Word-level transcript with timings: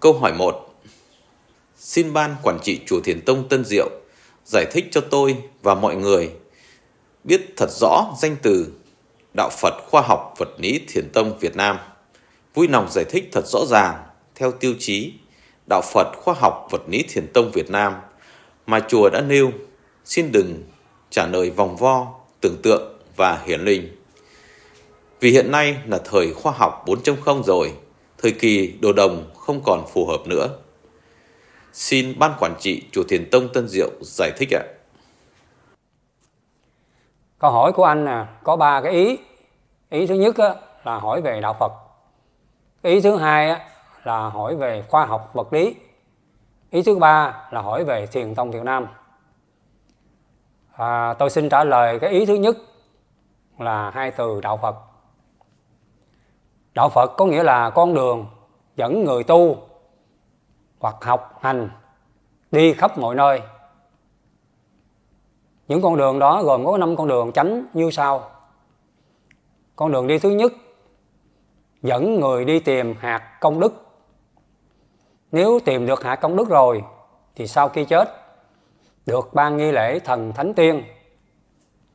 Câu 0.00 0.12
hỏi 0.12 0.32
1 0.32 0.74
Xin 1.76 2.12
ban 2.12 2.36
quản 2.42 2.58
trị 2.62 2.80
chùa 2.86 3.00
Thiền 3.00 3.20
Tông 3.20 3.48
Tân 3.48 3.64
Diệu 3.64 3.90
giải 4.44 4.66
thích 4.72 4.88
cho 4.90 5.00
tôi 5.00 5.36
và 5.62 5.74
mọi 5.74 5.96
người 5.96 6.30
biết 7.24 7.40
thật 7.56 7.70
rõ 7.70 8.14
danh 8.20 8.36
từ 8.42 8.72
Đạo 9.36 9.50
Phật 9.52 9.74
Khoa 9.90 10.02
học 10.02 10.34
Vật 10.38 10.48
lý 10.58 10.80
Thiền 10.88 11.10
Tông 11.12 11.38
Việt 11.38 11.56
Nam. 11.56 11.78
Vui 12.54 12.68
lòng 12.68 12.88
giải 12.90 13.04
thích 13.04 13.28
thật 13.32 13.46
rõ 13.46 13.58
ràng 13.68 13.94
theo 14.34 14.52
tiêu 14.52 14.74
chí 14.78 15.12
Đạo 15.70 15.82
Phật 15.92 16.12
Khoa 16.16 16.34
học 16.34 16.68
Vật 16.70 16.82
lý 16.88 17.04
Thiền 17.08 17.26
Tông 17.32 17.50
Việt 17.50 17.70
Nam 17.70 17.94
mà 18.66 18.80
chùa 18.88 19.08
đã 19.12 19.20
nêu. 19.20 19.50
Xin 20.04 20.32
đừng 20.32 20.62
trả 21.10 21.26
lời 21.26 21.50
vòng 21.50 21.76
vo, 21.76 22.14
tưởng 22.40 22.56
tượng 22.62 22.98
và 23.16 23.42
hiển 23.46 23.60
linh. 23.60 23.96
Vì 25.20 25.30
hiện 25.30 25.50
nay 25.50 25.76
là 25.86 25.98
thời 26.04 26.32
khoa 26.32 26.52
học 26.52 26.84
4.0 26.86 27.42
rồi, 27.42 27.72
thời 28.18 28.32
kỳ 28.32 28.78
đồ 28.82 28.92
đồng 28.92 29.30
không 29.34 29.60
còn 29.64 29.84
phù 29.86 30.06
hợp 30.06 30.20
nữa. 30.26 30.48
Xin 31.72 32.18
Ban 32.18 32.32
Quản 32.40 32.54
trị 32.58 32.82
Chùa 32.92 33.02
Thiền 33.08 33.30
Tông 33.30 33.48
Tân 33.52 33.68
Diệu 33.68 33.90
giải 34.00 34.30
thích 34.36 34.48
ạ. 34.54 34.62
Câu 37.38 37.50
hỏi 37.50 37.72
của 37.72 37.84
anh 37.84 38.04
nè, 38.04 38.24
có 38.44 38.56
ba 38.56 38.80
cái 38.80 38.92
ý. 38.92 39.18
Ý 39.90 40.06
thứ 40.06 40.14
nhất 40.14 40.36
á, 40.36 40.54
là 40.84 40.98
hỏi 40.98 41.20
về 41.20 41.40
đạo 41.40 41.56
Phật. 41.60 41.72
Ý 42.82 43.00
thứ 43.00 43.16
hai 43.16 43.48
á, 43.48 43.68
là 44.04 44.28
hỏi 44.28 44.56
về 44.56 44.84
khoa 44.88 45.06
học 45.06 45.30
vật 45.34 45.52
lý. 45.52 45.74
Ý 46.70 46.82
thứ 46.82 46.98
ba 46.98 47.48
là 47.50 47.60
hỏi 47.60 47.84
về 47.84 48.06
Thiền 48.06 48.34
Tông 48.34 48.50
Việt 48.50 48.62
Nam. 48.62 48.86
À, 50.72 51.14
tôi 51.18 51.30
xin 51.30 51.48
trả 51.48 51.64
lời 51.64 51.98
cái 51.98 52.10
ý 52.10 52.26
thứ 52.26 52.34
nhất 52.34 52.56
là 53.58 53.90
hai 53.90 54.10
từ 54.10 54.40
đạo 54.40 54.56
Phật. 54.62 54.76
Đạo 56.76 56.88
Phật 56.88 57.06
có 57.16 57.26
nghĩa 57.26 57.42
là 57.42 57.70
con 57.70 57.94
đường 57.94 58.26
dẫn 58.76 59.04
người 59.04 59.24
tu 59.24 59.56
hoặc 60.78 60.96
học 61.00 61.38
hành 61.40 61.70
đi 62.50 62.72
khắp 62.72 62.98
mọi 62.98 63.14
nơi. 63.14 63.42
Những 65.68 65.82
con 65.82 65.96
đường 65.96 66.18
đó 66.18 66.42
gồm 66.42 66.64
có 66.64 66.78
năm 66.78 66.96
con 66.96 67.08
đường 67.08 67.32
tránh 67.32 67.66
như 67.74 67.90
sau. 67.90 68.30
Con 69.76 69.92
đường 69.92 70.06
đi 70.06 70.18
thứ 70.18 70.30
nhất, 70.30 70.52
dẫn 71.82 72.20
người 72.20 72.44
đi 72.44 72.60
tìm 72.60 72.94
hạt 72.98 73.38
công 73.40 73.60
đức. 73.60 73.86
Nếu 75.32 75.58
tìm 75.64 75.86
được 75.86 76.04
hạt 76.04 76.16
công 76.16 76.36
đức 76.36 76.48
rồi, 76.48 76.84
thì 77.34 77.46
sau 77.46 77.68
khi 77.68 77.84
chết, 77.84 78.08
được 79.06 79.34
ban 79.34 79.56
nghi 79.56 79.72
lễ 79.72 79.98
thần 79.98 80.32
thánh 80.32 80.54
tiên, 80.54 80.82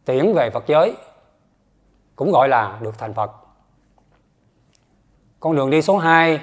tiễn 0.05 0.33
về 0.33 0.49
Phật 0.49 0.63
giới, 0.67 0.95
cũng 2.15 2.31
gọi 2.31 2.49
là 2.49 2.79
được 2.81 2.97
thành 2.97 3.13
Phật. 3.13 3.40
Con 5.41 5.55
đường 5.55 5.69
đi 5.69 5.81
số 5.81 5.97
2 5.97 6.39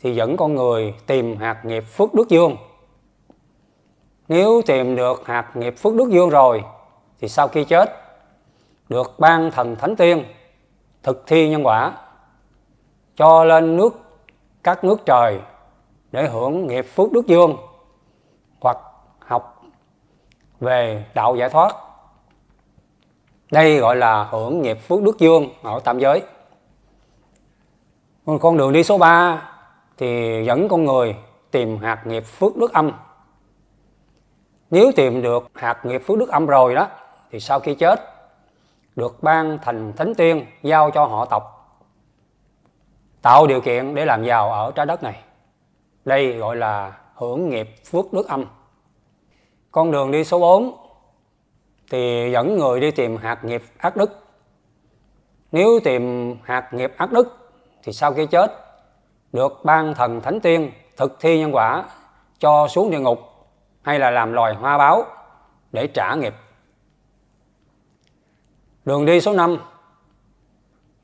thì 0.00 0.14
dẫn 0.14 0.36
con 0.36 0.54
người 0.54 0.94
tìm 1.06 1.36
hạt 1.36 1.64
nghiệp 1.64 1.80
phước 1.80 2.14
đức 2.14 2.28
dương. 2.28 2.56
Nếu 4.28 4.62
tìm 4.66 4.96
được 4.96 5.26
hạt 5.26 5.56
nghiệp 5.56 5.74
phước 5.78 5.94
đức 5.94 6.10
dương 6.10 6.30
rồi, 6.30 6.64
thì 7.20 7.28
sau 7.28 7.48
khi 7.48 7.64
chết, 7.64 7.90
được 8.88 9.14
ban 9.18 9.50
thần 9.50 9.76
thánh 9.76 9.96
tiên 9.96 10.24
thực 11.02 11.26
thi 11.26 11.48
nhân 11.48 11.66
quả, 11.66 11.92
cho 13.16 13.44
lên 13.44 13.76
nước, 13.76 14.00
các 14.62 14.84
nước 14.84 15.00
trời 15.06 15.40
để 16.12 16.28
hưởng 16.28 16.66
nghiệp 16.66 16.82
phước 16.82 17.12
đức 17.12 17.26
dương, 17.26 17.56
hoặc 18.60 18.78
học 19.18 19.62
về 20.60 21.04
đạo 21.14 21.36
giải 21.36 21.50
thoát 21.50 21.76
đây 23.50 23.78
gọi 23.78 23.96
là 23.96 24.24
hưởng 24.24 24.62
nghiệp 24.62 24.78
phước 24.88 25.02
đức 25.02 25.18
dương 25.18 25.48
ở 25.62 25.80
tam 25.80 25.98
giới 25.98 26.22
con 28.24 28.56
đường 28.56 28.72
đi 28.72 28.84
số 28.84 28.98
3 28.98 29.42
thì 29.96 30.42
dẫn 30.46 30.68
con 30.68 30.84
người 30.84 31.16
tìm 31.50 31.78
hạt 31.78 32.06
nghiệp 32.06 32.24
phước 32.26 32.56
đức 32.56 32.72
âm. 32.72 32.92
Nếu 34.70 34.92
tìm 34.96 35.22
được 35.22 35.48
hạt 35.54 35.86
nghiệp 35.86 36.02
phước 36.06 36.18
đức 36.18 36.28
âm 36.28 36.46
rồi 36.46 36.74
đó, 36.74 36.88
thì 37.30 37.40
sau 37.40 37.60
khi 37.60 37.74
chết, 37.74 38.00
được 38.96 39.22
ban 39.22 39.58
thành 39.62 39.92
thánh 39.96 40.14
tiên 40.14 40.46
giao 40.62 40.90
cho 40.90 41.04
họ 41.04 41.24
tộc. 41.24 41.42
Tạo 43.22 43.46
điều 43.46 43.60
kiện 43.60 43.94
để 43.94 44.04
làm 44.04 44.24
giàu 44.24 44.52
ở 44.52 44.72
trái 44.74 44.86
đất 44.86 45.02
này. 45.02 45.22
Đây 46.04 46.32
gọi 46.32 46.56
là 46.56 46.92
hưởng 47.14 47.48
nghiệp 47.48 47.68
phước 47.90 48.12
đức 48.12 48.28
âm. 48.28 48.44
Con 49.70 49.90
đường 49.90 50.10
đi 50.10 50.24
số 50.24 50.40
4 50.40 50.76
thì 51.90 52.30
dẫn 52.32 52.58
người 52.58 52.80
đi 52.80 52.90
tìm 52.90 53.16
hạt 53.16 53.44
nghiệp 53.44 53.62
ác 53.78 53.96
đức. 53.96 54.24
Nếu 55.52 55.80
tìm 55.84 56.34
hạt 56.42 56.68
nghiệp 56.72 56.92
ác 56.96 57.12
đức 57.12 57.49
thì 57.82 57.92
sau 57.92 58.12
khi 58.12 58.26
chết, 58.26 58.52
được 59.32 59.64
ban 59.64 59.94
thần 59.94 60.20
thánh 60.20 60.40
tiên 60.40 60.72
thực 60.96 61.20
thi 61.20 61.38
nhân 61.38 61.54
quả 61.54 61.84
cho 62.38 62.68
xuống 62.68 62.90
địa 62.90 62.98
ngục 62.98 63.18
hay 63.82 63.98
là 63.98 64.10
làm 64.10 64.32
loài 64.32 64.54
hoa 64.54 64.78
báo 64.78 65.04
để 65.72 65.86
trả 65.86 66.14
nghiệp. 66.14 66.34
Đường 68.84 69.06
đi 69.06 69.20
số 69.20 69.32
5 69.32 69.58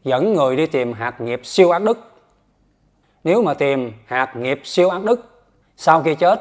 dẫn 0.05 0.35
người 0.35 0.57
đi 0.57 0.67
tìm 0.67 0.93
hạt 0.93 1.21
nghiệp 1.21 1.41
siêu 1.45 1.71
ác 1.71 1.83
đức. 1.83 1.99
Nếu 3.25 3.43
mà 3.43 3.55
tìm 3.55 3.93
hạt 4.07 4.37
nghiệp 4.37 4.61
siêu 4.65 4.89
ác 4.89 5.05
đức 5.05 5.45
sau 5.77 6.03
khi 6.03 6.15
chết, 6.15 6.41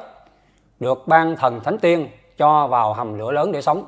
được 0.79 1.07
ban 1.07 1.35
thần 1.35 1.59
thánh 1.59 1.77
tiên 1.77 2.09
cho 2.37 2.67
vào 2.67 2.93
hầm 2.93 3.19
lửa 3.19 3.31
lớn 3.31 3.51
để 3.51 3.61
sống. 3.61 3.85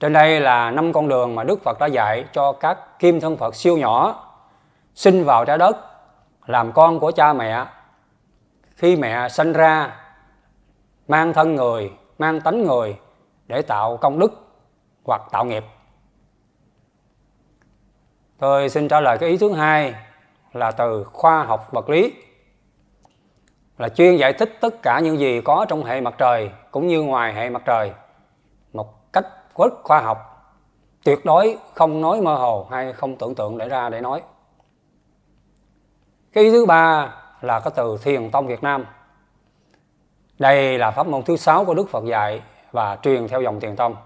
Trên 0.00 0.12
đây 0.12 0.40
là 0.40 0.70
năm 0.70 0.92
con 0.92 1.08
đường 1.08 1.34
mà 1.34 1.44
Đức 1.44 1.62
Phật 1.64 1.78
đã 1.80 1.86
dạy 1.86 2.24
cho 2.32 2.52
các 2.52 2.98
kim 2.98 3.20
thân 3.20 3.36
Phật 3.36 3.54
siêu 3.54 3.76
nhỏ 3.76 4.26
sinh 5.00 5.24
vào 5.24 5.44
trái 5.44 5.58
đất, 5.58 5.76
làm 6.46 6.72
con 6.72 7.00
của 7.00 7.10
cha 7.10 7.32
mẹ. 7.32 7.64
Khi 8.74 8.96
mẹ 8.96 9.28
sinh 9.28 9.52
ra, 9.52 9.96
mang 11.08 11.32
thân 11.32 11.54
người, 11.54 11.92
mang 12.18 12.40
tánh 12.40 12.62
người 12.62 12.98
để 13.46 13.62
tạo 13.62 13.96
công 13.96 14.18
đức 14.18 14.32
hoặc 15.04 15.22
tạo 15.30 15.44
nghiệp. 15.44 15.64
Tôi 18.38 18.68
xin 18.68 18.88
trả 18.88 19.00
lời 19.00 19.18
cái 19.18 19.28
ý 19.28 19.36
thứ 19.36 19.52
hai 19.52 19.94
là 20.52 20.70
từ 20.70 21.04
khoa 21.04 21.44
học 21.44 21.72
vật 21.72 21.88
lý, 21.88 22.14
là 23.78 23.88
chuyên 23.88 24.16
giải 24.16 24.32
thích 24.32 24.58
tất 24.60 24.82
cả 24.82 25.00
những 25.00 25.18
gì 25.18 25.40
có 25.40 25.66
trong 25.68 25.84
hệ 25.84 26.00
mặt 26.00 26.14
trời 26.18 26.50
cũng 26.70 26.86
như 26.86 27.02
ngoài 27.02 27.34
hệ 27.34 27.50
mặt 27.50 27.62
trời 27.64 27.92
một 28.72 29.12
cách 29.12 29.26
rất 29.58 29.72
khoa 29.82 30.00
học, 30.00 30.18
tuyệt 31.04 31.24
đối 31.24 31.58
không 31.74 32.00
nói 32.00 32.20
mơ 32.20 32.34
hồ 32.34 32.66
hay 32.70 32.92
không 32.92 33.16
tưởng 33.16 33.34
tượng 33.34 33.58
để 33.58 33.68
ra 33.68 33.88
để 33.88 34.00
nói 34.00 34.22
cái 36.32 36.44
ý 36.44 36.50
thứ 36.50 36.66
ba 36.66 37.14
là 37.40 37.60
cái 37.60 37.72
từ 37.76 37.98
thiền 38.02 38.30
tông 38.30 38.46
Việt 38.46 38.62
Nam. 38.62 38.84
Đây 40.38 40.78
là 40.78 40.90
pháp 40.90 41.06
môn 41.06 41.22
thứ 41.22 41.36
sáu 41.36 41.64
của 41.64 41.74
Đức 41.74 41.90
Phật 41.90 42.04
dạy 42.04 42.42
và 42.72 42.98
truyền 43.02 43.28
theo 43.28 43.42
dòng 43.42 43.60
thiền 43.60 43.76
tông. 43.76 43.96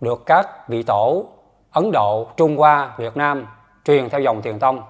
Được 0.00 0.22
các 0.26 0.68
vị 0.68 0.82
tổ 0.82 1.24
Ấn 1.70 1.92
Độ, 1.92 2.28
Trung 2.36 2.56
Hoa, 2.56 2.94
Việt 2.98 3.16
Nam 3.16 3.46
truyền 3.84 4.08
theo 4.08 4.20
dòng 4.20 4.42
thiền 4.42 4.58
tông. 4.58 4.82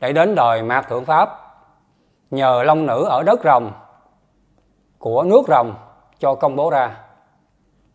Để 0.00 0.12
đến 0.12 0.34
đời 0.34 0.62
Mạc 0.62 0.88
Thượng 0.88 1.04
Pháp, 1.04 1.40
nhờ 2.30 2.62
long 2.62 2.86
nữ 2.86 3.04
ở 3.04 3.22
đất 3.22 3.40
rồng 3.44 3.72
của 4.98 5.22
nước 5.22 5.42
rồng 5.48 5.74
cho 6.18 6.34
công 6.34 6.56
bố 6.56 6.70
ra. 6.70 6.96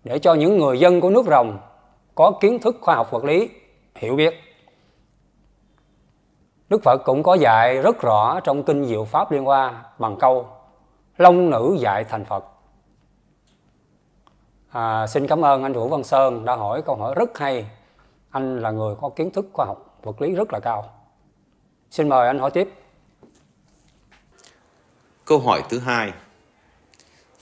Để 0.04 0.20
cho 0.20 0.34
những 0.34 0.58
người 0.58 0.80
dân 0.80 1.02
của 1.02 1.10
nước 1.10 1.26
rồng 1.26 1.60
có 2.16 2.32
kiến 2.42 2.60
thức 2.60 2.78
khoa 2.82 2.96
học 2.96 3.12
vật 3.12 3.24
lý, 3.24 3.50
hiểu 3.96 4.16
biết. 4.16 4.49
Đức 6.70 6.84
Phật 6.84 6.98
cũng 6.98 7.24
có 7.24 7.34
dạy 7.34 7.78
rất 7.78 8.02
rõ 8.02 8.40
trong 8.40 8.64
kinh 8.64 8.86
Diệu 8.86 9.06
Pháp 9.06 9.32
Liên 9.32 9.46
Hoa 9.46 9.84
bằng 10.00 10.18
câu 10.20 10.48
Long 11.18 11.50
nữ 11.50 11.78
dạy 11.80 12.04
thành 12.04 12.26
Phật. 12.26 12.46
À, 14.72 15.08
xin 15.08 15.28
cảm 15.28 15.46
ơn 15.46 15.64
anh 15.64 15.74
Vũ 15.74 15.88
Văn 15.88 16.04
Sơn 16.04 16.46
đã 16.46 16.56
hỏi 16.56 16.82
câu 16.86 16.96
hỏi 16.96 17.16
rất 17.16 17.38
hay. 17.38 17.66
Anh 18.30 18.62
là 18.62 18.72
người 18.72 18.96
có 19.02 19.10
kiến 19.10 19.32
thức 19.32 19.46
khoa 19.54 19.66
học 19.66 19.98
vật 20.04 20.22
lý 20.22 20.32
rất 20.32 20.54
là 20.54 20.60
cao. 20.60 20.90
Xin 21.92 22.10
mời 22.10 22.28
anh 22.28 22.40
hỏi 22.40 22.52
tiếp. 22.52 22.70
Câu 25.26 25.40
hỏi 25.40 25.64
thứ 25.70 25.80
hai. 25.80 26.14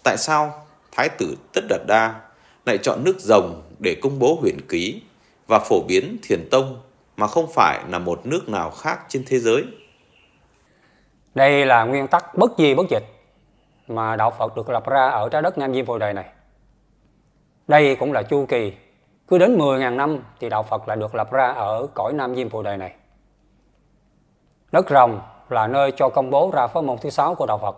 Tại 0.03 0.17
sao 0.17 0.65
Thái 0.91 1.09
tử 1.09 1.35
Tất 1.53 1.61
Đạt 1.69 1.81
Đa 1.87 2.21
lại 2.65 2.77
chọn 2.77 3.03
nước 3.03 3.15
rồng 3.19 3.61
để 3.79 3.95
công 4.01 4.19
bố 4.19 4.37
huyền 4.41 4.57
ký 4.69 5.01
và 5.47 5.59
phổ 5.59 5.81
biến 5.87 6.17
thiền 6.23 6.47
tông 6.51 6.81
mà 7.17 7.27
không 7.27 7.47
phải 7.53 7.83
là 7.89 7.99
một 7.99 8.25
nước 8.25 8.49
nào 8.49 8.71
khác 8.71 8.99
trên 9.07 9.23
thế 9.27 9.39
giới. 9.39 9.65
Đây 11.35 11.65
là 11.65 11.83
nguyên 11.83 12.07
tắc 12.07 12.35
bất 12.35 12.51
di 12.57 12.75
bất 12.75 12.85
dịch 12.89 13.03
mà 13.87 14.15
đạo 14.15 14.31
Phật 14.31 14.55
được 14.55 14.69
lập 14.69 14.87
ra 14.87 15.07
ở 15.07 15.29
trái 15.29 15.41
đất 15.41 15.57
Nam 15.57 15.73
Diêm 15.73 15.85
Phù 15.85 15.97
Đề 15.97 16.13
này. 16.13 16.29
Đây 17.67 17.95
cũng 17.95 18.13
là 18.13 18.23
chu 18.23 18.45
kỳ, 18.45 18.73
cứ 19.27 19.37
đến 19.37 19.57
10.000 19.57 19.95
năm 19.95 20.23
thì 20.39 20.49
đạo 20.49 20.63
Phật 20.63 20.87
lại 20.87 20.97
được 20.97 21.15
lập 21.15 21.31
ra 21.31 21.47
ở 21.47 21.87
cõi 21.93 22.13
Nam 22.13 22.35
Diêm 22.35 22.49
Phù 22.49 22.61
Đề 22.61 22.77
này. 22.77 22.95
Đất 24.71 24.89
rồng 24.89 25.21
là 25.49 25.67
nơi 25.67 25.91
cho 25.91 26.09
công 26.09 26.29
bố 26.29 26.51
ra 26.53 26.67
pháp 26.67 26.81
môn 26.81 26.97
thứ 26.97 27.09
sáu 27.09 27.35
của 27.35 27.45
đạo 27.45 27.57
Phật. 27.57 27.75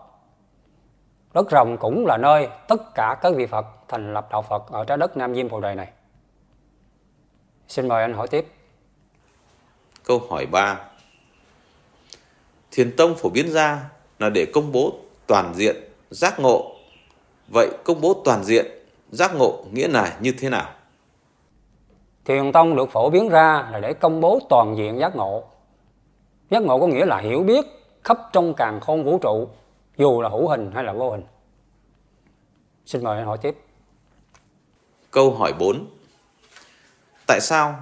Đất 1.34 1.52
rồng 1.52 1.78
cũng 1.78 2.06
là 2.06 2.18
nơi 2.18 2.50
tất 2.68 2.96
cả 2.96 3.18
các 3.22 3.34
vị 3.36 3.46
Phật 3.46 3.66
thành 3.88 4.14
lập 4.14 4.28
đạo 4.32 4.42
Phật 4.42 4.72
ở 4.72 4.86
trái 4.86 4.98
đất 4.98 5.18
Nam 5.18 5.36
Diêm 5.36 5.50
Phù 5.50 5.60
Đề 5.60 5.76
này. 5.76 5.88
Xin 7.68 7.88
mời 7.88 8.02
anh 8.02 8.14
hỏi 8.14 8.28
tiếp. 8.28 8.59
Câu 10.10 10.22
hỏi 10.30 10.46
3 10.46 10.80
Thiền 12.72 12.96
Tông 12.96 13.16
phổ 13.16 13.30
biến 13.30 13.52
ra 13.52 13.90
là 14.20 14.30
để 14.30 14.46
công 14.54 14.72
bố 14.72 14.94
toàn 15.28 15.54
diện 15.56 15.76
giác 16.10 16.40
ngộ. 16.40 16.76
Vậy 17.54 17.70
công 17.84 18.02
bố 18.02 18.22
toàn 18.26 18.44
diện 18.44 18.66
giác 19.10 19.36
ngộ 19.36 19.66
nghĩa 19.72 19.88
là 19.88 20.18
như 20.22 20.34
thế 20.40 20.50
nào? 20.50 20.74
Thiền 22.26 22.52
Tông 22.52 22.76
được 22.76 22.92
phổ 22.92 23.10
biến 23.10 23.30
ra 23.30 23.70
là 23.72 23.80
để 23.80 23.94
công 23.94 24.22
bố 24.22 24.40
toàn 24.50 24.78
diện 24.78 25.00
giác 25.00 25.16
ngộ. 25.16 25.44
Giác 26.50 26.64
ngộ 26.64 26.80
có 26.80 26.88
nghĩa 26.88 27.06
là 27.06 27.18
hiểu 27.18 27.44
biết 27.44 27.66
khắp 28.04 28.18
trong 28.34 28.54
càng 28.54 28.80
khôn 28.80 29.04
vũ 29.04 29.20
trụ, 29.22 29.50
dù 29.98 30.22
là 30.22 30.30
hữu 30.30 30.48
hình 30.48 30.72
hay 30.76 30.84
là 30.84 30.94
vô 30.94 31.12
hình. 31.12 31.24
Xin 32.86 33.04
mời 33.04 33.18
anh 33.18 33.26
hỏi 33.26 33.38
tiếp. 33.42 33.56
Câu 35.12 35.32
hỏi 35.32 35.54
4. 35.60 35.86
Tại 37.28 37.40
sao 37.42 37.76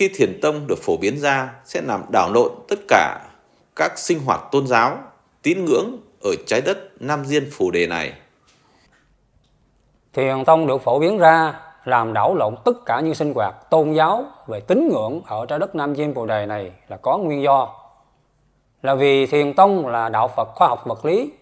khi 0.00 0.10
thiền 0.14 0.40
tông 0.42 0.66
được 0.66 0.78
phổ 0.82 0.96
biến 0.96 1.18
ra 1.18 1.50
sẽ 1.64 1.82
làm 1.82 2.04
đảo 2.08 2.32
lộn 2.32 2.52
tất 2.68 2.78
cả 2.88 3.20
các 3.76 3.98
sinh 3.98 4.18
hoạt 4.24 4.40
tôn 4.52 4.66
giáo, 4.66 4.98
tín 5.42 5.64
ngưỡng 5.64 5.96
ở 6.22 6.30
trái 6.46 6.60
đất 6.60 6.78
Nam 7.00 7.24
Diên 7.24 7.50
Phù 7.52 7.70
Đề 7.70 7.86
này? 7.86 8.12
Thiền 10.12 10.44
tông 10.44 10.66
được 10.66 10.82
phổ 10.82 10.98
biến 10.98 11.18
ra 11.18 11.60
làm 11.84 12.12
đảo 12.12 12.34
lộn 12.34 12.54
tất 12.64 12.72
cả 12.86 13.00
những 13.00 13.14
sinh 13.14 13.34
hoạt 13.34 13.70
tôn 13.70 13.92
giáo 13.92 14.24
về 14.46 14.60
tín 14.60 14.88
ngưỡng 14.88 15.20
ở 15.26 15.46
trái 15.46 15.58
đất 15.58 15.74
Nam 15.74 15.94
Diên 15.94 16.14
Phù 16.14 16.26
Đề 16.26 16.46
này 16.46 16.72
là 16.88 16.96
có 16.96 17.18
nguyên 17.18 17.42
do. 17.42 17.68
Là 18.82 18.94
vì 18.94 19.26
thiền 19.26 19.54
tông 19.54 19.86
là 19.86 20.08
đạo 20.08 20.28
Phật 20.36 20.48
khoa 20.54 20.68
học 20.68 20.86
vật 20.86 21.04
lý 21.04 21.32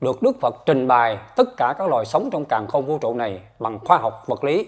được 0.00 0.22
Đức 0.22 0.40
Phật 0.40 0.56
trình 0.66 0.88
bày 0.88 1.18
tất 1.36 1.56
cả 1.56 1.74
các 1.78 1.88
loài 1.88 2.04
sống 2.04 2.28
trong 2.32 2.44
càng 2.44 2.66
không 2.66 2.86
vũ 2.86 2.98
trụ 2.98 3.14
này 3.14 3.40
bằng 3.58 3.78
khoa 3.78 3.98
học 3.98 4.24
vật 4.26 4.44
lý. 4.44 4.66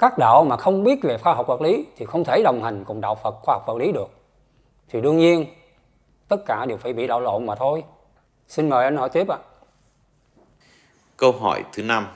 Các 0.00 0.18
đạo 0.18 0.44
mà 0.44 0.56
không 0.56 0.84
biết 0.84 1.02
về 1.02 1.18
khoa 1.18 1.34
học 1.34 1.46
vật 1.46 1.60
lý 1.60 1.86
thì 1.96 2.06
không 2.06 2.24
thể 2.24 2.42
đồng 2.42 2.62
hành 2.62 2.84
cùng 2.84 3.00
đạo 3.00 3.14
Phật 3.22 3.34
khoa 3.42 3.54
học 3.54 3.64
vật 3.66 3.76
lý 3.76 3.92
được. 3.92 4.08
Thì 4.88 5.00
đương 5.00 5.18
nhiên 5.18 5.46
tất 6.28 6.36
cả 6.46 6.66
đều 6.66 6.78
phải 6.78 6.92
bị 6.92 7.06
đảo 7.06 7.20
lộn 7.20 7.46
mà 7.46 7.54
thôi. 7.54 7.84
Xin 8.48 8.68
mời 8.68 8.84
anh 8.84 8.96
hỏi 8.96 9.08
tiếp 9.08 9.28
ạ. 9.28 9.38
Câu 11.16 11.32
hỏi 11.32 11.64
thứ 11.72 11.82
năm 11.82 12.06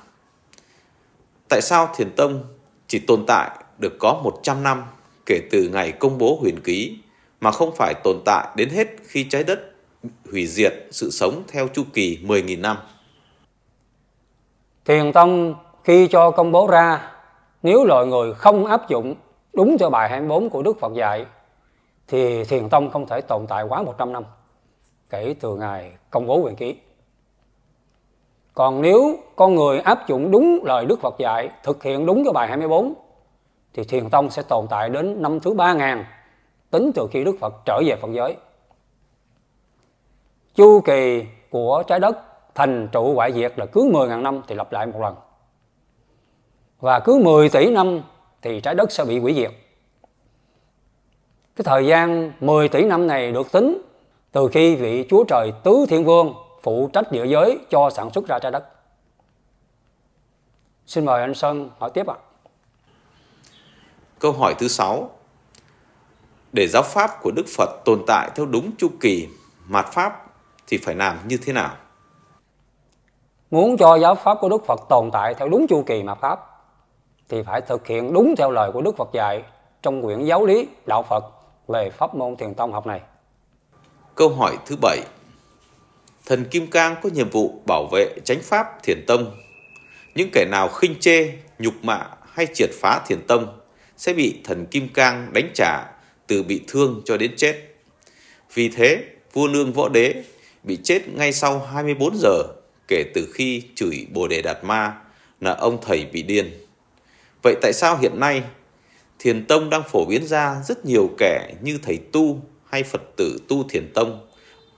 Tại 1.48 1.60
sao 1.62 1.88
Thiền 1.96 2.10
Tông 2.16 2.44
chỉ 2.86 2.98
tồn 2.98 3.25
tại 3.26 3.50
được 3.78 3.96
có 3.98 4.20
100 4.25 4.62
năm 4.62 4.84
kể 5.26 5.40
từ 5.50 5.69
ngày 5.72 5.92
công 5.92 6.19
bố 6.19 6.38
huyền 6.40 6.60
ký 6.64 6.98
mà 7.40 7.50
không 7.50 7.76
phải 7.76 7.94
tồn 8.04 8.16
tại 8.25 8.48
đến 8.56 8.69
hết 8.69 8.88
khi 9.02 9.26
trái 9.31 9.44
đất 9.44 9.60
hủy 10.32 10.46
diệt 10.46 10.75
sự 10.90 11.10
sống 11.10 11.42
theo 11.48 11.69
chu 11.69 11.84
kỳ 11.92 12.19
10.000 12.22 12.60
năm? 12.60 12.76
Thiền 14.84 15.12
Tông 15.12 15.54
khi 15.84 16.08
cho 16.08 16.31
công 16.31 16.52
bố 16.52 16.66
ra 16.66 17.13
nếu 17.64 17.84
loài 17.84 18.06
người 18.06 18.34
không 18.34 18.66
áp 18.66 18.88
dụng 18.88 19.14
đúng 19.52 19.78
theo 19.78 19.90
bài 19.90 20.08
24 20.08 20.50
của 20.50 20.62
Đức 20.62 20.81
Phật 20.81 20.94
dạy 20.94 21.26
thì 22.08 22.44
Thiền 22.44 22.69
Tông 22.69 22.90
không 22.90 23.06
thể 23.06 23.20
tồn 23.20 23.46
tại 23.49 23.64
quá 23.69 23.82
100 23.82 24.12
năm 24.12 24.25
kể 25.11 25.34
từ 25.40 25.56
ngày 25.56 25.93
công 26.11 26.26
bố 26.26 26.37
quyền 26.37 26.56
ký. 26.56 26.76
Còn 28.55 28.82
nếu 28.82 29.16
con 29.37 29.55
người 29.55 29.81
áp 29.81 30.08
dụng 30.08 30.31
đúng 30.31 30.64
lời 30.64 30.87
Đức 30.87 31.00
Phật 31.00 31.14
dạy, 31.19 31.50
thực 31.62 31.82
hiện 31.82 32.06
đúng 32.06 32.25
cái 32.25 32.32
bài 32.32 32.49
24 32.49 32.94
thì 33.75 33.84
Thiền 33.84 34.10
Tông 34.10 34.31
sẽ 34.31 34.43
tồn 34.43 34.67
tại 34.70 34.88
đến 34.88 35.22
năm 35.22 35.40
thứ 35.40 35.55
3000 35.55 36.05
tính 36.70 36.90
từ 36.94 37.08
khi 37.10 37.25
Đức 37.25 37.37
Phật 37.40 37.55
trở 37.64 37.81
về 37.87 37.96
Phật 37.96 38.08
giới. 38.12 38.37
Chu 40.55 40.81
kỳ 40.81 41.25
của 41.50 41.82
trái 41.87 42.00
đất 42.00 42.19
thành 42.55 42.88
trụ 42.93 43.14
hoại 43.14 43.32
diệt 43.32 43.52
là 43.56 43.67
cứ 43.67 43.90
10.000 43.93 44.22
năm 44.22 44.43
thì 44.46 44.55
lặp 44.55 44.72
lại 44.72 44.87
một 44.87 45.00
lần. 45.00 45.14
Và 46.84 47.00
cứ 47.00 47.19
10 47.19 47.48
tỷ 47.48 47.70
năm 47.70 48.00
thì 48.42 48.60
trái 48.60 48.75
đất 48.75 48.92
sẽ 48.92 49.04
bị 49.04 49.19
hủy 49.19 49.34
diệt. 49.34 49.50
Cái 51.56 51.64
thời 51.64 51.86
gian 51.86 52.32
10 52.40 52.69
tỷ 52.69 52.84
năm 52.84 53.06
này 53.06 53.32
được 53.32 53.52
tính 53.52 53.82
từ 54.32 54.48
khi 54.52 54.76
vị 54.76 55.06
Chúa 55.10 55.25
Trời 55.25 55.52
Tứ 55.62 55.86
Thiên 55.88 56.04
Vương 56.04 56.34
phụ 56.62 56.90
trách 56.92 57.12
địa 57.12 57.26
giới 57.26 57.58
cho 57.70 57.90
sản 57.90 58.10
xuất 58.10 58.26
ra 58.26 58.38
trái 58.38 58.52
đất. 58.52 58.64
Xin 60.86 61.04
mời 61.04 61.20
anh 61.20 61.34
Sơn 61.34 61.70
hỏi 61.78 61.90
tiếp 61.94 62.06
ạ. 62.06 62.16
Câu 64.19 64.32
hỏi 64.32 64.54
thứ 64.58 64.69
sáu 64.69 65.10
Để 66.52 66.66
giáo 66.66 66.82
pháp 66.82 67.10
của 67.22 67.31
Đức 67.31 67.46
Phật 67.56 67.70
tồn 67.84 68.02
tại 68.06 68.31
theo 68.34 68.46
đúng 68.46 68.70
chu 68.78 68.88
kỳ 69.00 69.28
mạt 69.66 69.86
pháp 69.92 70.25
thì 70.66 70.78
phải 70.78 70.94
làm 70.94 71.19
như 71.28 71.38
thế 71.44 71.52
nào? 71.52 71.76
Muốn 73.50 73.76
cho 73.76 73.96
giáo 73.96 74.14
pháp 74.14 74.38
của 74.40 74.48
Đức 74.48 74.66
Phật 74.66 74.81
tồn 74.88 75.10
tại 75.12 75.34
theo 75.34 75.48
đúng 75.48 75.66
chu 75.69 75.84
kỳ 75.86 76.02
mạt 76.02 76.19
pháp 76.20 76.53
thì 77.34 77.42
phải 77.46 77.60
thực 77.60 77.86
hiện 77.86 78.12
đúng 78.12 78.34
theo 78.38 78.50
lời 78.50 78.70
của 78.72 78.82
Đức 78.82 78.96
Phật 78.96 79.08
dạy 79.12 79.42
trong 79.82 80.02
quyển 80.02 80.25
giáo 80.25 80.46
lý 80.46 80.66
đạo 80.86 81.02
Phật 81.10 81.25
về 81.69 81.90
pháp 81.90 82.14
môn 82.14 82.36
thiền 82.36 82.54
tông 82.54 82.72
học 82.72 82.86
này. 82.86 83.00
Câu 84.14 84.28
hỏi 84.28 84.56
thứ 84.66 84.76
bảy 84.82 85.00
Thần 86.26 86.44
Kim 86.44 86.66
Cang 86.66 86.96
có 87.02 87.08
nhiệm 87.12 87.31
vụ 87.31 87.60
bảo 87.66 87.88
vệ 87.92 88.06
chánh 88.25 88.40
pháp 88.42 88.82
thiền 88.82 89.04
tông. 89.06 89.36
Những 90.14 90.28
kẻ 90.32 90.44
nào 90.50 90.69
khinh 90.69 90.94
chê, 91.00 91.32
nhục 91.58 91.75
mạ 91.82 92.06
hay 92.32 92.46
triệt 92.54 92.70
phá 92.72 93.00
thiền 93.06 93.26
tông 93.26 93.60
sẽ 93.96 94.12
bị 94.12 94.40
thần 94.44 94.66
Kim 94.66 94.88
Cang 94.88 95.32
đánh 95.32 95.50
trả 95.54 95.84
từ 96.26 96.42
bị 96.42 96.60
thương 96.69 97.02
cho 97.04 97.16
đến 97.16 97.34
chết. 97.36 97.56
Vì 98.54 98.69
thế, 98.69 99.04
vua 99.32 99.46
Lương 99.46 99.72
Võ 99.72 99.88
Đế 99.88 100.22
bị 100.62 100.78
chết 100.84 101.08
ngay 101.08 101.32
sau 101.32 101.58
24 101.58 102.16
giờ 102.16 102.42
kể 102.88 103.04
từ 103.14 103.28
khi 103.34 103.62
chửi 103.75 104.06
Bồ 104.12 104.28
Đề 104.28 104.42
Đạt 104.42 104.64
Ma 104.64 104.94
là 105.40 105.54
ông 105.54 105.78
thầy 105.82 106.06
bị 106.12 106.22
điên. 106.22 106.63
Vậy 107.44 107.56
tại 107.62 107.73
sao 107.73 107.96
hiện 107.96 108.20
nay 108.20 108.43
Thiền 109.19 109.46
Tông 109.46 109.70
đang 109.70 109.82
phổ 109.82 110.05
biến 110.05 110.26
ra 110.26 110.61
rất 110.64 110.85
nhiều 110.85 111.08
kẻ 111.19 111.55
như 111.62 111.79
thầy 111.82 111.99
tu 112.12 112.38
hay 112.64 112.82
Phật 112.82 113.02
tử 113.17 113.38
tu 113.49 113.64
Thiền 113.69 113.93
Tông 113.94 114.26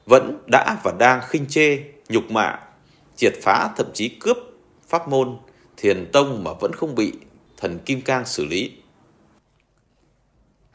vẫn 0.07 0.39
đã 0.53 0.77
và 0.85 0.93
đang 0.99 1.21
khinh 1.29 1.47
chê, 1.49 1.79
nhục 2.09 2.31
mạ, 2.31 2.59
triệt 3.17 3.33
phá 3.43 3.71
thậm 3.77 3.87
chí 3.95 4.09
cướp 4.09 4.37
pháp 4.87 5.09
môn 5.09 5.37
Thiền 5.77 6.11
Tông 6.13 6.45
mà 6.45 6.53
vẫn 6.53 6.73
không 6.73 6.95
bị 6.95 7.13
thần 7.57 7.79
Kim 7.79 8.03
Cang 8.03 8.25
xử 8.25 8.45
lý. 8.45 8.73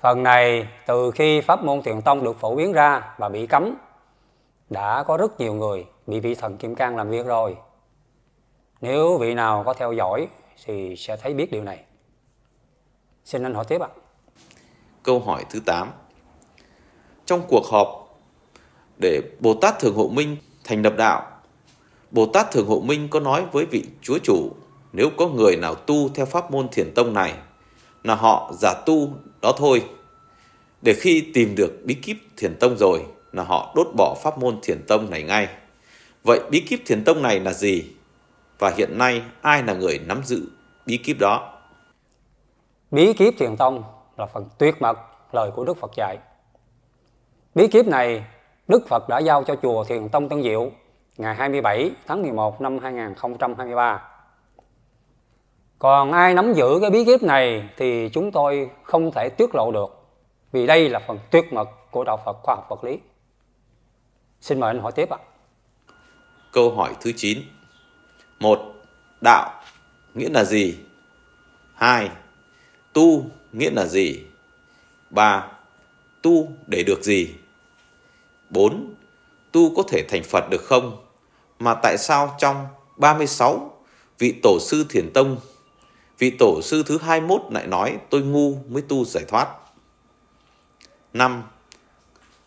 Phần 0.01 0.23
này 0.23 0.67
từ 0.87 1.11
khi 1.11 1.41
pháp 1.41 1.63
môn 1.63 1.81
Thiền 1.81 2.01
Tông 2.01 2.23
được 2.23 2.39
phổ 2.39 2.55
biến 2.55 2.73
ra 2.73 3.13
và 3.17 3.29
bị 3.29 3.47
cấm 3.47 3.75
đã 4.69 5.03
có 5.03 5.17
rất 5.17 5.39
nhiều 5.39 5.53
người 5.53 5.85
bị 6.07 6.19
vị 6.19 6.35
thần 6.35 6.57
Kim 6.57 6.75
Cang 6.75 6.97
làm 6.97 7.09
việc 7.09 7.25
rồi. 7.25 7.57
Nếu 8.81 9.17
vị 9.17 9.33
nào 9.33 9.63
có 9.65 9.73
theo 9.73 9.93
dõi 9.93 10.27
thì 10.65 10.95
sẽ 10.97 11.17
thấy 11.17 11.33
biết 11.33 11.51
điều 11.51 11.63
này. 11.63 11.83
Xin 13.25 13.43
anh 13.43 13.53
hỏi 13.53 13.65
tiếp 13.67 13.81
ạ. 13.81 13.87
Câu 15.03 15.19
hỏi 15.19 15.45
thứ 15.49 15.59
8 15.65 15.91
Trong 17.25 17.41
cuộc 17.47 17.65
họp 17.65 18.19
để 19.01 19.21
Bồ 19.39 19.53
Tát 19.53 19.79
Thường 19.79 19.95
Hộ 19.95 20.07
Minh 20.07 20.37
thành 20.63 20.81
lập 20.81 20.93
đạo, 20.97 21.41
Bồ 22.11 22.25
Tát 22.25 22.51
Thường 22.51 22.67
Hộ 22.67 22.79
Minh 22.79 23.07
có 23.09 23.19
nói 23.19 23.45
với 23.51 23.65
vị 23.65 23.83
Chúa 24.01 24.17
Chủ 24.23 24.51
nếu 24.93 25.09
có 25.17 25.27
người 25.27 25.55
nào 25.55 25.75
tu 25.75 26.09
theo 26.09 26.25
pháp 26.25 26.51
môn 26.51 26.67
thiền 26.69 26.93
tông 26.93 27.13
này 27.13 27.33
là 28.03 28.15
họ 28.15 28.53
giả 28.59 28.73
tu 28.85 29.13
đó 29.41 29.53
thôi. 29.57 29.83
Để 30.81 30.93
khi 30.93 31.31
tìm 31.33 31.55
được 31.55 31.81
bí 31.85 31.93
kíp 31.93 32.17
thiền 32.37 32.55
tông 32.59 32.77
rồi 32.77 33.05
là 33.31 33.43
họ 33.43 33.73
đốt 33.75 33.87
bỏ 33.97 34.15
pháp 34.23 34.37
môn 34.37 34.59
thiền 34.63 34.81
tông 34.87 35.09
này 35.09 35.23
ngay. 35.23 35.47
Vậy 36.23 36.39
bí 36.51 36.61
kíp 36.61 36.79
thiền 36.85 37.03
tông 37.03 37.21
này 37.21 37.39
là 37.39 37.53
gì? 37.53 37.83
Và 38.59 38.73
hiện 38.77 38.97
nay 38.97 39.21
ai 39.41 39.63
là 39.63 39.73
người 39.73 39.99
nắm 39.99 40.21
giữ 40.25 40.41
bí 40.85 40.97
kíp 40.97 41.17
đó? 41.19 41.61
Bí 42.91 43.13
kíp 43.13 43.33
thiền 43.37 43.57
tông 43.57 43.83
là 44.17 44.25
phần 44.25 44.49
tuyệt 44.57 44.81
mật 44.81 44.97
lời 45.31 45.51
của 45.55 45.65
Đức 45.65 45.77
Phật 45.77 45.91
dạy. 45.95 46.17
Bí 47.55 47.67
kíp 47.67 47.87
này 47.87 48.25
Đức 48.67 48.87
Phật 48.87 49.09
đã 49.09 49.19
giao 49.19 49.43
cho 49.43 49.55
chùa 49.61 49.83
Thiền 49.83 50.09
Tông 50.09 50.29
Tân 50.29 50.43
Diệu 50.43 50.71
ngày 51.17 51.35
27 51.35 51.91
tháng 52.07 52.21
11 52.21 52.61
năm 52.61 52.79
2023. 52.79 54.01
Còn 55.79 56.11
ai 56.11 56.33
nắm 56.33 56.53
giữ 56.53 56.77
cái 56.81 56.89
bí 56.89 57.05
kíp 57.05 57.23
này 57.23 57.69
thì 57.77 58.09
chúng 58.13 58.31
tôi 58.31 58.69
không 58.83 59.11
thể 59.11 59.29
tiết 59.29 59.55
lộ 59.55 59.71
được 59.71 60.01
vì 60.51 60.67
đây 60.67 60.89
là 60.89 60.99
phần 60.99 61.19
tuyệt 61.31 61.53
mật 61.53 61.69
của 61.91 62.03
đạo 62.03 62.17
Phật 62.25 62.37
khoa 62.43 62.55
học 62.55 62.65
vật 62.69 62.83
lý. 62.83 62.99
Xin 64.41 64.59
mời 64.59 64.69
anh 64.69 64.79
hỏi 64.79 64.91
tiếp 64.91 65.09
ạ. 65.09 65.17
Câu 66.51 66.71
hỏi 66.71 66.95
thứ 67.01 67.11
9. 67.15 67.37
1. 68.39 68.59
Đạo 69.21 69.60
nghĩa 70.13 70.29
là 70.29 70.43
gì? 70.43 70.75
2. 71.73 72.09
Tu 72.93 73.25
nghĩa 73.51 73.71
là 73.71 73.85
gì? 73.85 74.23
3. 75.09 75.47
Tu 76.21 76.51
để 76.67 76.83
được 76.83 77.03
gì? 77.03 77.35
4. 78.49 78.95
Tu 79.51 79.75
có 79.75 79.83
thể 79.89 80.05
thành 80.09 80.23
Phật 80.23 80.49
được 80.49 80.63
không? 80.63 81.05
Mà 81.59 81.73
tại 81.83 81.97
sao 81.97 82.35
trong 82.39 82.67
36 82.97 83.83
vị 84.19 84.35
tổ 84.43 84.57
sư 84.61 84.85
thiền 84.89 85.13
tông, 85.13 85.37
vị 86.17 86.29
tổ 86.39 86.61
sư 86.63 86.83
thứ 86.85 86.97
21 87.01 87.41
lại 87.51 87.67
nói 87.67 87.97
tôi 88.09 88.21
ngu 88.21 88.55
mới 88.69 88.81
tu 88.81 89.05
giải 89.05 89.23
thoát? 89.27 89.47
5. 91.13 91.43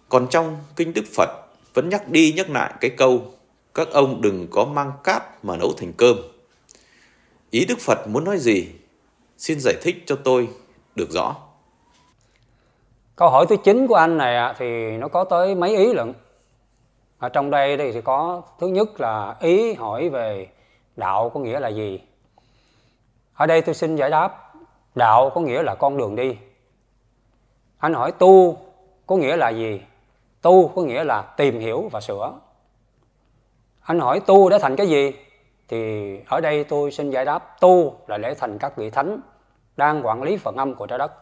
Còn 0.08 0.26
trong 0.30 0.58
Kinh 0.76 0.92
Đức 0.92 1.04
Phật 1.16 1.28
vẫn 1.74 1.88
nhắc 1.88 2.08
đi 2.08 2.32
nhắc 2.32 2.50
lại 2.50 2.74
cái 2.80 2.90
câu 2.90 3.34
các 3.74 3.88
ông 3.92 4.22
đừng 4.22 4.46
có 4.50 4.64
mang 4.64 4.92
cát 5.04 5.44
mà 5.44 5.56
nấu 5.56 5.72
thành 5.72 5.92
cơm. 5.92 6.16
Ý 7.54 7.64
Đức 7.64 7.78
Phật 7.80 8.08
muốn 8.08 8.24
nói 8.24 8.38
gì? 8.38 8.68
Xin 9.38 9.58
giải 9.60 9.74
thích 9.82 9.96
cho 10.06 10.16
tôi 10.24 10.48
được 10.94 11.10
rõ. 11.10 11.36
câu 13.16 13.30
hỏi 13.30 13.46
thứ 13.48 13.56
chín 13.64 13.86
của 13.86 13.94
anh 13.94 14.18
này 14.18 14.54
thì 14.58 14.96
nó 14.96 15.08
có 15.08 15.24
tới 15.24 15.54
mấy 15.54 15.76
ý 15.76 15.92
lận? 15.92 16.12
Ở 17.18 17.28
trong 17.28 17.50
đây 17.50 17.92
thì 17.92 18.00
có, 18.00 18.42
thứ 18.58 18.68
nhất 18.68 19.00
là 19.00 19.36
ý 19.40 19.74
hỏi 19.74 20.08
về 20.08 20.48
đạo 20.96 21.30
có 21.34 21.40
nghĩa 21.40 21.60
là 21.60 21.68
gì? 21.68 22.00
Ở 23.34 23.46
đây 23.46 23.62
tôi 23.62 23.74
xin 23.74 23.96
giải 23.96 24.10
đáp, 24.10 24.54
đạo 24.94 25.30
có 25.34 25.40
nghĩa 25.40 25.62
là 25.62 25.74
con 25.74 25.96
đường 25.96 26.16
đi. 26.16 26.36
Anh 27.78 27.94
hỏi 27.94 28.12
tu 28.12 28.58
có 29.06 29.16
nghĩa 29.16 29.36
là 29.36 29.50
gì? 29.50 29.80
Tu 30.42 30.68
có 30.68 30.82
nghĩa 30.82 31.04
là 31.04 31.22
tìm 31.22 31.60
hiểu 31.60 31.88
và 31.92 32.00
sửa. 32.00 32.32
Anh 33.80 34.00
hỏi 34.00 34.20
tu 34.20 34.48
để 34.48 34.58
thành 34.58 34.76
cái 34.76 34.88
gì? 34.88 35.12
Thì 35.68 36.20
ở 36.28 36.40
đây 36.40 36.64
tôi 36.64 36.90
xin 36.90 37.10
giải 37.10 37.24
đáp, 37.24 37.60
tu 37.60 37.94
là 38.06 38.18
lễ 38.18 38.34
thành 38.34 38.58
các 38.58 38.76
vị 38.76 38.90
thánh 38.90 39.20
đang 39.76 40.06
quản 40.06 40.22
lý 40.22 40.36
phần 40.36 40.56
âm 40.56 40.74
của 40.74 40.86
trái 40.86 40.98
đất. 40.98 41.12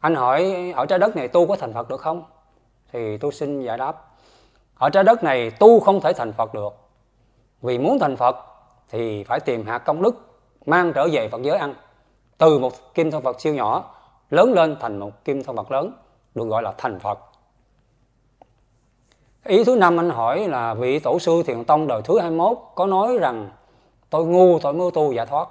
Anh 0.00 0.14
hỏi, 0.14 0.72
ở 0.76 0.86
trái 0.86 0.98
đất 0.98 1.16
này 1.16 1.28
tu 1.28 1.46
có 1.46 1.56
thành 1.56 1.72
phật 1.72 1.88
được 1.88 2.00
không? 2.00 2.24
Thì 2.92 3.16
tôi 3.18 3.32
xin 3.32 3.62
giải 3.62 3.78
đáp, 3.78 4.04
ở 4.74 4.90
trái 4.90 5.04
đất 5.04 5.24
này 5.24 5.50
tu 5.50 5.80
không 5.80 6.00
thể 6.00 6.12
thành 6.12 6.32
phật 6.32 6.54
được. 6.54 6.72
Vì 7.62 7.78
muốn 7.78 7.98
thành 7.98 8.16
phật 8.16 8.36
thì 8.90 9.24
phải 9.24 9.40
tìm 9.40 9.66
hạt 9.66 9.78
công 9.78 10.02
đức 10.02 10.40
mang 10.66 10.92
trở 10.92 11.08
về 11.12 11.28
phật 11.28 11.42
giới 11.42 11.58
ăn. 11.58 11.74
Từ 12.38 12.58
một 12.58 12.94
kim 12.94 13.10
thân 13.10 13.22
phật 13.22 13.40
siêu 13.40 13.54
nhỏ 13.54 13.94
lớn 14.30 14.52
lên 14.52 14.76
thành 14.80 14.98
một 14.98 15.24
kim 15.24 15.42
thân 15.42 15.56
phật 15.56 15.70
lớn, 15.72 15.92
được 16.34 16.44
gọi 16.44 16.62
là 16.62 16.72
thành 16.78 17.00
phật 17.00 17.18
ý 19.48 19.64
thứ 19.64 19.76
năm 19.76 20.00
anh 20.00 20.10
hỏi 20.10 20.48
là 20.48 20.74
vị 20.74 20.98
tổ 20.98 21.18
sư 21.18 21.42
thiền 21.46 21.64
tông 21.64 21.86
đời 21.86 22.02
thứ 22.04 22.18
21 22.18 22.58
có 22.74 22.86
nói 22.86 23.18
rằng, 23.18 23.50
tôi 24.10 24.24
ngu, 24.24 24.58
tôi 24.58 24.72
mới 24.72 24.90
tu 24.90 25.12
giải 25.12 25.26
thoát. 25.26 25.48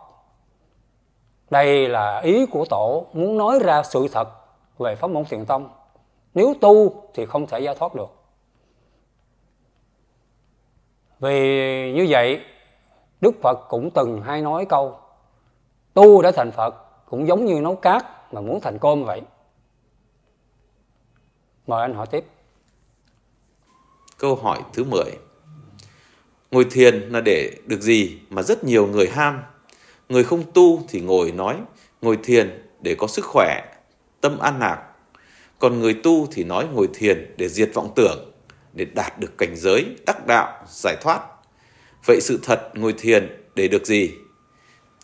Đây 1.49 1.87
là 1.87 2.19
ý 2.19 2.45
của 2.45 2.65
tổ 2.69 3.05
muốn 3.13 3.37
nói 3.37 3.59
ra 3.63 3.83
sự 3.83 4.07
thật 4.11 4.27
về 4.77 4.95
pháp 4.95 5.09
môn 5.09 5.25
thiền 5.25 5.45
tông. 5.45 5.69
Nếu 6.33 6.53
tu 6.61 7.03
thì 7.13 7.25
không 7.25 7.47
thể 7.47 7.59
giải 7.59 7.75
thoát 7.75 7.95
được. 7.95 8.15
Vì 11.19 11.93
như 11.93 12.07
vậy, 12.09 12.41
đức 13.21 13.35
phật 13.41 13.59
cũng 13.69 13.89
từng 13.89 14.21
hay 14.21 14.41
nói 14.41 14.65
câu, 14.65 14.97
tu 15.93 16.21
để 16.21 16.31
thành 16.31 16.51
phật 16.51 16.75
cũng 17.09 17.27
giống 17.27 17.45
như 17.45 17.61
nấu 17.61 17.75
cát 17.75 18.33
mà 18.33 18.41
muốn 18.41 18.59
thành 18.61 18.79
cơm 18.79 19.03
vậy. 19.03 19.21
Mời 21.67 21.81
anh 21.81 21.93
hỏi 21.93 22.07
tiếp. 22.07 22.25
Câu 24.17 24.35
hỏi 24.35 24.61
thứ 24.73 24.83
10 24.83 25.03
Ngồi 26.51 26.65
thiền 26.71 26.95
là 26.95 27.21
để 27.21 27.51
được 27.65 27.81
gì 27.81 28.17
mà 28.29 28.41
rất 28.41 28.63
nhiều 28.63 28.87
người 28.87 29.07
ham 29.07 29.41
Người 30.09 30.23
không 30.23 30.43
tu 30.53 30.83
thì 30.89 31.01
ngồi 31.01 31.31
nói 31.31 31.57
Ngồi 32.01 32.17
thiền 32.23 32.67
để 32.81 32.95
có 32.95 33.07
sức 33.07 33.25
khỏe, 33.25 33.61
tâm 34.21 34.39
an 34.39 34.59
lạc 34.59 34.83
Còn 35.59 35.79
người 35.79 35.93
tu 36.03 36.27
thì 36.31 36.43
nói 36.43 36.67
ngồi 36.73 36.87
thiền 36.93 37.35
để 37.37 37.49
diệt 37.49 37.69
vọng 37.73 37.91
tưởng 37.95 38.31
Để 38.73 38.85
đạt 38.85 39.19
được 39.19 39.37
cảnh 39.37 39.55
giới, 39.55 39.85
đắc 40.05 40.27
đạo, 40.27 40.65
giải 40.69 40.95
thoát 41.01 41.21
Vậy 42.05 42.21
sự 42.21 42.39
thật 42.43 42.71
ngồi 42.73 42.93
thiền 42.93 43.43
để 43.55 43.67
được 43.67 43.85
gì? 43.85 44.11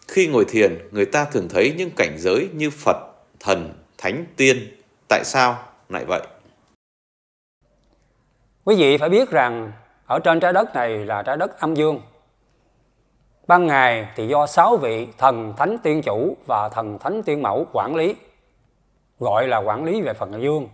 Khi 0.08 0.28
ngồi 0.28 0.46
thiền, 0.46 0.78
người 0.92 1.06
ta 1.06 1.26
thường 1.26 1.50
thấy 1.50 1.74
những 1.78 1.90
cảnh 1.96 2.16
giới 2.20 2.50
như 2.54 2.70
Phật, 2.70 2.98
thần, 3.40 3.74
thánh, 3.98 4.26
tiên. 4.38 4.78
Tại 5.10 5.24
sao 5.26 5.64
lại 5.90 6.06
vậy? 6.08 6.22
Quý 8.66 8.76
vị 8.76 8.98
phải 8.98 9.10
biết 9.10 9.30
rằng 9.30 9.72
ở 10.06 10.20
trên 10.20 10.40
trái 10.40 10.54
đất 10.54 10.76
này 10.76 10.90
là 11.06 11.24
trái 11.24 11.38
đất 11.38 11.60
âm 11.60 11.74
dương. 11.74 12.02
Ban 13.48 13.68
ngày 13.68 14.08
thì 14.16 14.28
do 14.28 14.48
sáu 14.48 14.78
vị 14.78 15.08
thần 15.18 15.54
thánh 15.58 15.78
tiên 15.84 16.02
chủ 16.02 16.36
và 16.48 16.70
thần 16.70 17.00
thánh 17.00 17.24
tiên 17.24 17.42
mẫu 17.42 17.66
quản 17.74 17.96
lý, 17.96 18.16
gọi 19.20 19.48
là 19.48 19.58
quản 19.58 19.84
lý 19.84 20.02
về 20.02 20.14
phần 20.14 20.42
dương. 20.42 20.68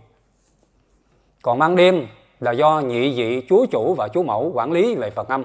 Còn 1.42 1.58
ban 1.58 1.76
đêm 1.76 2.06
là 2.40 2.52
do 2.52 2.80
nhị 2.80 3.16
vị 3.16 3.46
chúa 3.48 3.66
chủ 3.66 3.94
và 3.94 4.08
chúa 4.08 4.22
mẫu 4.22 4.50
quản 4.54 4.72
lý 4.72 4.94
về 4.94 5.10
phần 5.10 5.26
âm. 5.26 5.44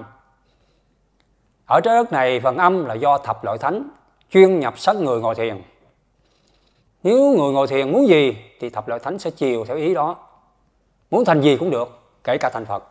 Ở 1.66 1.80
trái 1.80 1.94
đất 1.94 2.12
này 2.12 2.40
phần 2.40 2.56
âm 2.56 2.84
là 2.84 2.94
do 2.94 3.18
thập 3.18 3.44
loại 3.44 3.58
thánh 3.58 3.88
chuyên 4.30 4.60
nhập 4.60 4.78
sắc 4.78 4.96
người 4.96 5.20
ngồi 5.20 5.34
thiền. 5.34 5.62
Nếu 7.02 7.18
người 7.18 7.52
ngồi 7.52 7.66
thiền 7.66 7.92
muốn 7.92 8.08
gì 8.08 8.36
thì 8.60 8.70
thập 8.70 8.88
loại 8.88 9.00
thánh 9.00 9.18
sẽ 9.18 9.30
chiều 9.30 9.64
theo 9.64 9.76
ý 9.76 9.94
đó. 9.94 10.16
Muốn 11.10 11.24
thành 11.24 11.40
gì 11.40 11.56
cũng 11.56 11.70
được 11.70 12.03
kể 12.24 12.38
cả 12.38 12.50
thành 12.52 12.64
Phật. 12.64 12.84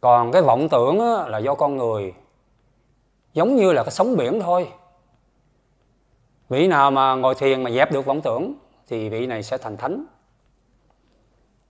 Còn 0.00 0.32
cái 0.32 0.42
vọng 0.42 0.68
tưởng 0.68 1.00
là 1.26 1.38
do 1.38 1.54
con 1.54 1.76
người, 1.76 2.14
giống 3.32 3.56
như 3.56 3.72
là 3.72 3.84
cái 3.84 3.90
sóng 3.90 4.16
biển 4.16 4.40
thôi. 4.40 4.72
Vị 6.48 6.66
nào 6.66 6.90
mà 6.90 7.14
ngồi 7.14 7.34
thiền 7.34 7.62
mà 7.62 7.70
dẹp 7.70 7.92
được 7.92 8.06
vọng 8.06 8.20
tưởng, 8.20 8.54
thì 8.86 9.08
vị 9.08 9.26
này 9.26 9.42
sẽ 9.42 9.58
thành 9.58 9.76
thánh. 9.76 10.04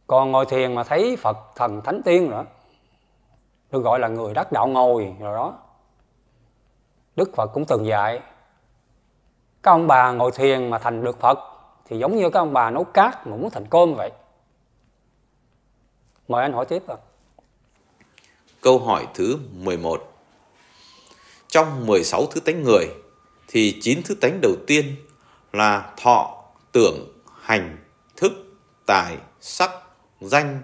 Còn 0.07 0.33
ngồi 0.33 0.47
thiền 0.47 0.75
mà 0.75 0.85
thấy 0.85 1.17
Phật 1.17 1.37
thần 1.57 1.81
thánh 1.81 2.03
tiên 2.03 2.31
nữa, 2.31 2.45
được 3.71 3.81
gọi 3.81 3.99
là 3.99 4.09
người 4.09 4.35
đắc 4.35 4.53
đạo 4.53 4.67
ngồi 4.67 5.17
rồi 5.21 5.37
đó. 5.37 5.55
Đức 7.17 7.31
Phật 7.37 7.47
cũng 7.47 7.65
từng 7.65 7.87
dạy 7.87 8.21
các 9.63 9.71
ông 9.71 9.87
bà 9.87 10.13
ngồi 10.13 10.31
thiền 10.33 10.71
mà 10.71 10.79
thành 10.79 11.05
được 11.05 11.21
Phật, 11.21 11.39
thì 11.85 11.99
giống 11.99 12.17
như 12.17 12.31
các 12.31 12.41
ông 12.41 12.53
bà 12.53 12.71
nấu 12.71 12.85
cát 12.85 13.27
mà 13.27 13.37
muốn 13.37 13.51
thành 13.51 13.67
cơm 13.71 13.95
vậy. 13.95 14.11
Mời 16.29 16.43
anh 16.43 16.53
hỏi 16.53 16.67
tiếp 16.69 16.83
ạ. 16.89 16.97
Câu 18.61 18.79
hỏi 18.79 19.07
thứ 19.15 19.39
11 19.53 20.15
Trong 21.49 21.87
16 21.87 22.27
thứ 22.27 22.41
tánh 22.41 22.63
người 22.63 22.87
thì 23.49 23.79
9 23.81 24.03
thứ 24.03 24.15
tánh 24.15 24.41
đầu 24.43 24.57
tiên 24.67 24.97
là 25.53 25.93
thọ, 25.97 26.45
tưởng, 26.73 27.23
hành, 27.41 27.79
thức, 28.17 28.33
tài, 28.87 29.17
sắc, 29.41 29.71
danh, 30.21 30.63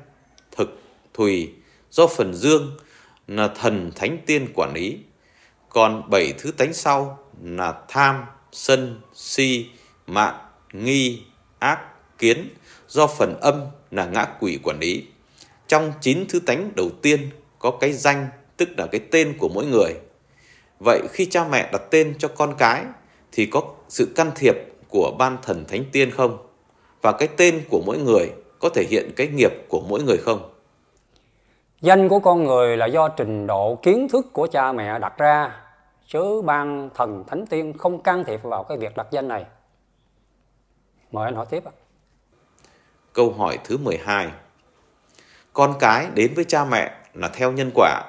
thực, 0.56 0.78
thùy 1.14 1.54
do 1.90 2.06
phần 2.06 2.34
dương 2.34 2.76
là 3.26 3.48
thần 3.48 3.90
thánh 3.96 4.18
tiên 4.26 4.52
quản 4.54 4.72
lý. 4.74 4.98
Còn 5.68 6.10
7 6.10 6.32
thứ 6.38 6.52
tánh 6.52 6.72
sau 6.72 7.18
là 7.42 7.82
tham, 7.88 8.24
sân, 8.52 9.00
si, 9.14 9.70
mạn, 10.06 10.34
nghi, 10.72 11.22
ác, 11.58 11.78
kiến 12.18 12.48
do 12.88 13.06
phần 13.06 13.40
âm 13.40 13.66
là 13.90 14.06
ngã 14.06 14.26
quỷ 14.40 14.58
quản 14.62 14.78
lý. 14.78 15.04
Trong 15.68 15.92
chín 16.00 16.24
thứ 16.28 16.40
tánh 16.40 16.70
đầu 16.76 16.90
tiên 17.02 17.30
có 17.58 17.70
cái 17.80 17.92
danh, 17.92 18.28
tức 18.56 18.68
là 18.76 18.86
cái 18.86 19.00
tên 19.10 19.36
của 19.38 19.48
mỗi 19.48 19.66
người. 19.66 19.94
Vậy 20.84 21.00
khi 21.10 21.26
cha 21.26 21.48
mẹ 21.48 21.68
đặt 21.72 21.82
tên 21.90 22.14
cho 22.18 22.28
con 22.28 22.54
cái 22.58 22.84
thì 23.32 23.46
có 23.46 23.62
sự 23.88 24.12
can 24.16 24.30
thiệp 24.34 24.54
của 24.88 25.16
ban 25.18 25.38
thần 25.42 25.64
thánh 25.68 25.84
tiên 25.92 26.10
không? 26.10 26.46
Và 27.02 27.12
cái 27.12 27.28
tên 27.36 27.62
của 27.70 27.82
mỗi 27.86 27.98
người 27.98 28.32
có 28.58 28.68
thể 28.68 28.84
hiện 28.90 29.10
cái 29.16 29.28
nghiệp 29.28 29.52
của 29.68 29.80
mỗi 29.88 30.02
người 30.02 30.16
không? 30.16 30.50
Danh 31.80 32.08
của 32.08 32.18
con 32.18 32.44
người 32.44 32.76
là 32.76 32.86
do 32.86 33.08
trình 33.08 33.46
độ 33.46 33.78
kiến 33.82 34.08
thức 34.08 34.26
của 34.32 34.46
cha 34.46 34.72
mẹ 34.72 34.98
đặt 34.98 35.18
ra, 35.18 35.60
chứ 36.06 36.42
ban 36.42 36.90
thần 36.94 37.24
thánh 37.26 37.46
tiên 37.46 37.78
không 37.78 38.02
can 38.02 38.24
thiệp 38.24 38.42
vào 38.42 38.64
cái 38.64 38.78
việc 38.78 38.96
đặt 38.96 39.06
danh 39.10 39.28
này. 39.28 39.44
Mời 41.12 41.24
anh 41.24 41.34
hỏi 41.34 41.46
tiếp 41.50 41.64
ạ. 41.64 41.72
Câu 43.12 43.32
hỏi 43.38 43.58
thứ 43.64 43.76
12 43.76 44.32
con 45.54 45.74
cái 45.80 46.08
đến 46.14 46.34
với 46.34 46.44
cha 46.44 46.64
mẹ 46.64 46.92
là 47.14 47.28
theo 47.28 47.52
nhân 47.52 47.70
quả. 47.74 48.02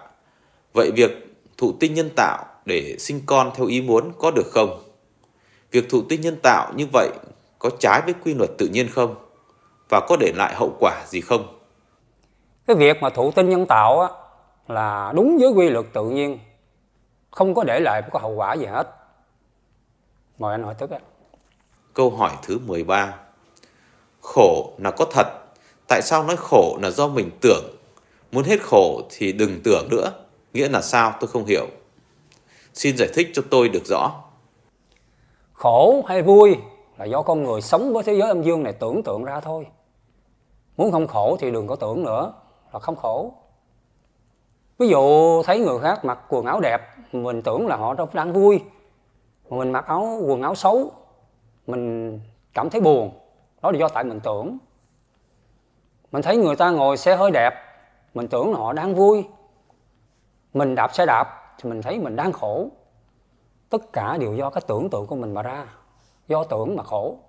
Vậy 0.73 0.91
việc 0.95 1.11
thụ 1.57 1.73
tinh 1.79 1.93
nhân 1.93 2.09
tạo 2.15 2.45
để 2.65 2.95
sinh 2.99 3.21
con 3.25 3.51
theo 3.55 3.67
ý 3.67 3.81
muốn 3.81 4.11
có 4.19 4.31
được 4.31 4.47
không? 4.51 4.83
Việc 5.71 5.89
thụ 5.89 6.01
tinh 6.09 6.21
nhân 6.21 6.37
tạo 6.43 6.73
như 6.75 6.85
vậy 6.93 7.09
có 7.59 7.69
trái 7.79 8.01
với 8.05 8.13
quy 8.23 8.33
luật 8.33 8.49
tự 8.57 8.67
nhiên 8.67 8.87
không? 8.91 9.15
Và 9.89 10.01
có 10.07 10.17
để 10.19 10.33
lại 10.35 10.55
hậu 10.55 10.75
quả 10.79 11.03
gì 11.05 11.21
không? 11.21 11.59
Cái 12.67 12.75
việc 12.75 12.97
mà 13.01 13.09
thụ 13.09 13.31
tinh 13.31 13.49
nhân 13.49 13.65
tạo 13.65 14.01
á, 14.01 14.09
là 14.67 15.13
đúng 15.15 15.37
với 15.37 15.49
quy 15.49 15.69
luật 15.69 15.85
tự 15.93 16.09
nhiên, 16.09 16.39
không 17.31 17.55
có 17.55 17.63
để 17.63 17.79
lại 17.79 18.01
có 18.11 18.19
hậu 18.19 18.31
quả 18.31 18.53
gì 18.53 18.65
hết. 18.65 18.95
Mời 20.39 20.51
anh 20.51 20.63
hỏi 20.63 20.75
tiếp 20.79 20.89
ạ. 20.89 20.99
Câu 21.93 22.09
hỏi 22.09 22.31
thứ 22.43 22.59
13 22.65 23.13
Khổ 24.21 24.73
là 24.77 24.91
có 24.91 25.05
thật 25.11 25.44
Tại 25.87 26.01
sao 26.01 26.23
nói 26.23 26.35
khổ 26.37 26.77
là 26.81 26.89
do 26.89 27.07
mình 27.07 27.29
tưởng? 27.41 27.63
Muốn 28.31 28.43
hết 28.43 28.61
khổ 28.61 29.01
thì 29.09 29.31
đừng 29.31 29.61
tưởng 29.63 29.87
nữa. 29.91 30.11
Nghĩa 30.53 30.69
là 30.69 30.81
sao 30.81 31.13
tôi 31.19 31.27
không 31.27 31.45
hiểu. 31.45 31.67
Xin 32.73 32.97
giải 32.97 33.09
thích 33.13 33.27
cho 33.33 33.41
tôi 33.49 33.69
được 33.69 33.85
rõ. 33.85 34.11
Khổ 35.53 36.03
hay 36.07 36.21
vui 36.21 36.55
là 36.97 37.05
do 37.05 37.21
con 37.21 37.43
người 37.43 37.61
sống 37.61 37.93
với 37.93 38.03
thế 38.03 38.13
giới 38.13 38.27
âm 38.27 38.43
dương 38.43 38.63
này 38.63 38.73
tưởng 38.73 39.03
tượng 39.03 39.23
ra 39.23 39.39
thôi. 39.39 39.67
Muốn 40.77 40.91
không 40.91 41.07
khổ 41.07 41.37
thì 41.39 41.51
đừng 41.51 41.67
có 41.67 41.75
tưởng 41.75 42.03
nữa 42.03 42.33
là 42.73 42.79
không 42.79 42.95
khổ. 42.95 43.33
Ví 44.77 44.87
dụ 44.87 45.43
thấy 45.43 45.59
người 45.59 45.79
khác 45.79 46.05
mặc 46.05 46.19
quần 46.29 46.45
áo 46.45 46.59
đẹp, 46.59 46.81
mình 47.11 47.41
tưởng 47.41 47.67
là 47.67 47.75
họ 47.75 47.95
đang 48.13 48.33
vui. 48.33 48.59
Mà 49.49 49.57
mình 49.57 49.71
mặc 49.71 49.85
áo 49.87 50.19
quần 50.27 50.41
áo 50.41 50.55
xấu, 50.55 50.91
mình 51.67 52.19
cảm 52.53 52.69
thấy 52.69 52.81
buồn. 52.81 53.11
Đó 53.61 53.71
là 53.71 53.79
do 53.79 53.87
tại 53.87 54.03
mình 54.03 54.19
tưởng. 54.19 54.57
Mình 56.15 56.22
thấy 56.22 56.38
người 56.38 56.55
ta 56.55 56.69
ngồi 56.69 56.98
xe 56.98 57.15
hơi 57.15 57.31
đẹp, 57.31 57.53
mình 58.13 58.27
tưởng 58.27 58.53
họ 58.53 58.74
đang 58.74 58.95
vui. 58.95 59.24
Mình 60.53 60.75
đạp 60.75 60.95
xe 60.95 61.05
đạp 61.05 61.55
thì 61.57 61.69
mình 61.69 61.81
thấy 61.81 62.00
mình 62.00 62.15
đang 62.15 62.31
khổ. 62.31 62.69
Tất 63.69 63.93
cả 63.93 64.17
đều 64.17 64.36
do 64.36 64.50
cái 64.50 64.62
tưởng 64.67 64.89
tượng 64.89 65.07
của 65.07 65.15
mình 65.15 65.34
mà 65.34 65.41
ra. 65.41 65.65
Do 66.27 66.43
tưởng 66.43 66.75
mà 66.75 66.84
khổ. 66.84 67.19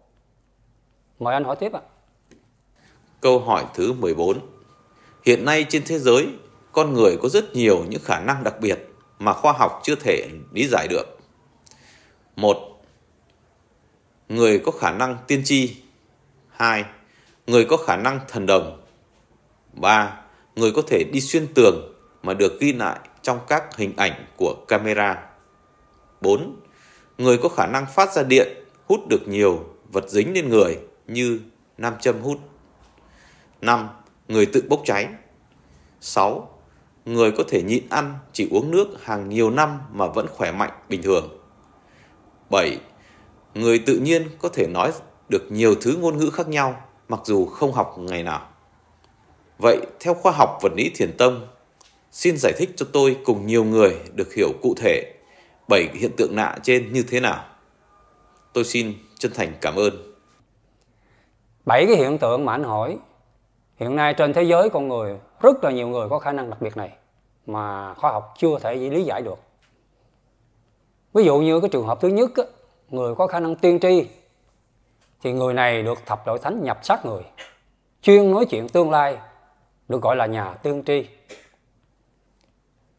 Mời 1.19 1.35
anh 1.35 1.45
hỏi 1.45 1.57
tiếp 1.57 1.73
ạ. 1.73 1.81
Câu 3.21 3.39
hỏi 3.39 3.65
thứ 3.75 3.93
14. 3.93 4.39
Hiện 5.25 5.45
nay 5.45 5.67
trên 5.69 5.83
thế 5.87 5.99
giới, 5.99 6.29
con 6.73 6.95
người 6.95 7.19
có 7.23 7.29
rất 7.29 7.55
nhiều 7.55 7.85
những 7.89 8.03
khả 8.05 8.21
năng 8.21 8.45
đặc 8.45 8.55
biệt 8.61 8.79
mà 9.19 9.33
khoa 9.33 9.53
học 9.53 9.81
chưa 9.83 9.95
thể 9.95 10.29
lý 10.53 10.69
giải 10.69 10.89
được. 10.89 11.19
Một, 12.37 12.57
người 14.29 14.59
có 14.59 14.73
khả 14.73 14.91
năng 14.91 15.17
tiên 15.27 15.43
tri. 15.45 15.77
Hai. 16.51 16.85
Người 17.47 17.65
có 17.65 17.77
khả 17.77 17.97
năng 17.97 18.21
thần 18.29 18.47
đồng. 18.47 18.83
3. 19.73 20.21
Người 20.57 20.73
có 20.73 20.83
thể 20.87 21.05
đi 21.13 21.21
xuyên 21.21 21.47
tường 21.55 21.95
mà 22.23 22.35
được 22.35 22.61
ghi 22.61 22.73
lại 22.73 22.99
trong 23.23 23.39
các 23.49 23.77
hình 23.77 23.93
ảnh 23.97 24.25
của 24.37 24.55
camera. 24.69 25.23
4. 26.21 26.57
Người 27.19 27.39
có 27.39 27.49
khả 27.49 27.67
năng 27.67 27.87
phát 27.95 28.13
ra 28.13 28.23
điện, 28.23 28.49
hút 28.87 29.01
được 29.09 29.29
nhiều 29.29 29.65
vật 29.93 30.09
dính 30.09 30.35
lên 30.35 30.49
người 30.49 30.79
như 31.07 31.41
nam 31.79 31.95
châm 32.01 32.21
hút. 32.21 32.39
5. 33.61 33.89
Người 34.29 34.47
tự 34.47 34.63
bốc 34.69 34.83
cháy. 34.85 35.09
6. 36.01 36.61
Người 37.05 37.31
có 37.31 37.45
thể 37.49 37.63
nhịn 37.63 37.89
ăn, 37.89 38.19
chỉ 38.33 38.49
uống 38.51 38.71
nước 38.71 38.89
hàng 39.03 39.29
nhiều 39.29 39.51
năm 39.51 39.79
mà 39.93 40.07
vẫn 40.07 40.27
khỏe 40.31 40.53
mạnh 40.53 40.73
bình 40.89 41.03
thường. 41.03 41.39
7. 42.51 42.79
Người 43.55 43.79
tự 43.79 43.99
nhiên 43.99 44.29
có 44.39 44.49
thể 44.49 44.67
nói 44.67 44.93
được 45.29 45.43
nhiều 45.51 45.75
thứ 45.75 45.97
ngôn 46.01 46.19
ngữ 46.19 46.31
khác 46.31 46.49
nhau 46.49 46.86
mặc 47.09 47.21
dù 47.25 47.47
không 47.47 47.73
học 47.73 47.99
ngày 47.99 48.23
nào. 48.23 48.49
Vậy 49.59 49.79
theo 50.01 50.15
khoa 50.15 50.33
học 50.33 50.59
vật 50.63 50.73
lý 50.77 50.91
thiền 50.95 51.17
tông, 51.17 51.49
xin 52.13 52.37
giải 52.37 52.53
thích 52.57 52.71
cho 52.77 52.87
tôi 52.93 53.17
cùng 53.25 53.47
nhiều 53.47 53.65
người 53.65 53.97
được 54.15 54.35
hiểu 54.35 54.49
cụ 54.63 54.75
thể 54.77 55.13
bảy 55.69 55.89
hiện 55.95 56.11
tượng 56.17 56.37
lạ 56.37 56.59
trên 56.63 56.93
như 56.93 57.05
thế 57.09 57.21
nào. 57.21 57.45
Tôi 58.53 58.65
xin 58.65 58.95
chân 59.19 59.33
thành 59.35 59.53
cảm 59.61 59.77
ơn. 59.77 60.15
Bảy 61.67 61.87
cái 61.87 61.97
hiện 61.97 62.19
tượng 62.19 62.45
mà 62.45 62.53
anh 62.53 62.65
hỏi, 62.65 62.99
hiện 63.77 63.97
nay 63.97 64.15
trên 64.15 64.33
thế 64.33 64.43
giới 64.43 64.71
con 64.71 64.89
người 64.89 65.19
rất 65.41 65.65
là 65.65 65.71
nhiều 65.71 65.89
người 65.89 66.09
có 66.09 66.19
khả 66.19 66.33
năng 66.33 66.51
đặc 66.51 66.63
biệt 66.63 66.77
này 66.77 66.93
mà 67.47 67.95
khoa 67.95 68.13
học 68.13 68.35
chưa 68.39 68.59
thể 68.59 68.75
lý 68.75 69.05
giải 69.05 69.23
được. 69.23 69.39
Ví 71.15 71.25
dụ 71.25 71.39
như 71.39 71.61
cái 71.61 71.71
trường 71.71 71.87
hợp 71.87 72.01
thứ 72.01 72.09
nhất, 72.09 72.31
người 72.91 73.15
có 73.15 73.27
khả 73.27 73.41
năng 73.41 73.57
tiên 73.57 73.79
tri 73.81 74.07
thì 75.27 75.33
người 75.33 75.55
này 75.55 75.83
được 75.83 76.07
thập 76.07 76.27
đội 76.27 76.39
thánh 76.39 76.63
nhập 76.63 76.79
sát 76.83 77.07
người, 77.07 77.23
chuyên 78.03 78.31
nói 78.31 78.47
chuyện 78.51 78.69
tương 78.69 78.91
lai, 78.91 79.19
được 79.89 80.03
gọi 80.03 80.17
là 80.17 80.27
nhà 80.27 80.55
tương 80.55 80.85
tri. 80.85 81.07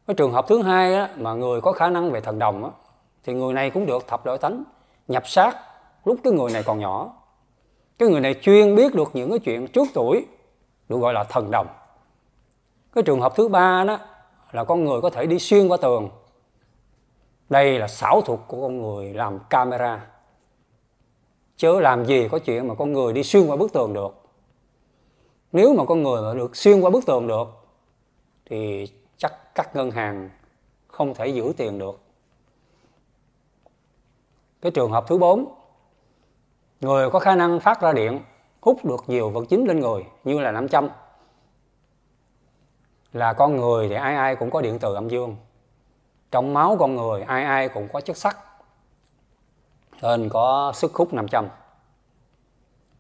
Cái 0.07 0.15
trường 0.15 0.31
hợp 0.31 0.45
thứ 0.47 0.61
hai 0.61 0.95
á, 0.95 1.09
mà 1.15 1.33
người 1.33 1.61
có 1.61 1.71
khả 1.71 1.89
năng 1.89 2.11
về 2.11 2.21
thần 2.21 2.39
đồng 2.39 2.63
á, 2.63 2.69
thì 3.23 3.33
người 3.33 3.53
này 3.53 3.69
cũng 3.69 3.85
được 3.85 4.07
thập 4.07 4.25
đội 4.25 4.37
thánh 4.37 4.63
nhập 5.07 5.27
sát 5.27 5.57
lúc 6.05 6.19
cái 6.23 6.33
người 6.33 6.51
này 6.51 6.63
còn 6.63 6.79
nhỏ. 6.79 7.13
Cái 7.97 8.09
người 8.09 8.21
này 8.21 8.35
chuyên 8.41 8.75
biết 8.75 8.95
được 8.95 9.09
những 9.13 9.29
cái 9.29 9.39
chuyện 9.39 9.67
trước 9.67 9.87
tuổi 9.93 10.25
được 10.89 10.97
gọi 10.97 11.13
là 11.13 11.23
thần 11.23 11.51
đồng. 11.51 11.67
Cái 12.95 13.03
trường 13.03 13.21
hợp 13.21 13.33
thứ 13.35 13.47
ba 13.47 13.83
đó 13.83 13.99
là 14.51 14.63
con 14.63 14.85
người 14.85 15.01
có 15.01 15.09
thể 15.09 15.25
đi 15.25 15.39
xuyên 15.39 15.67
qua 15.67 15.77
tường. 15.77 16.09
Đây 17.49 17.79
là 17.79 17.87
xảo 17.87 18.21
thuật 18.21 18.39
của 18.47 18.61
con 18.61 18.81
người 18.81 19.13
làm 19.13 19.39
camera. 19.49 20.16
Chớ 21.57 21.79
làm 21.79 22.05
gì 22.05 22.27
có 22.31 22.39
chuyện 22.39 22.67
mà 22.67 22.75
con 22.75 22.93
người 22.93 23.13
đi 23.13 23.23
xuyên 23.23 23.47
qua 23.47 23.55
bức 23.55 23.73
tường 23.73 23.93
được. 23.93 24.15
Nếu 25.51 25.73
mà 25.73 25.85
con 25.85 26.03
người 26.03 26.21
mà 26.21 26.33
được 26.33 26.55
xuyên 26.55 26.81
qua 26.81 26.89
bức 26.89 27.05
tường 27.05 27.27
được 27.27 27.47
thì 28.45 28.87
chắc 29.17 29.55
các 29.55 29.75
ngân 29.75 29.91
hàng 29.91 30.29
không 30.87 31.13
thể 31.13 31.27
giữ 31.27 31.53
tiền 31.57 31.79
được. 31.79 31.99
Cái 34.61 34.71
trường 34.71 34.91
hợp 34.91 35.05
thứ 35.07 35.17
bốn, 35.17 35.53
người 36.81 37.09
có 37.09 37.19
khả 37.19 37.35
năng 37.35 37.59
phát 37.59 37.81
ra 37.81 37.93
điện 37.93 38.19
hút 38.61 38.85
được 38.85 39.03
nhiều 39.07 39.29
vật 39.29 39.45
chính 39.49 39.65
lên 39.65 39.79
người 39.79 40.05
như 40.23 40.39
là 40.39 40.51
nam 40.51 40.67
châm. 40.67 40.89
Là 43.13 43.33
con 43.33 43.55
người 43.55 43.89
thì 43.89 43.95
ai 43.95 44.15
ai 44.15 44.35
cũng 44.35 44.51
có 44.51 44.61
điện 44.61 44.79
từ 44.79 44.93
âm 44.93 45.09
dương. 45.09 45.35
Trong 46.31 46.53
máu 46.53 46.77
con 46.79 46.95
người 46.95 47.21
ai 47.21 47.43
ai 47.43 47.69
cũng 47.69 47.87
có 47.93 48.01
chất 48.01 48.17
sắt 48.17 48.37
nên 50.01 50.29
có 50.29 50.71
sức 50.75 50.95
hút 50.95 51.13
500. 51.13 51.47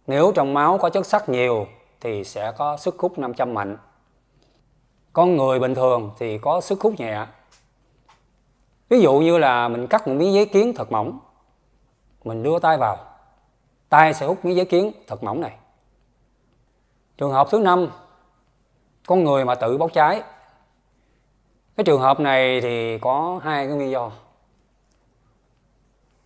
Nếu 0.07 0.31
trong 0.35 0.53
máu 0.53 0.77
có 0.77 0.89
chất 0.89 1.05
sắt 1.05 1.29
nhiều 1.29 1.67
thì 1.99 2.23
sẽ 2.23 2.51
có 2.51 2.77
sức 2.77 2.99
hút 2.99 3.19
500 3.19 3.53
mạnh. 3.53 3.77
Con 5.13 5.37
người 5.37 5.59
bình 5.59 5.75
thường 5.75 6.11
thì 6.19 6.37
có 6.37 6.61
sức 6.61 6.81
hút 6.81 6.93
nhẹ. 6.97 7.25
Ví 8.89 9.01
dụ 9.01 9.13
như 9.19 9.37
là 9.37 9.67
mình 9.67 9.87
cắt 9.87 10.07
một 10.07 10.13
miếng 10.13 10.33
giấy 10.33 10.45
kiến 10.45 10.73
thật 10.75 10.91
mỏng, 10.91 11.19
mình 12.23 12.43
đưa 12.43 12.59
tay 12.59 12.77
vào, 12.77 12.97
tay 13.89 14.13
sẽ 14.13 14.25
hút 14.25 14.45
miếng 14.45 14.55
giấy 14.55 14.65
kiến 14.65 14.91
thật 15.07 15.23
mỏng 15.23 15.41
này. 15.41 15.57
Trường 17.17 17.31
hợp 17.31 17.47
thứ 17.51 17.59
năm, 17.59 17.87
con 19.07 19.23
người 19.23 19.45
mà 19.45 19.55
tự 19.55 19.77
bốc 19.77 19.93
cháy. 19.93 20.23
Cái 21.77 21.83
trường 21.83 22.01
hợp 22.01 22.19
này 22.19 22.61
thì 22.61 22.99
có 22.99 23.39
hai 23.43 23.67
cái 23.67 23.75
nguyên 23.75 23.91
do. 23.91 24.11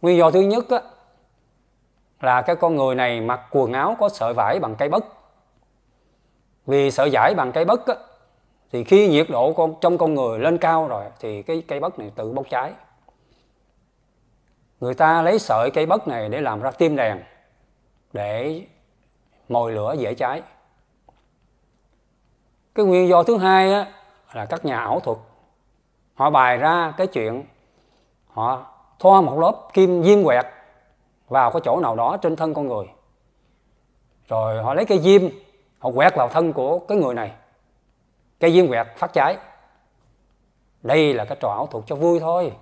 Nguyên 0.01 0.17
do 0.17 0.31
thứ 0.31 0.41
nhất 0.41 0.69
á, 0.69 0.81
là 2.19 2.41
cái 2.41 2.55
con 2.55 2.75
người 2.75 2.95
này 2.95 3.21
mặc 3.21 3.41
quần 3.51 3.73
áo 3.73 3.95
có 3.99 4.09
sợi 4.09 4.33
vải 4.33 4.59
bằng 4.59 4.75
cây 4.75 4.89
bất. 4.89 5.05
Vì 6.65 6.91
sợi 6.91 7.09
vải 7.11 7.33
bằng 7.37 7.51
cây 7.51 7.65
bất 7.65 7.87
á, 7.87 7.95
thì 8.71 8.83
khi 8.83 9.07
nhiệt 9.07 9.27
độ 9.29 9.53
con 9.53 9.73
trong 9.81 9.97
con 9.97 10.13
người 10.13 10.39
lên 10.39 10.57
cao 10.57 10.87
rồi 10.87 11.05
thì 11.19 11.43
cái 11.43 11.63
cây 11.67 11.79
bất 11.79 11.99
này 11.99 12.11
tự 12.15 12.31
bốc 12.31 12.45
cháy. 12.49 12.73
Người 14.79 14.93
ta 14.93 15.21
lấy 15.21 15.39
sợi 15.39 15.71
cây 15.71 15.85
bất 15.85 16.07
này 16.07 16.29
để 16.29 16.41
làm 16.41 16.61
ra 16.61 16.71
tim 16.71 16.95
đèn 16.95 17.23
để 18.13 18.61
mồi 19.49 19.71
lửa 19.71 19.95
dễ 19.99 20.13
cháy. 20.13 20.41
Cái 22.75 22.85
nguyên 22.85 23.07
do 23.07 23.23
thứ 23.23 23.37
hai 23.37 23.73
á, 23.73 23.91
là 24.33 24.45
các 24.45 24.65
nhà 24.65 24.79
ảo 24.79 24.99
thuật 24.99 25.17
họ 26.13 26.29
bài 26.29 26.57
ra 26.57 26.93
cái 26.97 27.07
chuyện 27.07 27.45
họ 28.27 28.70
thoa 29.01 29.21
một 29.21 29.39
lớp 29.39 29.67
kim 29.73 30.03
diêm 30.03 30.23
quẹt 30.23 30.45
vào 31.27 31.51
cái 31.51 31.61
chỗ 31.65 31.79
nào 31.79 31.95
đó 31.95 32.17
trên 32.17 32.35
thân 32.35 32.53
con 32.53 32.67
người. 32.67 32.85
Rồi 34.27 34.63
họ 34.63 34.73
lấy 34.73 34.85
cây 34.85 34.99
diêm, 34.99 35.21
họ 35.79 35.91
quẹt 35.91 36.15
vào 36.15 36.27
thân 36.27 36.53
của 36.53 36.79
cái 36.79 36.97
người 36.97 37.13
này. 37.13 37.31
Cây 38.39 38.53
diêm 38.53 38.67
quẹt 38.67 38.87
phát 38.97 39.13
cháy. 39.13 39.37
Đây 40.83 41.13
là 41.13 41.25
cái 41.25 41.37
trò 41.39 41.49
ảo 41.49 41.67
thuật 41.67 41.83
cho 41.87 41.95
vui 41.95 42.19
thôi. 42.19 42.53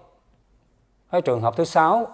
Cái 1.11 1.21
trường 1.21 1.41
hợp 1.41 1.55
thứ 1.57 1.63
sáu, 1.65 2.07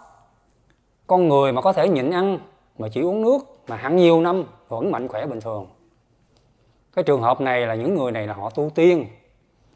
con 1.07 1.27
người 1.29 1.51
mà 1.51 1.61
có 1.61 1.73
thể 1.73 1.89
nhịn 1.89 2.11
ăn, 2.11 2.39
mà 2.77 2.87
chỉ 2.91 3.01
uống 3.01 3.21
nước 3.21 3.39
mà 3.67 3.75
hẳn 3.75 3.95
nhiều 3.95 4.21
năm 4.21 4.43
vẫn 4.67 4.91
mạnh 4.91 5.07
khỏe 5.07 5.25
bình 5.25 5.41
thường. 5.41 5.67
Cái 6.95 7.03
trường 7.03 7.21
hợp 7.21 7.41
này 7.41 7.67
là 7.67 7.75
những 7.75 7.95
người 7.95 8.11
này 8.11 8.27
là 8.27 8.33
họ 8.33 8.49
tu 8.49 8.69
tiên. 8.75 9.07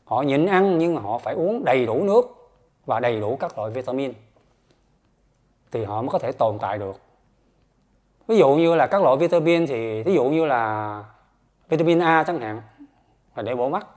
Họ 0.05 0.21
nhịn 0.21 0.45
ăn 0.45 0.77
nhưng 0.77 0.95
mà 0.95 1.01
họ 1.01 1.17
phải 1.17 1.33
uống 1.33 1.65
đầy 1.65 1.85
đủ 1.85 2.03
nước 2.03 2.49
và 2.85 2.99
đầy 2.99 3.19
đủ 3.19 3.37
các 3.39 3.57
loại 3.57 3.71
vitamin 3.71 4.13
thì 5.71 5.83
họ 5.83 6.01
mới 6.01 6.09
có 6.09 6.19
thể 6.19 6.31
tồn 6.31 6.57
tại 6.61 6.77
được. 6.77 6.99
Ví 8.27 8.37
dụ 8.37 8.55
như 8.55 8.75
là 8.75 8.87
các 8.87 9.01
loại 9.01 9.17
vitamin 9.17 9.67
thì 9.67 10.03
ví 10.03 10.13
dụ 10.13 10.23
như 10.23 10.45
là 10.45 11.03
vitamin 11.69 11.99
A 11.99 12.23
chẳng 12.23 12.39
hạn, 12.39 12.61
là 13.35 13.43
để 13.43 13.55
bổ 13.55 13.69
mắt. 13.69 13.87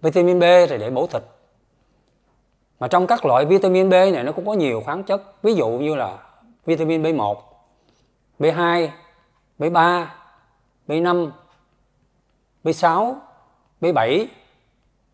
Vitamin 0.00 0.38
B 0.38 0.42
thì 0.42 0.78
để 0.78 0.90
bổ 0.90 1.06
thịt. 1.06 1.22
Mà 2.80 2.88
trong 2.88 3.06
các 3.06 3.24
loại 3.24 3.44
vitamin 3.44 3.88
B 3.88 3.92
này 3.92 4.22
nó 4.24 4.32
cũng 4.32 4.46
có 4.46 4.52
nhiều 4.52 4.82
khoáng 4.84 5.04
chất. 5.04 5.42
Ví 5.42 5.54
dụ 5.54 5.68
như 5.68 5.94
là 5.94 6.18
vitamin 6.66 7.02
B1 7.02 7.36
B2 8.38 8.88
B3 9.58 10.06
B5 10.88 11.30
B6 12.64 13.14
B7 13.80 14.26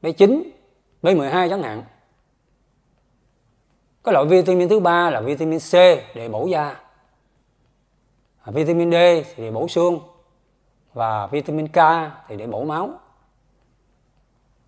B9 0.03 0.43
B12 1.03 1.51
chẳng 1.51 1.63
hạn 1.63 1.83
cái 4.05 4.13
loại 4.13 4.27
vitamin 4.27 4.69
thứ 4.69 4.81
ba 4.81 5.11
là 5.11 5.21
vitamin 5.21 5.59
C 5.59 5.73
để 6.15 6.29
bổ 6.29 6.47
da. 6.47 6.77
À, 8.43 8.53
vitamin 8.53 8.91
D 8.91 8.95
thì 8.95 9.45
để 9.45 9.51
bổ 9.51 9.69
xương 9.69 10.01
và 10.93 11.27
vitamin 11.27 11.69
K 11.69 11.79
thì 12.29 12.37
để 12.37 12.47
bổ 12.47 12.65
máu. 12.65 12.91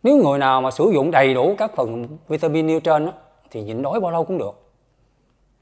Nếu 0.03 0.17
người 0.17 0.39
nào 0.39 0.61
mà 0.61 0.71
sử 0.71 0.91
dụng 0.95 1.11
đầy 1.11 1.35
đủ 1.35 1.55
các 1.59 1.77
phần 1.77 2.19
vitamin 2.29 2.67
nêu 2.67 2.81
trên 2.81 3.07
đó, 3.07 3.13
thì 3.51 3.63
nhịn 3.63 3.83
đói 3.83 4.01
bao 4.01 4.11
lâu 4.11 4.25
cũng 4.25 4.39
được. 4.39 4.63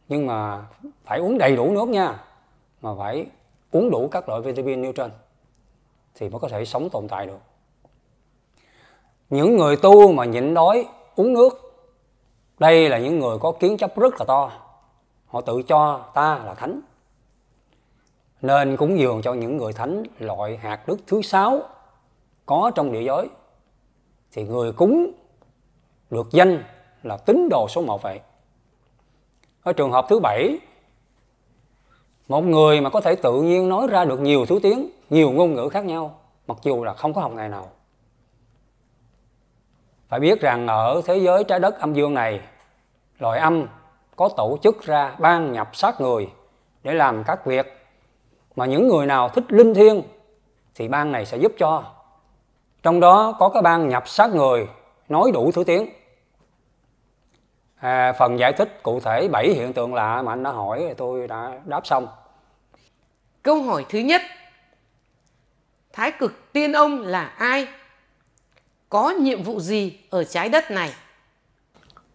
Nhưng 0.08 0.26
mà 0.26 0.66
phải 1.04 1.18
uống 1.18 1.38
đầy 1.38 1.56
đủ 1.56 1.72
nước 1.72 1.88
nha 1.88 2.24
mà 2.82 2.90
phải 2.98 3.26
uống 3.70 3.90
đủ 3.90 4.08
các 4.08 4.28
loại 4.28 4.40
vitamin 4.40 4.82
nêu 4.82 4.92
trên 4.92 5.10
thì 6.14 6.28
mới 6.28 6.40
có 6.40 6.48
thể 6.48 6.64
sống 6.64 6.90
tồn 6.90 7.08
tại 7.08 7.26
được. 7.26 7.38
Những 9.30 9.56
người 9.56 9.76
tu 9.76 10.12
mà 10.12 10.24
nhịn 10.24 10.54
đói 10.54 10.86
uống 11.16 11.32
nước 11.32 11.63
đây 12.58 12.88
là 12.88 12.98
những 12.98 13.18
người 13.18 13.38
có 13.38 13.52
kiến 13.52 13.76
chấp 13.76 13.98
rất 13.98 14.14
là 14.18 14.24
to. 14.28 14.52
Họ 15.26 15.40
tự 15.40 15.62
cho 15.62 16.04
ta 16.14 16.40
là 16.44 16.54
thánh. 16.54 16.80
Nên 18.42 18.76
cúng 18.76 18.98
dường 18.98 19.22
cho 19.22 19.32
những 19.32 19.56
người 19.56 19.72
thánh 19.72 20.02
loại 20.18 20.56
hạt 20.56 20.88
đức 20.88 20.96
thứ 21.06 21.22
sáu 21.22 21.62
có 22.46 22.70
trong 22.74 22.92
địa 22.92 23.02
giới. 23.02 23.28
Thì 24.32 24.44
người 24.44 24.72
cúng 24.72 25.12
được 26.10 26.26
danh 26.30 26.64
là 27.02 27.16
tín 27.16 27.48
đồ 27.50 27.66
số 27.68 27.82
một 27.82 28.02
vậy. 28.02 28.20
Ở 29.62 29.72
trường 29.72 29.92
hợp 29.92 30.06
thứ 30.08 30.20
bảy, 30.20 30.58
một 32.28 32.44
người 32.44 32.80
mà 32.80 32.90
có 32.90 33.00
thể 33.00 33.14
tự 33.16 33.42
nhiên 33.42 33.68
nói 33.68 33.86
ra 33.86 34.04
được 34.04 34.20
nhiều 34.20 34.46
thứ 34.46 34.58
tiếng, 34.62 34.90
nhiều 35.10 35.30
ngôn 35.30 35.54
ngữ 35.54 35.68
khác 35.68 35.84
nhau, 35.84 36.18
mặc 36.46 36.58
dù 36.62 36.84
là 36.84 36.94
không 36.94 37.14
có 37.14 37.20
học 37.20 37.32
ngày 37.32 37.48
nào 37.48 37.70
phải 40.14 40.20
biết 40.20 40.40
rằng 40.40 40.66
ở 40.66 41.02
thế 41.06 41.18
giới 41.18 41.44
trái 41.44 41.60
đất 41.60 41.80
âm 41.80 41.94
dương 41.94 42.14
này 42.14 42.40
loài 43.18 43.40
âm 43.40 43.66
có 44.16 44.28
tổ 44.36 44.58
chức 44.62 44.82
ra 44.82 45.14
ban 45.18 45.52
nhập 45.52 45.70
sát 45.72 46.00
người 46.00 46.28
để 46.82 46.94
làm 46.94 47.24
các 47.24 47.46
việc 47.46 47.86
mà 48.56 48.66
những 48.66 48.88
người 48.88 49.06
nào 49.06 49.28
thích 49.28 49.44
linh 49.48 49.74
thiêng 49.74 50.02
thì 50.74 50.88
ban 50.88 51.12
này 51.12 51.26
sẽ 51.26 51.36
giúp 51.36 51.52
cho. 51.58 51.84
Trong 52.82 53.00
đó 53.00 53.36
có 53.38 53.48
cái 53.48 53.62
ban 53.62 53.88
nhập 53.88 54.08
sát 54.08 54.30
người 54.30 54.68
nói 55.08 55.30
đủ 55.34 55.52
thứ 55.52 55.64
tiếng. 55.64 55.88
À, 57.76 58.12
phần 58.12 58.38
giải 58.38 58.52
thích 58.52 58.82
cụ 58.82 59.00
thể 59.00 59.28
bảy 59.28 59.48
hiện 59.48 59.72
tượng 59.72 59.94
lạ 59.94 60.22
mà 60.22 60.32
anh 60.32 60.42
đã 60.42 60.50
hỏi 60.50 60.84
thì 60.88 60.94
tôi 60.94 61.28
đã 61.28 61.52
đáp 61.64 61.86
xong. 61.86 62.06
Câu 63.42 63.62
hỏi 63.62 63.86
thứ 63.88 63.98
nhất. 63.98 64.22
Thái 65.92 66.12
cực 66.12 66.52
tiên 66.52 66.72
ông 66.72 67.00
là 67.00 67.24
ai? 67.24 67.68
Có 68.94 69.10
nhiệm 69.10 69.42
vụ 69.42 69.60
gì 69.60 69.98
ở 70.10 70.24
trái 70.24 70.48
đất 70.48 70.70
này 70.70 70.94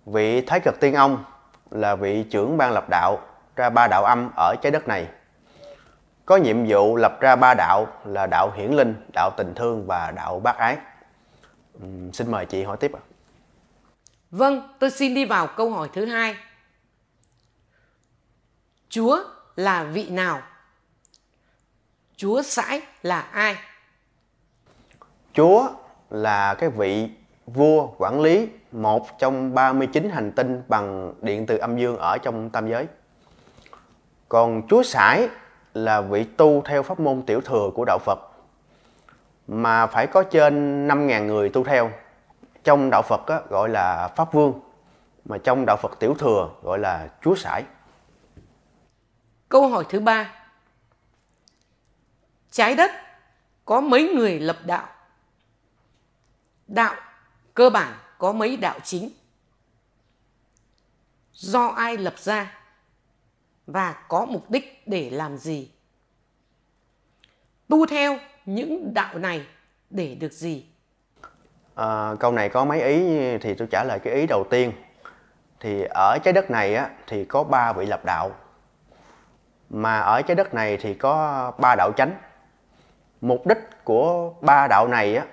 vị 0.05 0.41
thái 0.41 0.59
cực 0.59 0.79
tiên 0.79 0.93
ông 0.93 1.23
là 1.71 1.95
vị 1.95 2.23
trưởng 2.31 2.57
ban 2.57 2.73
lập 2.73 2.85
đạo 2.89 3.21
ra 3.55 3.69
ba 3.69 3.87
đạo 3.87 4.03
âm 4.03 4.29
ở 4.37 4.55
trái 4.61 4.71
đất 4.71 4.87
này 4.87 5.07
có 6.25 6.37
nhiệm 6.37 6.67
vụ 6.67 6.95
lập 6.95 7.17
ra 7.21 7.35
ba 7.35 7.53
đạo 7.53 7.87
là 8.05 8.27
đạo 8.27 8.51
hiển 8.57 8.71
linh, 8.71 8.95
đạo 9.13 9.31
tình 9.37 9.53
thương 9.55 9.85
và 9.87 10.11
đạo 10.11 10.39
bác 10.39 10.57
ái. 10.57 10.77
Uhm, 11.83 12.11
xin 12.11 12.31
mời 12.31 12.45
chị 12.45 12.63
hỏi 12.63 12.77
tiếp 12.77 12.91
ạ. 12.93 13.01
Vâng, 14.31 14.75
tôi 14.79 14.91
xin 14.91 15.15
đi 15.15 15.25
vào 15.25 15.47
câu 15.47 15.71
hỏi 15.71 15.89
thứ 15.93 16.05
hai. 16.05 16.35
Chúa 18.89 19.23
là 19.55 19.83
vị 19.83 20.09
nào? 20.09 20.41
Chúa 22.15 22.41
sãi 22.41 22.81
là 23.01 23.21
ai? 23.21 23.55
Chúa 25.33 25.69
là 26.09 26.53
cái 26.53 26.69
vị 26.69 27.09
vua 27.45 27.87
quản 27.97 28.21
lý 28.21 28.47
một 28.71 29.19
trong 29.19 29.55
39 29.55 30.09
hành 30.09 30.31
tinh 30.31 30.61
bằng 30.67 31.13
điện 31.21 31.45
từ 31.45 31.57
âm 31.57 31.77
dương 31.77 31.97
ở 31.97 32.17
trong 32.17 32.49
tam 32.49 32.69
giới. 32.69 32.87
Còn 34.29 34.61
Chúa 34.69 34.83
sải 34.83 35.27
là 35.73 36.01
vị 36.01 36.23
tu 36.23 36.61
theo 36.65 36.83
pháp 36.83 36.99
môn 36.99 37.21
tiểu 37.21 37.41
thừa 37.41 37.69
của 37.75 37.85
đạo 37.85 37.99
Phật 38.05 38.19
mà 39.47 39.87
phải 39.87 40.07
có 40.07 40.23
trên 40.23 40.87
5.000 40.87 41.25
người 41.25 41.49
tu 41.49 41.63
theo. 41.63 41.91
Trong 42.63 42.89
đạo 42.89 43.01
Phật 43.01 43.27
á, 43.27 43.41
gọi 43.49 43.69
là 43.69 44.07
Pháp 44.15 44.33
Vương, 44.33 44.59
mà 45.25 45.37
trong 45.37 45.65
đạo 45.65 45.77
Phật 45.77 45.99
tiểu 45.99 46.15
thừa 46.19 46.49
gọi 46.63 46.79
là 46.79 47.07
Chúa 47.21 47.35
Sải. 47.35 47.63
Câu 49.49 49.67
hỏi 49.67 49.85
thứ 49.89 49.99
ba. 49.99 50.33
Trái 52.51 52.75
đất 52.75 52.91
có 53.65 53.81
mấy 53.81 54.13
người 54.15 54.39
lập 54.39 54.57
đạo? 54.65 54.87
Đạo 56.69 56.95
cơ 57.53 57.69
bản 57.69 57.93
có 58.17 58.31
mấy 58.31 58.57
đạo 58.57 58.79
chính? 58.83 59.09
Do 61.33 61.67
ai 61.67 61.97
lập 61.97 62.13
ra? 62.19 62.59
và 63.71 63.95
có 64.07 64.25
mục 64.25 64.49
đích 64.49 64.83
để 64.85 65.09
làm 65.09 65.37
gì? 65.37 65.71
Tu 67.67 67.85
theo 67.85 68.17
những 68.45 68.93
đạo 68.93 69.17
này 69.17 69.45
để 69.89 70.15
được 70.15 70.33
gì? 70.33 70.65
À, 71.75 72.15
câu 72.19 72.31
này 72.31 72.49
có 72.49 72.65
mấy 72.65 72.81
ý 72.81 72.99
thì 73.37 73.53
tôi 73.53 73.67
trả 73.71 73.83
lời 73.83 73.99
cái 74.03 74.13
ý 74.13 74.25
đầu 74.27 74.43
tiên. 74.49 74.71
Thì 75.59 75.83
ở 75.89 76.17
trái 76.23 76.33
đất 76.33 76.51
này 76.51 76.75
á, 76.75 76.89
thì 77.07 77.25
có 77.25 77.43
ba 77.43 77.73
vị 77.73 77.85
lập 77.85 78.05
đạo. 78.05 78.31
Mà 79.69 79.99
ở 79.99 80.21
trái 80.21 80.35
đất 80.35 80.53
này 80.53 80.77
thì 80.77 80.93
có 80.93 81.51
ba 81.57 81.75
đạo 81.75 81.91
chánh. 81.97 82.11
Mục 83.21 83.47
đích 83.47 83.83
của 83.83 84.33
ba 84.41 84.67
đạo 84.67 84.87
này 84.87 85.15
á, 85.15 85.25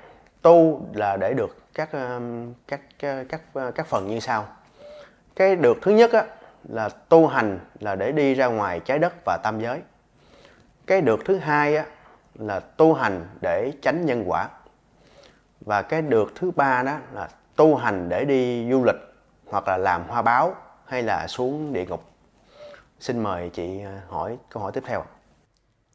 tu 0.46 0.86
là 0.94 1.16
để 1.16 1.34
được 1.34 1.56
các 1.74 1.92
um, 1.92 2.52
các 2.68 2.80
các 2.98 3.26
các 3.28 3.40
uh, 3.58 3.74
các 3.74 3.86
phần 3.86 4.08
như 4.08 4.20
sau. 4.20 4.48
Cái 5.36 5.56
được 5.56 5.76
thứ 5.82 5.90
nhất 5.90 6.12
á, 6.12 6.24
là 6.68 6.88
tu 6.88 7.26
hành 7.26 7.58
là 7.80 7.94
để 7.94 8.12
đi 8.12 8.34
ra 8.34 8.46
ngoài 8.46 8.80
trái 8.80 8.98
đất 8.98 9.12
và 9.24 9.38
tam 9.42 9.60
giới. 9.60 9.80
Cái 10.86 11.00
được 11.00 11.20
thứ 11.24 11.38
hai 11.38 11.76
á, 11.76 11.86
là 12.34 12.60
tu 12.60 12.94
hành 12.94 13.26
để 13.40 13.72
tránh 13.82 14.06
nhân 14.06 14.24
quả. 14.26 14.48
Và 15.60 15.82
cái 15.82 16.02
được 16.02 16.32
thứ 16.34 16.50
ba 16.50 16.82
đó 16.82 16.98
là 17.12 17.28
tu 17.56 17.76
hành 17.76 18.08
để 18.08 18.24
đi 18.24 18.70
du 18.70 18.84
lịch 18.84 18.96
hoặc 19.46 19.68
là 19.68 19.76
làm 19.76 20.08
hoa 20.08 20.22
báo 20.22 20.54
hay 20.84 21.02
là 21.02 21.26
xuống 21.26 21.72
địa 21.72 21.86
ngục. 21.86 22.04
Xin 23.00 23.22
mời 23.22 23.50
chị 23.52 23.80
uh, 23.82 24.12
hỏi 24.12 24.38
câu 24.50 24.62
hỏi 24.62 24.72
tiếp 24.74 24.82
theo 24.86 25.04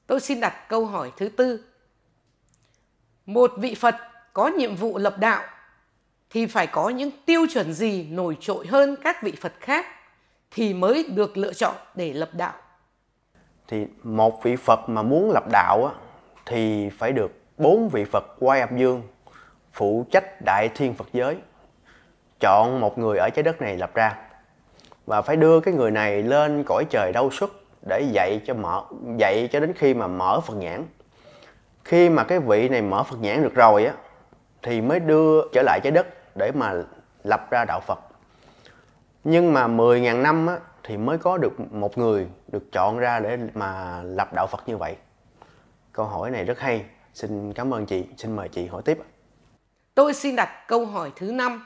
tôi 0.08 0.20
xin 0.20 0.40
đặt 0.40 0.54
câu 0.70 0.86
hỏi 0.86 1.12
thứ 1.18 1.30
tư. 1.30 1.66
Một 3.26 3.52
vị 3.58 3.76
phật 3.76 3.96
có 4.34 4.48
nhiệm 4.48 4.76
vụ 4.76 4.98
lập 4.98 5.18
đạo 5.18 5.44
thì 6.30 6.46
phải 6.46 6.68
có 6.68 6.90
những 6.90 7.12
tiêu 7.26 7.46
chuẩn 7.54 7.74
gì 7.74 8.08
nổi 8.12 8.38
trội 8.40 8.68
hơn 8.68 8.96
các 9.04 9.24
vị 9.24 9.34
phật 9.42 9.54
khác 9.60 9.86
thì 10.52 10.74
mới 10.74 11.06
được 11.16 11.38
lựa 11.38 11.54
chọn 11.54 11.76
để 11.96 12.14
lập 12.14 12.30
đạo. 12.34 12.54
Thì 13.68 13.86
một 14.04 14.44
vị 14.44 14.56
Phật 14.56 14.90
mà 14.90 15.02
muốn 15.02 15.32
lập 15.32 15.44
đạo 15.52 15.86
á, 15.86 15.94
thì 16.46 16.90
phải 16.90 17.12
được 17.12 17.32
bốn 17.58 17.90
vị 17.90 18.06
Phật 18.12 18.24
quay 18.40 18.60
âm 18.60 18.78
dương 18.78 19.02
phụ 19.74 20.06
trách 20.12 20.42
đại 20.46 20.70
thiên 20.76 20.94
Phật 20.94 21.08
giới 21.14 21.38
chọn 22.40 22.80
một 22.80 22.98
người 22.98 23.18
ở 23.18 23.30
trái 23.30 23.44
đất 23.44 23.62
này 23.62 23.78
lập 23.78 23.92
ra 23.94 24.16
và 25.06 25.22
phải 25.22 25.36
đưa 25.36 25.60
cái 25.60 25.74
người 25.74 25.92
này 25.92 26.24
lên 26.24 26.64
cõi 26.68 26.86
trời 26.90 27.12
đau 27.14 27.30
xuất 27.32 27.52
để 27.90 28.02
dạy 28.12 28.42
cho 28.46 28.54
mở 28.54 28.84
dạy 29.18 29.50
cho 29.52 29.60
đến 29.60 29.74
khi 29.76 29.94
mà 29.94 30.08
mở 30.08 30.40
Phật 30.40 30.54
nhãn 30.56 30.86
khi 31.84 32.10
mà 32.10 32.24
cái 32.24 32.40
vị 32.40 32.70
này 32.70 32.82
mở 32.82 33.04
Phật 33.04 33.18
nhãn 33.22 33.44
được 33.44 33.56
rồi 33.56 33.86
á 33.86 33.94
thì 34.62 34.82
mới 34.82 35.00
đưa 35.00 35.42
trở 35.54 35.62
lại 35.62 35.80
trái 35.84 35.92
đất 35.92 36.08
để 36.38 36.52
mà 36.56 36.74
lập 37.24 37.48
ra 37.52 37.66
đạo 37.66 37.80
Phật 37.88 38.00
nhưng 39.24 39.54
mà 39.54 39.68
10.000 39.68 40.22
năm 40.22 40.48
á, 40.48 40.60
thì 40.84 40.98
mới 40.98 41.18
có 41.18 41.38
được 41.38 41.74
một 41.74 41.98
người 41.98 42.28
được 42.48 42.72
chọn 42.72 42.98
ra 42.98 43.20
để 43.20 43.38
mà 43.54 44.02
lập 44.04 44.34
đạo 44.34 44.48
Phật 44.48 44.64
như 44.66 44.78
vậy. 44.78 44.96
Câu 45.94 46.06
hỏi 46.06 46.32
này 46.32 46.46
rất 46.46 46.60
hay. 46.60 46.86
Xin 47.14 47.54
cảm 47.54 47.74
ơn 47.74 47.86
chị. 47.86 48.06
Xin 48.18 48.36
mời 48.36 48.50
chị 48.50 48.66
hỏi 48.66 48.82
tiếp. 48.86 49.00
Tôi 49.96 50.14
xin 50.14 50.36
đặt 50.36 50.68
câu 50.68 50.86
hỏi 50.86 51.12
thứ 51.16 51.32
năm. 51.32 51.66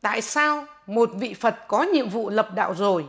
Tại 0.00 0.22
sao 0.22 0.64
một 0.86 1.10
vị 1.14 1.34
Phật 1.34 1.54
có 1.68 1.82
nhiệm 1.82 2.08
vụ 2.08 2.30
lập 2.30 2.48
đạo 2.54 2.74
rồi 2.74 3.06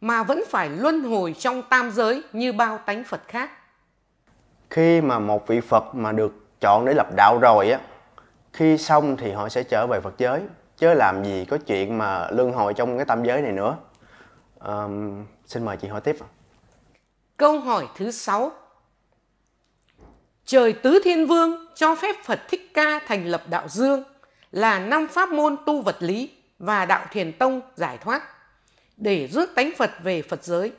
mà 0.00 0.22
vẫn 0.22 0.42
phải 0.48 0.68
luân 0.68 1.02
hồi 1.02 1.34
trong 1.38 1.62
tam 1.62 1.90
giới 1.90 2.22
như 2.32 2.52
bao 2.52 2.78
tánh 2.78 3.04
Phật 3.04 3.20
khác? 3.28 3.50
Khi 4.70 5.00
mà 5.00 5.18
một 5.18 5.46
vị 5.46 5.60
Phật 5.60 5.94
mà 5.94 6.12
được 6.12 6.60
chọn 6.60 6.84
để 6.84 6.94
lập 6.94 7.06
đạo 7.16 7.38
rồi 7.38 7.70
á 7.70 7.80
khi 8.52 8.78
xong 8.78 9.16
thì 9.16 9.32
họ 9.32 9.48
sẽ 9.48 9.62
trở 9.62 9.86
về 9.86 10.00
Phật 10.00 10.14
giới 10.18 10.40
chứ 10.76 10.94
làm 10.94 11.24
gì 11.24 11.44
có 11.44 11.58
chuyện 11.66 11.98
mà 11.98 12.28
luân 12.30 12.52
hồi 12.52 12.74
trong 12.74 12.96
cái 12.96 13.06
tam 13.06 13.24
giới 13.24 13.42
này 13.42 13.52
nữa. 13.52 13.76
Um, 14.58 15.24
xin 15.46 15.64
mời 15.64 15.76
chị 15.76 15.88
hỏi 15.88 16.00
tiếp 16.00 16.16
câu 17.40 17.58
hỏi 17.58 17.88
thứ 17.96 18.10
sáu. 18.10 18.52
Trời 20.44 20.72
tứ 20.72 21.00
thiên 21.04 21.26
vương 21.26 21.66
cho 21.74 21.94
phép 21.94 22.16
Phật 22.24 22.40
Thích 22.48 22.70
Ca 22.74 23.00
thành 23.06 23.26
lập 23.26 23.42
đạo 23.50 23.68
dương 23.68 24.02
là 24.52 24.78
năm 24.78 25.08
pháp 25.08 25.28
môn 25.28 25.56
tu 25.66 25.82
vật 25.82 25.96
lý 26.00 26.30
và 26.58 26.84
đạo 26.84 27.06
thiền 27.10 27.32
tông 27.32 27.60
giải 27.76 27.98
thoát 27.98 28.22
để 28.96 29.26
rước 29.26 29.50
tánh 29.54 29.70
Phật 29.76 29.90
về 30.02 30.22
Phật 30.22 30.44
giới. 30.44 30.72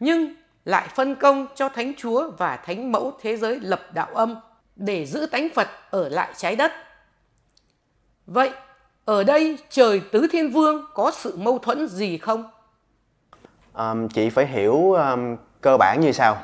Nhưng 0.00 0.34
lại 0.68 0.88
phân 0.94 1.16
công 1.16 1.46
cho 1.54 1.68
thánh 1.68 1.92
chúa 1.96 2.30
và 2.38 2.56
thánh 2.56 2.92
mẫu 2.92 3.12
thế 3.20 3.36
giới 3.36 3.60
lập 3.60 3.80
đạo 3.92 4.08
âm 4.14 4.40
để 4.76 5.06
giữ 5.06 5.26
thánh 5.26 5.48
Phật 5.54 5.68
ở 5.90 6.08
lại 6.08 6.30
trái 6.36 6.56
đất. 6.56 6.72
Vậy, 8.26 8.50
ở 9.04 9.24
đây 9.24 9.58
trời 9.70 10.02
tứ 10.12 10.26
thiên 10.32 10.50
vương 10.50 10.84
có 10.94 11.10
sự 11.14 11.36
mâu 11.36 11.58
thuẫn 11.58 11.88
gì 11.88 12.18
không? 12.18 12.50
Um, 13.74 14.08
chị 14.08 14.30
phải 14.30 14.46
hiểu 14.46 14.92
um, 14.92 15.36
cơ 15.60 15.76
bản 15.76 16.00
như 16.00 16.12
sau. 16.12 16.36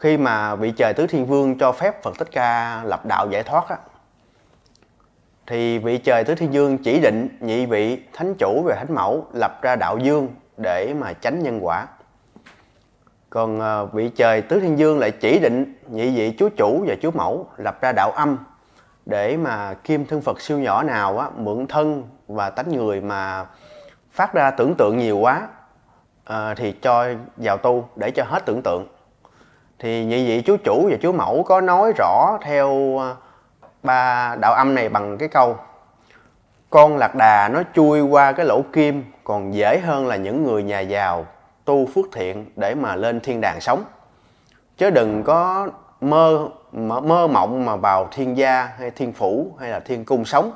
Khi 0.00 0.16
mà 0.16 0.54
vị 0.54 0.72
trời 0.76 0.92
tứ 0.94 1.06
thiên 1.06 1.26
vương 1.26 1.58
cho 1.58 1.72
phép 1.72 2.02
Phật 2.02 2.18
Thích 2.18 2.28
Ca 2.32 2.82
lập 2.84 3.06
đạo 3.06 3.28
giải 3.30 3.42
thoát 3.42 3.68
á, 3.68 3.76
thì 5.46 5.78
vị 5.78 5.98
trời 5.98 6.24
tứ 6.24 6.34
thiên 6.34 6.50
vương 6.50 6.78
chỉ 6.78 7.00
định 7.00 7.28
nhị 7.40 7.66
vị 7.66 8.02
thánh 8.12 8.34
chủ 8.38 8.62
và 8.66 8.74
thánh 8.74 8.94
mẫu 8.94 9.26
lập 9.32 9.62
ra 9.62 9.76
đạo 9.76 9.98
dương 9.98 10.28
để 10.56 10.94
mà 10.98 11.12
tránh 11.12 11.42
nhân 11.42 11.58
quả 11.62 11.86
còn 13.30 13.60
à, 13.60 13.82
vị 13.84 14.08
trời 14.08 14.42
tứ 14.42 14.60
thiên 14.60 14.78
dương 14.78 14.98
lại 14.98 15.10
chỉ 15.10 15.38
định 15.38 15.74
nhị 15.88 16.16
vị 16.16 16.34
chúa 16.38 16.48
chủ 16.56 16.84
và 16.88 16.94
chúa 17.02 17.10
mẫu 17.10 17.46
lập 17.56 17.80
ra 17.80 17.92
đạo 17.92 18.10
âm 18.10 18.38
để 19.06 19.36
mà 19.36 19.74
kim 19.74 20.06
thân 20.06 20.20
phật 20.20 20.40
siêu 20.40 20.58
nhỏ 20.58 20.82
nào 20.82 21.18
á 21.18 21.28
mượn 21.36 21.66
thân 21.66 22.04
và 22.28 22.50
tánh 22.50 22.72
người 22.72 23.00
mà 23.00 23.46
phát 24.12 24.34
ra 24.34 24.50
tưởng 24.50 24.74
tượng 24.78 24.98
nhiều 24.98 25.18
quá 25.18 25.48
à, 26.24 26.54
thì 26.54 26.72
cho 26.72 27.08
vào 27.36 27.56
tu 27.56 27.88
để 27.96 28.10
cho 28.10 28.24
hết 28.24 28.46
tưởng 28.46 28.62
tượng. 28.62 28.86
Thì 29.78 30.04
nhị 30.04 30.26
vị 30.26 30.42
chúa 30.46 30.56
chủ 30.56 30.88
và 30.90 30.96
chúa 31.02 31.12
mẫu 31.12 31.42
có 31.42 31.60
nói 31.60 31.92
rõ 31.98 32.38
theo 32.42 32.98
à, 33.00 33.14
ba 33.82 34.36
đạo 34.40 34.54
âm 34.54 34.74
này 34.74 34.88
bằng 34.88 35.18
cái 35.18 35.28
câu 35.28 35.56
con 36.70 36.96
lạc 36.96 37.14
đà 37.14 37.48
nó 37.48 37.62
chui 37.74 38.00
qua 38.00 38.32
cái 38.32 38.46
lỗ 38.46 38.62
kim 38.72 39.04
còn 39.24 39.54
dễ 39.54 39.80
hơn 39.84 40.06
là 40.06 40.16
những 40.16 40.44
người 40.44 40.62
nhà 40.62 40.80
giàu 40.80 41.26
tu 41.64 41.86
phước 41.86 42.06
thiện 42.12 42.50
để 42.56 42.74
mà 42.74 42.96
lên 42.96 43.20
thiên 43.20 43.40
đàng 43.40 43.60
sống 43.60 43.84
chứ 44.76 44.90
đừng 44.90 45.22
có 45.22 45.68
mơ 46.00 46.48
mơ, 46.72 47.26
mộng 47.26 47.64
mà 47.64 47.76
vào 47.76 48.08
thiên 48.12 48.36
gia 48.36 48.64
hay 48.64 48.90
thiên 48.90 49.12
phủ 49.12 49.56
hay 49.60 49.70
là 49.70 49.80
thiên 49.80 50.04
cung 50.04 50.24
sống 50.24 50.52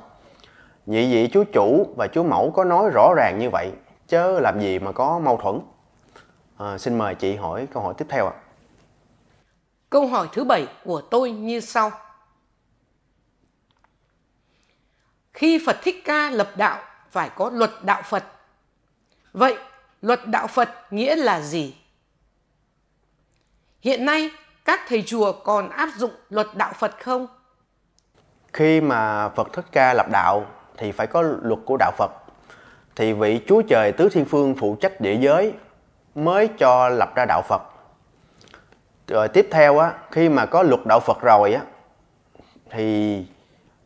nhị 0.86 1.12
vị 1.12 1.28
chúa 1.32 1.44
chủ 1.52 1.94
và 1.96 2.06
chúa 2.06 2.22
mẫu 2.22 2.50
có 2.50 2.64
nói 2.64 2.90
rõ 2.94 3.14
ràng 3.16 3.38
như 3.38 3.50
vậy 3.50 3.70
chứ 4.08 4.40
làm 4.40 4.60
gì 4.60 4.78
mà 4.78 4.92
có 4.92 5.18
mâu 5.18 5.36
thuẫn 5.36 5.60
à, 6.58 6.78
xin 6.78 6.98
mời 6.98 7.14
chị 7.14 7.36
hỏi 7.36 7.68
câu 7.72 7.82
hỏi 7.82 7.94
tiếp 7.98 8.06
theo 8.08 8.26
ạ 8.26 8.32
Câu 9.94 10.06
hỏi 10.06 10.28
thứ 10.32 10.44
bảy 10.44 10.66
của 10.84 11.00
tôi 11.00 11.30
như 11.30 11.60
sau. 11.60 11.90
Khi 15.32 15.62
Phật 15.66 15.76
Thích 15.82 16.02
Ca 16.04 16.30
lập 16.30 16.50
đạo 16.56 16.82
phải 17.10 17.30
có 17.36 17.50
luật 17.50 17.70
đạo 17.82 18.02
Phật. 18.04 18.24
Vậy 19.32 19.56
luật 20.04 20.26
đạo 20.26 20.46
Phật 20.46 20.68
nghĩa 20.90 21.16
là 21.16 21.40
gì? 21.40 21.76
Hiện 23.80 24.04
nay, 24.04 24.30
các 24.64 24.80
thầy 24.88 25.02
chùa 25.02 25.32
còn 25.32 25.70
áp 25.70 25.88
dụng 25.96 26.12
luật 26.30 26.46
đạo 26.54 26.72
Phật 26.78 26.94
không? 27.04 27.26
khi 28.54 28.80
mà 28.80 29.28
Phật 29.28 29.52
Thích 29.52 29.64
Ca 29.72 29.94
lập 29.94 30.06
đạo, 30.12 30.44
thì 30.76 30.92
phải 30.92 31.06
có 31.06 31.22
luật 31.22 31.60
của 31.64 31.76
đạo 31.76 31.92
Phật 31.96 32.10
thì 32.96 33.12
vị 33.12 33.40
Chúa 33.46 33.62
Trời 33.62 33.92
Tứ 33.92 34.08
Thiên 34.08 34.24
Phương 34.24 34.54
phụ 34.54 34.76
trách 34.80 35.00
địa 35.00 35.16
giới 35.20 35.52
mới 36.14 36.48
cho 36.58 36.88
lập 36.88 37.14
ra 37.14 37.24
đạo 37.28 37.42
Phật 37.48 37.62
rồi 39.08 39.28
tiếp 39.28 39.48
theo 39.50 39.78
á, 39.78 39.92
khi 40.10 40.28
mà 40.28 40.46
có 40.46 40.62
luật 40.62 40.80
đạo 40.86 41.00
Phật 41.00 41.20
rồi 41.20 41.54
á, 41.54 41.62
thì 42.70 43.18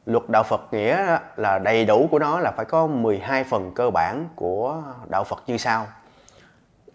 luật 0.07 0.29
đạo 0.29 0.43
Phật 0.43 0.75
nghĩa 0.75 1.19
là 1.37 1.59
đầy 1.59 1.85
đủ 1.85 2.09
của 2.11 2.19
nó 2.19 2.41
là 2.41 2.53
phải 2.57 2.65
có 2.65 2.87
12 2.87 3.45
phần 3.45 3.73
cơ 3.75 3.91
bản 3.91 4.29
của 4.37 4.83
đạo 5.09 5.25
Phật 5.25 5.43
như 5.47 5.57
sau 5.57 5.87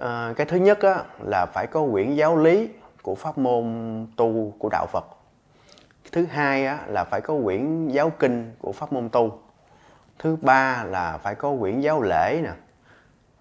à, 0.04 0.34
cái 0.36 0.46
thứ 0.46 0.58
nhất 0.58 0.80
á, 0.82 1.04
là 1.20 1.46
phải 1.46 1.68
có 1.68 1.86
quyển 1.92 2.16
giáo 2.16 2.38
lý 2.38 2.70
của 3.02 3.16
pháp 3.16 3.38
môn 3.38 3.66
tu 4.18 4.54
của 4.60 4.70
đạo 4.72 4.86
Phật. 4.92 5.06
Thứ 6.12 6.26
hai 6.26 6.66
á, 6.66 6.80
là 6.88 7.04
phải 7.04 7.22
có 7.22 7.36
quyển 7.44 7.88
giáo 7.88 8.10
kinh 8.10 8.56
của 8.60 8.72
pháp 8.72 8.94
môn 8.94 9.10
tu. 9.10 9.40
Thứ 10.20 10.38
ba 10.42 10.84
là 10.84 11.18
phải 11.18 11.36
có 11.36 11.56
quyển 11.60 11.82
giáo 11.82 12.02
lễ 12.02 12.42
nè. 12.44 12.52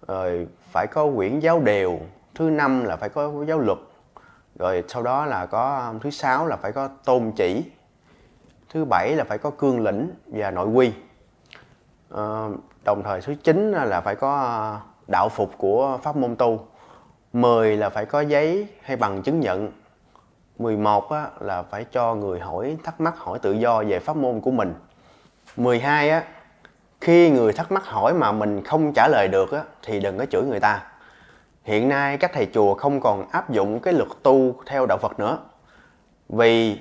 Rồi 0.07 0.47
phải 0.71 0.87
có 0.87 1.11
quyển 1.15 1.39
giáo 1.39 1.59
đều 1.59 1.99
thứ 2.35 2.49
năm 2.49 2.83
là 2.83 2.95
phải 2.95 3.09
có 3.09 3.31
giáo 3.47 3.59
luật. 3.59 3.77
Rồi 4.59 4.83
sau 4.87 5.03
đó 5.03 5.25
là 5.25 5.45
có 5.45 5.87
um, 5.87 5.99
thứ 5.99 6.09
sáu 6.09 6.47
là 6.47 6.55
phải 6.55 6.71
có 6.71 6.87
tôn 7.05 7.31
chỉ. 7.35 7.71
Thứ 8.69 8.85
bảy 8.85 9.15
là 9.15 9.23
phải 9.23 9.37
có 9.37 9.49
cương 9.49 9.83
lĩnh 9.83 10.11
và 10.25 10.51
nội 10.51 10.67
quy. 10.67 10.93
À, 12.15 12.47
đồng 12.85 13.03
thời 13.03 13.21
thứ 13.21 13.35
chín 13.43 13.71
là 13.71 14.01
phải 14.01 14.15
có 14.15 14.79
đạo 15.07 15.29
phục 15.29 15.57
của 15.57 15.99
pháp 16.03 16.15
môn 16.15 16.35
tu. 16.35 16.67
10 17.33 17.77
là 17.77 17.89
phải 17.89 18.05
có 18.05 18.21
giấy 18.21 18.67
hay 18.81 18.97
bằng 18.97 19.21
chứng 19.21 19.39
nhận. 19.39 19.71
11 20.57 21.11
á, 21.11 21.27
là 21.39 21.63
phải 21.63 21.85
cho 21.91 22.15
người 22.15 22.39
hỏi 22.39 22.77
thắc 22.83 23.01
mắc 23.01 23.17
hỏi 23.17 23.39
tự 23.39 23.51
do 23.51 23.83
về 23.83 23.99
pháp 23.99 24.15
môn 24.15 24.41
của 24.41 24.51
mình. 24.51 24.73
12 25.57 26.09
á, 26.09 26.23
khi 27.01 27.29
người 27.29 27.53
thắc 27.53 27.71
mắc 27.71 27.85
hỏi 27.85 28.13
mà 28.13 28.31
mình 28.31 28.63
không 28.63 28.93
trả 28.93 29.07
lời 29.07 29.27
được 29.27 29.51
á, 29.51 29.63
thì 29.83 29.99
đừng 29.99 30.17
có 30.17 30.25
chửi 30.25 30.43
người 30.43 30.59
ta. 30.59 30.83
Hiện 31.63 31.89
nay 31.89 32.17
các 32.17 32.31
thầy 32.33 32.47
chùa 32.53 32.73
không 32.73 32.99
còn 32.99 33.29
áp 33.29 33.49
dụng 33.49 33.79
cái 33.79 33.93
luật 33.93 34.09
tu 34.23 34.55
theo 34.65 34.85
đạo 34.85 34.97
Phật 35.01 35.19
nữa. 35.19 35.37
Vì 36.29 36.79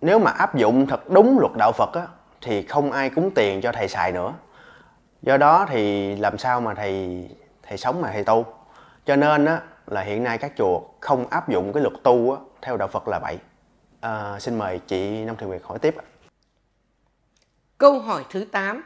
nếu 0.00 0.18
mà 0.18 0.30
áp 0.30 0.54
dụng 0.54 0.86
thật 0.86 1.10
đúng 1.10 1.38
luật 1.38 1.52
đạo 1.58 1.72
Phật 1.72 1.92
á, 1.92 2.06
thì 2.40 2.62
không 2.62 2.92
ai 2.92 3.10
cúng 3.10 3.30
tiền 3.34 3.60
cho 3.60 3.72
thầy 3.72 3.88
xài 3.88 4.12
nữa. 4.12 4.32
Do 5.22 5.36
đó 5.36 5.66
thì 5.68 6.16
làm 6.16 6.38
sao 6.38 6.60
mà 6.60 6.74
thầy 6.74 7.28
thầy 7.68 7.78
sống 7.78 8.00
mà 8.00 8.10
thầy 8.12 8.24
tu 8.24 8.46
cho 9.04 9.16
nên 9.16 9.44
á, 9.44 9.60
là 9.86 10.00
hiện 10.00 10.24
nay 10.24 10.38
các 10.38 10.52
chùa 10.56 10.80
không 11.00 11.26
áp 11.28 11.48
dụng 11.48 11.72
cái 11.72 11.82
luật 11.82 11.94
tu 12.02 12.32
á, 12.32 12.38
theo 12.62 12.76
đạo 12.76 12.88
Phật 12.88 13.08
là 13.08 13.18
vậy 13.18 13.38
à, 14.00 14.40
xin 14.40 14.58
mời 14.58 14.78
chị 14.78 15.24
Năm 15.24 15.36
Thị 15.36 15.46
Nguyệt 15.46 15.62
hỏi 15.64 15.78
tiếp. 15.78 15.94
Câu 17.78 17.98
hỏi 17.98 18.24
thứ 18.30 18.44
8. 18.52 18.82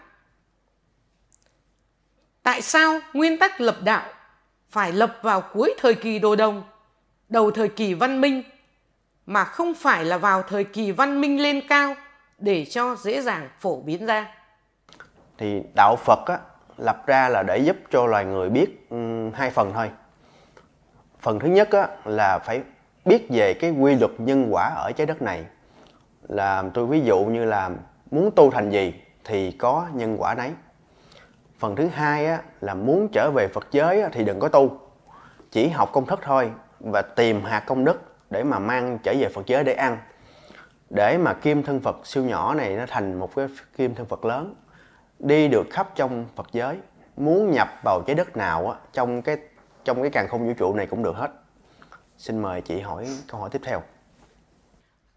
Tại 2.42 2.62
sao 2.62 2.98
nguyên 3.12 3.38
tắc 3.38 3.60
lập 3.60 3.76
đạo 3.82 4.06
phải 4.70 4.92
lập 4.92 5.18
vào 5.22 5.40
cuối 5.40 5.74
thời 5.78 5.94
kỳ 5.94 6.18
đồ 6.18 6.36
đồng, 6.36 6.62
đầu 7.28 7.50
thời 7.50 7.68
kỳ 7.68 7.94
văn 7.94 8.20
minh, 8.20 8.42
mà 9.26 9.44
không 9.44 9.74
phải 9.74 10.04
là 10.04 10.18
vào 10.18 10.42
thời 10.42 10.64
kỳ 10.64 10.92
văn 10.92 11.20
minh 11.20 11.42
lên 11.42 11.60
cao 11.68 11.94
để 12.38 12.64
cho 12.64 12.96
dễ 12.96 13.22
dàng 13.22 13.48
phổ 13.60 13.80
biến 13.80 14.06
ra? 14.06 14.34
thì 15.38 15.62
đạo 15.76 15.96
Phật 15.96 16.26
á, 16.26 16.38
lập 16.78 17.06
ra 17.06 17.28
là 17.28 17.42
để 17.42 17.58
giúp 17.58 17.76
cho 17.90 18.06
loài 18.06 18.24
người 18.24 18.50
biết 18.50 18.86
ừ, 18.90 19.30
hai 19.34 19.50
phần 19.50 19.72
thôi. 19.74 19.90
Phần 21.20 21.38
thứ 21.38 21.48
nhất 21.48 21.70
á, 21.70 21.88
là 22.04 22.38
phải 22.38 22.62
biết 23.04 23.26
về 23.30 23.54
cái 23.54 23.70
quy 23.70 23.94
luật 23.94 24.10
nhân 24.18 24.48
quả 24.50 24.72
ở 24.76 24.92
trái 24.96 25.06
đất 25.06 25.22
này. 25.22 25.44
Là 26.28 26.64
tôi 26.74 26.86
ví 26.86 27.00
dụ 27.00 27.18
như 27.24 27.44
là 27.44 27.70
muốn 28.10 28.30
tu 28.36 28.50
thành 28.50 28.70
gì 28.70 28.94
thì 29.24 29.52
có 29.52 29.86
nhân 29.94 30.16
quả 30.18 30.34
nấy. 30.34 30.50
Phần 31.58 31.76
thứ 31.76 31.88
hai 31.94 32.26
á, 32.26 32.38
là 32.60 32.74
muốn 32.74 33.08
trở 33.12 33.30
về 33.30 33.48
Phật 33.48 33.66
giới 33.70 34.00
á, 34.00 34.08
thì 34.12 34.24
đừng 34.24 34.40
có 34.40 34.48
tu. 34.48 34.80
Chỉ 35.50 35.68
học 35.68 35.90
công 35.92 36.06
thức 36.06 36.20
thôi 36.22 36.50
và 36.80 37.02
tìm 37.02 37.42
hạt 37.42 37.60
công 37.66 37.84
đức 37.84 38.02
để 38.30 38.44
mà 38.44 38.58
mang 38.58 38.98
trở 39.02 39.14
về 39.18 39.28
Phật 39.28 39.46
giới 39.46 39.64
để 39.64 39.72
ăn. 39.72 39.98
Để 40.90 41.18
mà 41.18 41.34
kim 41.34 41.62
thân 41.62 41.80
Phật 41.80 42.06
siêu 42.06 42.24
nhỏ 42.24 42.54
này 42.54 42.76
nó 42.76 42.84
thành 42.88 43.18
một 43.18 43.36
cái 43.36 43.48
kim 43.76 43.94
thân 43.94 44.06
Phật 44.06 44.24
lớn 44.24 44.54
đi 45.18 45.48
được 45.48 45.66
khắp 45.70 45.88
trong 45.94 46.26
Phật 46.36 46.46
giới 46.52 46.78
muốn 47.16 47.50
nhập 47.50 47.68
vào 47.84 48.02
trái 48.06 48.16
đất 48.16 48.36
nào 48.36 48.70
á, 48.70 48.78
trong 48.92 49.22
cái 49.22 49.36
trong 49.84 50.02
cái 50.02 50.10
càng 50.10 50.28
không 50.28 50.46
vũ 50.46 50.52
trụ 50.58 50.74
này 50.74 50.86
cũng 50.86 51.02
được 51.02 51.16
hết 51.16 51.30
xin 52.18 52.38
mời 52.38 52.60
chị 52.60 52.80
hỏi 52.80 53.08
câu 53.28 53.40
hỏi 53.40 53.50
tiếp 53.52 53.60
theo 53.64 53.82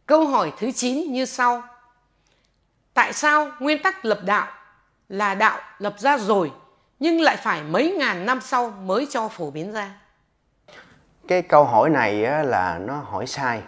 Câu 0.06 0.26
hỏi 0.26 0.54
thứ 0.58 0.72
9 0.72 1.14
như 1.14 1.26
sau. 1.26 1.64
Tại 2.94 3.14
sao 3.14 3.52
nguyên 3.60 3.84
tắc 3.84 4.06
lập 4.06 4.20
đạo 4.26 4.48
là 5.10 5.36
đạo 5.36 5.60
lập 5.80 5.96
ra 5.98 6.18
rồi 6.18 6.52
nhưng 7.00 7.22
lại 7.22 7.38
phải 7.38 7.64
mấy 7.64 7.96
ngàn 8.00 8.26
năm 8.26 8.42
sau 8.42 8.70
mới 8.70 9.08
cho 9.10 9.28
phổ 9.28 9.52
biến 9.52 9.72
ra? 9.72 10.02
cái 11.28 11.42
câu 11.42 11.64
hỏi 11.64 11.90
này 11.90 12.26
á, 12.26 12.44
là 12.44 12.80
nó 12.82 12.96
hỏi 12.96 13.28
sai 13.28 13.62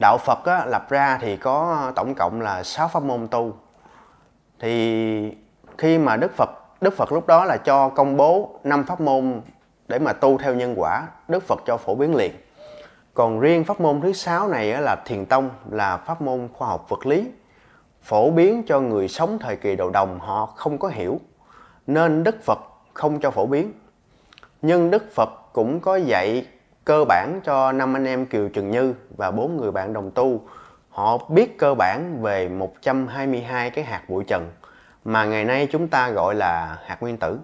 đạo 0.00 0.18
Phật 0.18 0.44
á, 0.44 0.66
lập 0.66 0.90
ra 0.90 1.18
thì 1.20 1.36
có 1.36 1.92
tổng 1.96 2.14
cộng 2.14 2.40
là 2.40 2.62
6 2.62 2.88
pháp 2.88 3.02
môn 3.02 3.28
tu 3.28 3.56
thì 4.58 5.36
khi 5.78 5.98
mà 5.98 6.16
Đức 6.16 6.36
Phật 6.36 6.50
Đức 6.80 6.96
Phật 6.96 7.12
lúc 7.12 7.26
đó 7.26 7.44
là 7.44 7.56
cho 7.56 7.88
công 7.88 8.16
bố 8.16 8.60
năm 8.64 8.84
pháp 8.84 9.00
môn 9.00 9.40
để 9.88 9.98
mà 9.98 10.12
tu 10.12 10.38
theo 10.38 10.54
nhân 10.54 10.74
quả, 10.76 11.06
Đức 11.28 11.42
Phật 11.42 11.60
cho 11.66 11.76
phổ 11.76 11.94
biến 11.94 12.14
liền. 12.14 12.32
Còn 13.14 13.40
riêng 13.40 13.64
pháp 13.64 13.80
môn 13.80 14.00
thứ 14.00 14.12
sáu 14.12 14.48
này 14.48 14.66
là 14.66 14.96
thiền 15.04 15.26
tông, 15.26 15.50
là 15.70 15.96
pháp 15.96 16.22
môn 16.22 16.48
khoa 16.52 16.68
học 16.68 16.86
vật 16.88 17.06
lý, 17.06 17.30
phổ 18.02 18.30
biến 18.30 18.62
cho 18.66 18.80
người 18.80 19.08
sống 19.08 19.38
thời 19.38 19.56
kỳ 19.56 19.76
đầu 19.76 19.90
đồng, 19.90 20.18
họ 20.18 20.46
không 20.46 20.78
có 20.78 20.88
hiểu, 20.88 21.20
nên 21.86 22.24
Đức 22.24 22.42
Phật 22.44 22.58
không 22.94 23.20
cho 23.20 23.30
phổ 23.30 23.46
biến. 23.46 23.72
Nhưng 24.62 24.90
Đức 24.90 25.14
Phật 25.14 25.28
cũng 25.52 25.80
có 25.80 25.96
dạy 25.96 26.46
cơ 26.84 27.04
bản 27.04 27.40
cho 27.44 27.72
năm 27.72 27.96
anh 27.96 28.04
em 28.04 28.26
Kiều 28.26 28.48
Trừng 28.48 28.70
Như 28.70 28.94
và 29.16 29.30
bốn 29.30 29.56
người 29.56 29.72
bạn 29.72 29.92
đồng 29.92 30.10
tu. 30.10 30.40
Họ 30.88 31.18
biết 31.28 31.58
cơ 31.58 31.74
bản 31.74 32.22
về 32.22 32.48
122 32.48 33.70
cái 33.70 33.84
hạt 33.84 34.02
bụi 34.08 34.24
trần 34.24 34.50
mà 35.04 35.24
ngày 35.24 35.44
nay 35.44 35.68
chúng 35.72 35.88
ta 35.88 36.10
gọi 36.10 36.34
là 36.34 36.78
hạt 36.86 36.96
nguyên 37.00 37.16
tử. 37.16 37.38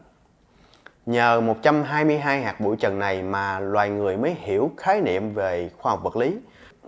Nhờ 1.07 1.40
122 1.40 2.43
hạt 2.43 2.61
bụi 2.61 2.77
trần 2.77 2.99
này 2.99 3.23
mà 3.23 3.61
loài 3.61 3.90
người 3.90 4.17
mới 4.17 4.35
hiểu 4.35 4.71
khái 4.77 5.01
niệm 5.01 5.35
về 5.35 5.71
khoa 5.79 5.90
học 5.90 6.03
vật 6.03 6.17
lý 6.17 6.37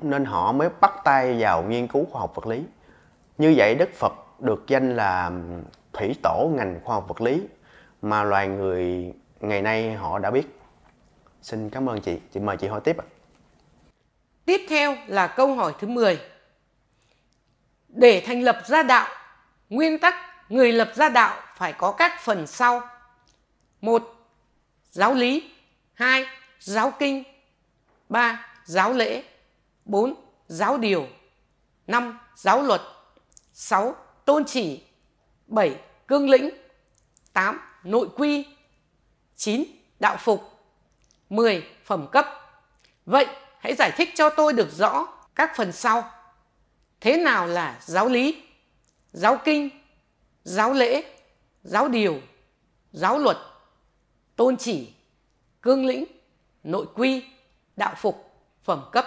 nên 0.02 0.24
họ 0.24 0.52
mới 0.52 0.68
bắt 0.80 0.92
tay 1.04 1.36
vào 1.38 1.62
nghiên 1.62 1.86
cứu 1.86 2.06
khoa 2.10 2.20
học 2.20 2.32
vật 2.34 2.46
lý. 2.46 2.62
Như 3.38 3.54
vậy 3.56 3.74
Đức 3.74 3.94
Phật 3.94 4.12
được 4.40 4.64
danh 4.66 4.96
là 4.96 5.30
thủy 5.92 6.14
tổ 6.22 6.50
ngành 6.56 6.80
khoa 6.84 6.94
học 6.94 7.04
vật 7.08 7.20
lý 7.20 7.42
mà 8.02 8.24
loài 8.24 8.48
người 8.48 9.12
ngày 9.40 9.62
nay 9.62 9.92
họ 9.92 10.18
đã 10.18 10.30
biết. 10.30 10.58
Xin 11.42 11.70
cảm 11.70 11.88
ơn 11.88 12.00
chị. 12.00 12.20
Chị 12.32 12.40
mời 12.40 12.56
chị 12.56 12.66
hỏi 12.66 12.80
tiếp 12.84 12.96
ạ. 12.98 13.06
Tiếp 14.44 14.60
theo 14.68 14.96
là 15.06 15.26
câu 15.26 15.54
hỏi 15.54 15.72
thứ 15.78 15.86
10. 15.86 16.20
Để 17.88 18.22
thành 18.26 18.42
lập 18.42 18.58
gia 18.66 18.82
đạo, 18.82 19.08
nguyên 19.70 19.98
tắc 19.98 20.14
người 20.48 20.72
lập 20.72 20.92
ra 20.94 21.08
đạo 21.08 21.42
phải 21.56 21.72
có 21.72 21.92
các 21.92 22.20
phần 22.20 22.46
sau. 22.46 22.88
một 23.80 24.12
Giáo 24.90 25.14
lý 25.14 25.50
2. 25.94 26.26
Giáo 26.60 26.92
kinh 26.98 27.24
3. 28.08 28.46
Giáo 28.64 28.92
lễ 28.92 29.22
4. 29.84 30.14
Giáo 30.46 30.78
điều 30.78 31.08
5. 31.86 32.18
Giáo 32.34 32.62
luật 32.62 32.80
6. 33.52 33.96
Tôn 34.24 34.44
chỉ 34.44 34.82
7. 35.46 35.80
Cương 36.08 36.30
lĩnh 36.30 36.50
8. 37.32 37.60
Nội 37.84 38.08
quy 38.16 38.46
9. 39.36 39.64
Đạo 40.00 40.16
phục 40.16 40.58
10. 41.30 41.66
Phẩm 41.84 42.06
cấp 42.12 42.26
Vậy 43.06 43.26
hãy 43.58 43.74
giải 43.74 43.92
thích 43.96 44.08
cho 44.14 44.30
tôi 44.30 44.52
được 44.52 44.68
rõ 44.72 45.06
các 45.34 45.56
phần 45.56 45.72
sau. 45.72 46.10
Thế 47.00 47.16
nào 47.16 47.46
là 47.46 47.78
giáo 47.80 48.08
lý, 48.08 48.42
giáo 49.12 49.38
kinh, 49.44 49.70
giáo 50.46 50.72
lễ, 50.72 51.02
giáo 51.62 51.88
điều, 51.88 52.14
giáo 52.92 53.18
luật, 53.18 53.36
tôn 54.36 54.56
chỉ, 54.56 54.94
cương 55.62 55.86
lĩnh, 55.86 56.04
nội 56.64 56.86
quy, 56.94 57.24
đạo 57.76 57.94
phục, 57.96 58.30
phẩm 58.64 58.84
cấp. 58.92 59.04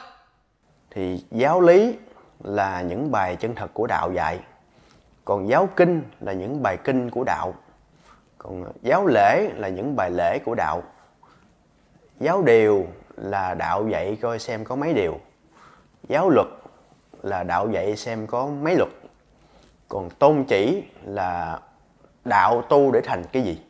Thì 0.89 1.23
giáo 1.32 1.62
lý 1.62 1.95
là 2.43 2.82
những 2.82 3.12
bài 3.12 3.36
chân 3.36 3.56
thật 3.56 3.71
của 3.73 3.88
đạo 3.88 4.12
dạy. 4.15 4.39
Còn 5.25 5.49
giáo 5.49 5.69
kinh 5.75 6.04
là 6.19 6.34
những 6.34 6.63
bài 6.63 6.78
kinh 6.84 7.10
của 7.10 7.23
đạo. 7.23 7.54
Còn 8.38 8.71
giáo 8.82 9.08
lễ 9.08 9.49
là 9.56 9.69
những 9.69 9.95
bài 9.95 10.12
lễ 10.12 10.39
của 10.45 10.56
đạo. 10.56 10.84
Giáo 12.19 12.41
điều 12.41 12.88
là 13.15 13.54
đạo 13.54 13.88
dạy 13.88 14.17
coi 14.21 14.39
xem 14.39 14.65
có 14.65 14.75
mấy 14.75 14.93
điều. 14.93 15.19
Giáo 16.10 16.30
luật 16.30 16.47
là 17.23 17.43
đạo 17.43 17.69
dạy 17.71 17.97
xem 17.97 18.28
có 18.28 18.47
mấy 18.47 18.75
luật. 18.75 18.89
Còn 19.89 20.10
tôn 20.10 20.45
chỉ 20.47 20.84
là 21.06 21.60
đạo 22.25 22.62
tu 22.62 22.91
để 22.91 23.02
thành 23.04 23.23
cái 23.32 23.43
gì. 23.43 23.62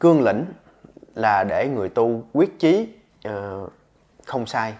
Cương 0.00 0.22
lĩnh 0.22 0.44
là 1.14 1.44
để 1.44 1.68
người 1.68 1.88
tu 1.88 2.22
quyết 2.32 2.58
chí 2.58 2.88
uh, 3.28 3.72
không 4.26 4.46
sai. 4.46 4.74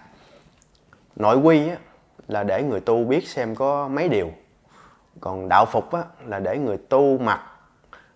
Nội 1.16 1.36
quy 1.36 1.68
á, 1.68 1.76
là 2.28 2.42
để 2.42 2.62
người 2.62 2.80
tu 2.80 3.04
biết 3.04 3.28
xem 3.28 3.54
có 3.54 3.88
mấy 3.88 4.08
điều. 4.08 4.30
Còn 5.20 5.48
đạo 5.48 5.66
phục 5.66 5.92
á, 5.92 6.02
là 6.26 6.38
để 6.38 6.58
người 6.58 6.76
tu 6.76 7.18
mặc 7.18 7.40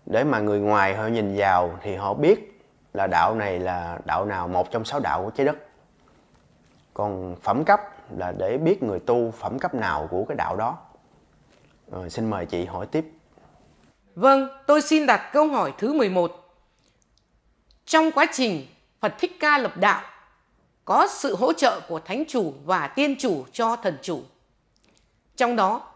để 0.06 0.24
mà 0.24 0.40
người 0.40 0.60
ngoài 0.60 0.96
họ 0.96 1.06
nhìn 1.06 1.36
vào 1.36 1.70
thì 1.82 1.94
họ 1.94 2.14
biết 2.14 2.60
là 2.94 3.06
đạo 3.06 3.34
này 3.34 3.58
là 3.58 3.98
đạo 4.04 4.24
nào 4.24 4.48
một 4.48 4.70
trong 4.70 4.84
sáu 4.84 5.00
đạo 5.00 5.22
của 5.24 5.30
trái 5.30 5.46
đất 5.46 5.56
còn 6.94 7.36
phẩm 7.42 7.64
cấp 7.64 7.80
là 8.18 8.32
để 8.38 8.58
biết 8.58 8.82
người 8.82 9.00
tu 9.00 9.30
phẩm 9.30 9.58
cấp 9.58 9.74
nào 9.74 10.08
của 10.10 10.24
cái 10.24 10.36
đạo 10.36 10.56
đó 10.56 10.78
rồi 11.90 12.10
xin 12.10 12.30
mời 12.30 12.46
chị 12.46 12.64
hỏi 12.64 12.86
tiếp 12.86 13.04
Vâng, 14.14 14.48
tôi 14.66 14.82
xin 14.82 15.06
đặt 15.06 15.30
câu 15.32 15.48
hỏi 15.48 15.72
thứ 15.78 15.92
11. 15.92 16.56
Trong 17.84 18.10
quá 18.10 18.26
trình 18.32 18.66
Phật 19.00 19.14
Thích 19.18 19.36
Ca 19.40 19.58
lập 19.58 19.76
đạo, 19.76 20.02
có 20.84 21.08
sự 21.10 21.36
hỗ 21.36 21.52
trợ 21.52 21.80
của 21.88 22.00
Thánh 22.00 22.24
Chủ 22.28 22.54
và 22.64 22.88
Tiên 22.88 23.16
Chủ 23.18 23.44
cho 23.52 23.76
Thần 23.76 23.98
Chủ. 24.02 24.22
Trong 25.36 25.56
đó, 25.56 25.92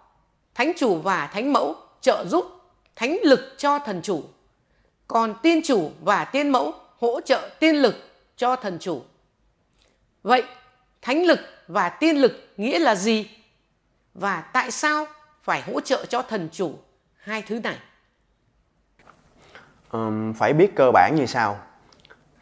Thánh 0.54 0.72
Chủ 0.76 1.00
và 1.00 1.26
Thánh 1.26 1.52
Mẫu 1.52 1.76
trợ 2.00 2.24
giúp 2.28 2.58
thánh 2.98 3.18
lực 3.22 3.54
cho 3.56 3.78
thần 3.78 4.02
chủ, 4.02 4.24
còn 5.08 5.34
tiên 5.42 5.60
chủ 5.64 5.90
và 6.00 6.24
tiên 6.24 6.48
mẫu 6.48 6.74
hỗ 6.98 7.20
trợ 7.20 7.50
tiên 7.60 7.76
lực 7.76 7.94
cho 8.36 8.56
thần 8.56 8.78
chủ. 8.80 9.02
Vậy, 10.22 10.42
thánh 11.02 11.24
lực 11.24 11.38
và 11.68 11.88
tiên 11.88 12.16
lực 12.16 12.32
nghĩa 12.56 12.78
là 12.78 12.94
gì? 12.94 13.30
Và 14.14 14.40
tại 14.40 14.70
sao 14.70 15.06
phải 15.42 15.62
hỗ 15.62 15.80
trợ 15.80 16.04
cho 16.08 16.22
thần 16.22 16.48
chủ 16.52 16.74
hai 17.16 17.42
thứ 17.42 17.60
này? 17.60 17.76
Um, 19.90 20.32
phải 20.32 20.52
biết 20.52 20.76
cơ 20.76 20.90
bản 20.94 21.14
như 21.16 21.26
sau. 21.26 21.58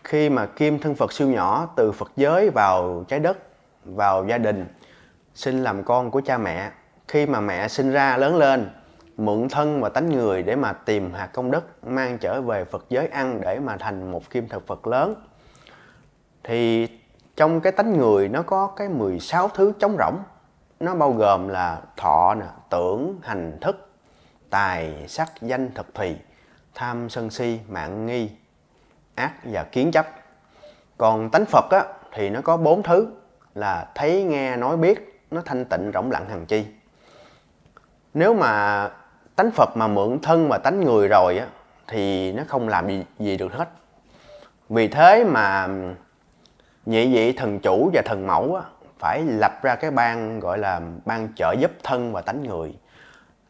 Khi 0.04 0.30
mà 0.30 0.46
kim 0.46 0.78
thân 0.78 0.94
Phật 0.94 1.12
siêu 1.12 1.28
nhỏ 1.28 1.68
từ 1.76 1.92
Phật 1.92 2.12
giới 2.16 2.50
vào 2.50 3.04
trái 3.09 3.20
đất, 3.20 3.38
vào 3.85 4.26
gia 4.28 4.38
đình, 4.38 4.66
sinh 5.35 5.62
làm 5.62 5.85
con 5.85 6.11
của 6.11 6.20
cha 6.20 6.38
mẹ. 6.38 6.70
Khi 7.09 7.26
mà 7.26 7.40
mẹ 7.40 7.68
sinh 7.68 7.90
ra 7.90 8.16
lớn 8.16 8.37
lên 8.37 8.70
mượn 9.16 9.48
thân 9.48 9.80
và 9.80 9.88
tánh 9.88 10.12
người 10.12 10.42
để 10.42 10.56
mà 10.56 10.72
tìm 10.72 11.12
hạt 11.14 11.26
công 11.26 11.50
đức 11.50 11.87
mang 11.87 12.18
trở 12.18 12.42
về 12.42 12.64
Phật 12.64 12.85
giới 12.88 13.06
ăn 13.06 13.40
để 13.40 13.61
mà 13.61 13.76
thành 13.76 14.12
một 14.12 14.30
kim 14.30 14.48
thực 14.48 14.66
Phật 14.66 14.87
lớn 14.87 15.14
thì 16.44 16.88
trong 17.37 17.61
cái 17.61 17.72
tánh 17.72 17.98
người 17.98 18.28
nó 18.28 18.42
có 18.42 18.66
cái 18.66 18.88
16 18.88 19.48
thứ 19.48 19.72
trống 19.78 19.96
rỗng 19.98 20.18
nó 20.80 20.94
bao 20.94 21.12
gồm 21.12 21.48
là 21.48 21.80
thọ 21.96 22.35
nè 22.35 22.46
tưởng 22.70 23.18
hành 23.22 23.59
thức 23.61 23.90
tài 24.50 25.09
sắc 25.09 25.33
danh 25.40 25.70
thực 25.74 25.94
thùy 25.94 26.16
tham 26.74 27.09
sân 27.09 27.31
si 27.31 27.59
mạng 27.68 28.07
nghi 28.07 28.31
ác 29.14 29.33
và 29.44 29.64
kiến 29.64 29.90
chấp. 29.90 30.07
Còn 30.98 31.31
tánh 31.31 31.44
Phật 31.44 31.70
á, 31.70 31.85
thì 32.12 32.31
nó 32.31 32.40
có 32.40 32.57
bốn 32.57 32.83
thứ 32.83 33.09
là 33.55 33.88
thấy 33.94 34.22
nghe 34.22 34.57
nói 34.57 34.76
biết 34.76 35.22
nó 35.31 35.40
thanh 35.44 35.64
tịnh 35.64 35.90
rỗng 35.94 36.11
lặng 36.11 36.29
hằng 36.29 36.46
chi. 36.46 36.64
Nếu 38.14 38.35
mà 38.35 38.88
tánh 39.37 39.50
Phật 39.50 39.76
mà 39.76 39.88
mượn 39.88 40.18
thân 40.22 40.48
và 40.48 40.59
tánh 40.59 40.81
người 40.81 41.09
rồi 41.09 41.38
á 41.38 41.46
thì 41.87 42.33
nó 42.33 42.42
không 42.48 42.68
làm 42.68 42.88
gì, 42.88 43.05
gì 43.18 43.37
được 43.37 43.52
hết. 43.52 43.68
Vì 44.68 44.88
thế 44.88 45.24
mà 45.24 45.68
nhị 46.87 47.14
vị 47.14 47.33
thần 47.33 47.61
chủ 47.61 47.90
và 47.94 48.02
thần 48.05 48.26
mẫu 48.26 48.55
á, 48.55 48.62
phải 48.98 49.22
lập 49.24 49.52
ra 49.62 49.74
cái 49.74 49.90
ban 49.90 50.40
gọi 50.40 50.59
là 50.59 50.80
ban 51.04 51.28
trợ 51.37 51.54
giúp 51.61 51.70
thân 51.82 52.12
và 52.12 52.20
tánh 52.20 52.42
người. 52.42 52.74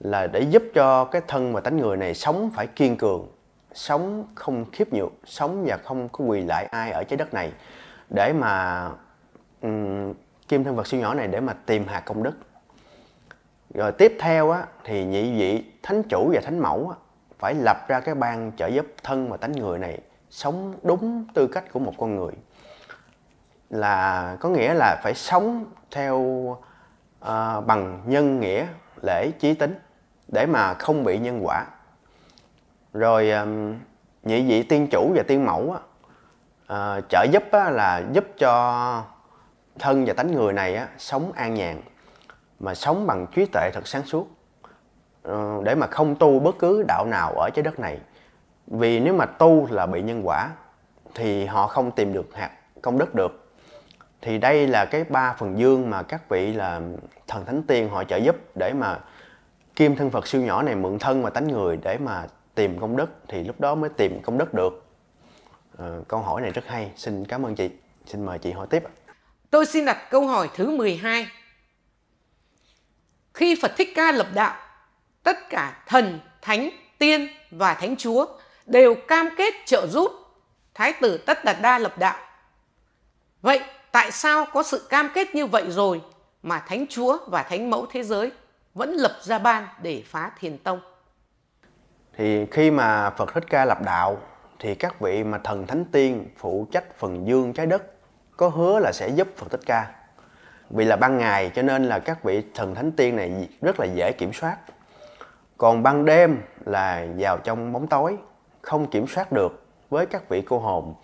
Là 0.00 0.26
để 0.26 0.40
giúp 0.40 0.62
cho 0.74 1.04
cái 1.04 1.22
thân 1.28 1.52
và 1.52 1.61
tánh 1.61 1.76
người 1.76 1.96
này 1.96 2.14
sống 2.14 2.50
phải 2.54 2.66
kiên 2.66 2.96
cường 2.96 3.28
sống 3.74 4.24
không 4.35 4.64
khiếp 4.72 4.92
nhược 4.92 5.12
sống 5.24 5.64
và 5.66 5.76
không 5.85 6.09
có 6.09 6.24
quỳ 6.24 6.42
lại 6.42 6.64
ai 6.64 6.90
ở 6.90 7.04
trái 7.04 7.16
đất 7.16 7.35
này. 7.35 7.52
Để 8.14 8.32
mà 8.32 8.85
um, 9.62 10.14
kim 10.48 10.64
thân 10.64 10.76
vật 10.76 10.87
siêu 10.87 11.00
nhỏ 11.00 11.14
này 11.14 11.26
để 11.26 11.40
mà 11.40 11.52
tìm 11.66 11.87
hạt 11.87 12.00
công 12.00 12.22
đức. 12.22 12.35
Rồi 13.74 13.92
tiếp 13.92 14.16
theo 14.20 14.50
á, 14.50 14.66
thì 14.85 15.04
nhị 15.04 15.38
vị 15.38 15.64
thánh 15.82 16.02
chủ 16.02 16.30
và 16.35 16.40
thánh 16.44 16.59
mẫu 16.59 16.88
á, 16.88 16.96
phải 17.38 17.54
lập 17.54 17.88
ra 17.88 18.00
cái 18.00 18.14
ban 18.14 18.52
trợ 18.56 18.66
giúp 18.66 18.87
thân 19.02 19.30
và 19.30 19.37
tánh 19.37 19.52
người 19.52 19.78
này 19.78 19.98
sống 20.30 20.74
đúng 20.82 21.26
tư 21.35 21.46
cách 21.46 21.72
của 21.72 21.78
một 21.78 21.92
con 21.98 22.16
người 22.16 22.32
là 23.70 24.37
có 24.40 24.48
nghĩa 24.48 24.74
là 24.74 25.00
phải 25.02 25.14
sống 25.14 25.64
theo 25.90 26.16
uh, 26.18 27.66
bằng 27.66 28.02
nhân 28.07 28.40
nghĩa 28.40 28.66
lễ 29.02 29.31
trí 29.38 29.55
tính 29.55 29.79
để 30.29 30.46
mà 30.46 30.74
không 30.74 31.05
bị 31.05 31.18
nhân 31.18 31.40
quả. 31.42 31.66
Rồi 32.92 33.31
um, 33.31 33.74
nhị 34.22 34.48
vị 34.48 34.62
tiên 34.62 34.88
chủ 34.90 35.12
và 35.16 35.22
tiên 35.29 35.46
mẫu 35.46 35.76
á, 35.76 35.81
uh, 36.98 37.05
trợ 37.09 37.26
giúp 37.33 37.42
á, 37.52 37.70
là 37.70 38.02
giúp 38.12 38.24
cho 38.38 39.02
thân 39.79 40.05
và 40.05 40.12
tánh 40.12 40.33
người 40.33 40.52
này 40.52 40.74
á, 40.76 40.88
sống 40.98 41.33
an 41.33 41.55
nhàn 41.55 41.83
mà 42.61 42.74
sống 42.74 43.07
bằng 43.07 43.26
trí 43.35 43.46
tuệ 43.46 43.70
thật 43.74 43.87
sáng 43.87 44.02
suốt 44.02 44.29
uh, 45.29 45.64
để 45.64 45.74
mà 45.74 45.87
không 45.87 46.16
tu 46.16 46.38
bất 46.38 46.59
cứ 46.59 46.85
đạo 46.88 47.07
nào 47.07 47.33
ở 47.33 47.50
trái 47.55 47.62
đất 47.62 47.81
này. 47.81 47.98
Vì 48.66 49.00
nếu 49.00 49.14
mà 49.14 49.26
tu 49.26 49.66
là 49.70 49.87
bị 49.87 50.02
nhân 50.02 50.22
quả 50.24 50.50
thì 51.14 51.46
họ 51.46 51.66
không 51.66 51.90
tìm 51.90 52.12
được 52.12 52.35
hạt 52.35 52.50
công 52.83 52.98
đức 52.98 53.14
được 53.14 53.45
thì 54.20 54.38
đây 54.38 54.66
là 54.68 54.85
cái 54.85 55.05
ba 55.05 55.35
phần 55.38 55.59
dương 55.59 55.90
mà 55.90 56.02
các 56.02 56.29
vị 56.29 56.52
là 56.52 56.81
thần 57.26 57.44
thánh 57.44 57.62
tiên 57.62 57.88
họ 57.88 58.05
trợ 58.05 58.16
giúp 58.16 58.37
để 58.55 58.72
mà 58.72 58.98
kim 59.76 59.96
thân 59.96 60.11
phật 60.11 60.26
siêu 60.26 60.42
nhỏ 60.42 60.62
này 60.62 60.74
mượn 60.74 60.98
thân 60.98 61.22
và 61.22 61.31
tánh 61.31 61.48
người 61.48 61.76
để 61.83 61.98
mà 61.98 62.26
tìm 62.55 62.79
công 62.81 62.96
đức 62.96 63.11
thì 63.29 63.44
lúc 63.44 63.61
đó 63.61 63.74
mới 63.74 63.90
tìm 63.90 64.22
công 64.22 64.38
đức 64.38 64.55
được. 64.55 64.85
À, 65.79 65.87
câu 66.09 66.20
hỏi 66.20 66.40
này 66.40 66.50
rất 66.50 66.66
hay. 66.66 66.90
Xin 66.96 67.24
cảm 67.24 67.46
ơn 67.46 67.55
chị. 67.55 67.70
Xin 68.07 68.26
mời 68.26 68.38
chị 68.38 68.52
hỏi 68.52 68.66
tiếp 68.70 68.83
tôi 69.57 69.66
xin 69.66 69.85
đặt 69.85 70.11
câu 70.11 70.26
hỏi 70.26 70.50
thứ 70.55 70.70
12 70.70 71.26
khi 73.35 73.59
Phật 73.62 73.72
Thích 73.76 73.92
Ca 73.94 74.12
lập 74.12 74.26
đạo, 74.35 74.57
tất 75.22 75.50
cả 75.50 75.83
thần, 75.87 76.20
thánh, 76.42 76.70
tiên 76.98 77.29
và 77.50 77.74
thánh 77.74 77.96
chúa 77.96 78.26
đều 78.66 78.94
cam 79.09 79.29
kết 79.37 79.55
trợ 79.66 79.87
giúp 79.87 80.12
Thái 80.74 80.92
tử 81.00 81.18
Tất 81.18 81.44
Đạt 81.44 81.57
Đa 81.62 81.79
lập 81.79 81.98
đạo. 81.98 82.18
Vậy 83.42 83.61
tại 83.96 84.12
sao 84.12 84.46
có 84.52 84.62
sự 84.62 84.87
cam 84.88 85.11
kết 85.14 85.35
như 85.35 85.46
vậy 85.46 85.64
rồi 85.68 86.02
mà 86.42 86.59
thánh 86.59 86.87
chúa 86.88 87.18
và 87.26 87.42
thánh 87.42 87.70
mẫu 87.70 87.87
thế 87.92 88.02
giới 88.02 88.32
vẫn 88.74 88.92
lập 88.92 89.12
ra 89.22 89.38
ban 89.38 89.66
để 89.82 90.02
phá 90.06 90.30
thiền 90.40 90.59
tông? 90.59 90.80
Thì 92.16 92.46
khi 92.46 92.70
mà 92.70 93.11
Phật 93.11 93.35
Thích 93.35 93.44
Ca 93.50 93.64
lập 93.64 93.78
đạo, 93.85 94.18
thì 94.59 94.74
các 94.74 95.00
vị 95.00 95.24
mà 95.24 95.38
thần 95.38 95.66
thánh 95.66 95.85
tiên 95.85 96.28
phụ 96.38 96.66
trách 96.72 96.98
phần 96.98 97.26
dương 97.26 97.52
trái 97.52 97.66
đất 97.66 97.82
có 98.37 98.48
hứa 98.48 98.78
là 98.78 98.92
sẽ 98.92 99.09
giúp 99.09 99.28
Phật 99.37 99.50
Thích 99.50 99.61
Ca. 99.66 99.92
Vì 100.70 100.85
là 100.85 100.96
ban 100.96 101.18
ngày 101.18 101.50
cho 101.54 101.62
nên 101.62 101.85
là 101.85 101.98
các 101.98 102.24
vị 102.24 102.42
thần 102.54 102.74
thánh 102.74 102.92
tiên 102.92 103.16
này 103.16 103.48
rất 103.62 103.80
là 103.80 103.87
dễ 103.87 104.12
kiểm 104.12 104.32
soát. 104.32 104.56
Còn 105.56 105.82
ban 105.82 106.04
đêm 106.04 106.42
là 106.64 107.06
vào 107.18 107.38
trong 107.38 107.72
bóng 107.72 107.87
tối, 107.87 108.16
không 108.62 108.90
kiểm 108.90 109.06
soát 109.06 109.32
được 109.32 109.64
với 109.90 110.07
các 110.07 110.28
vị 110.28 110.42
cô 110.42 110.59
hồn. 110.59 110.94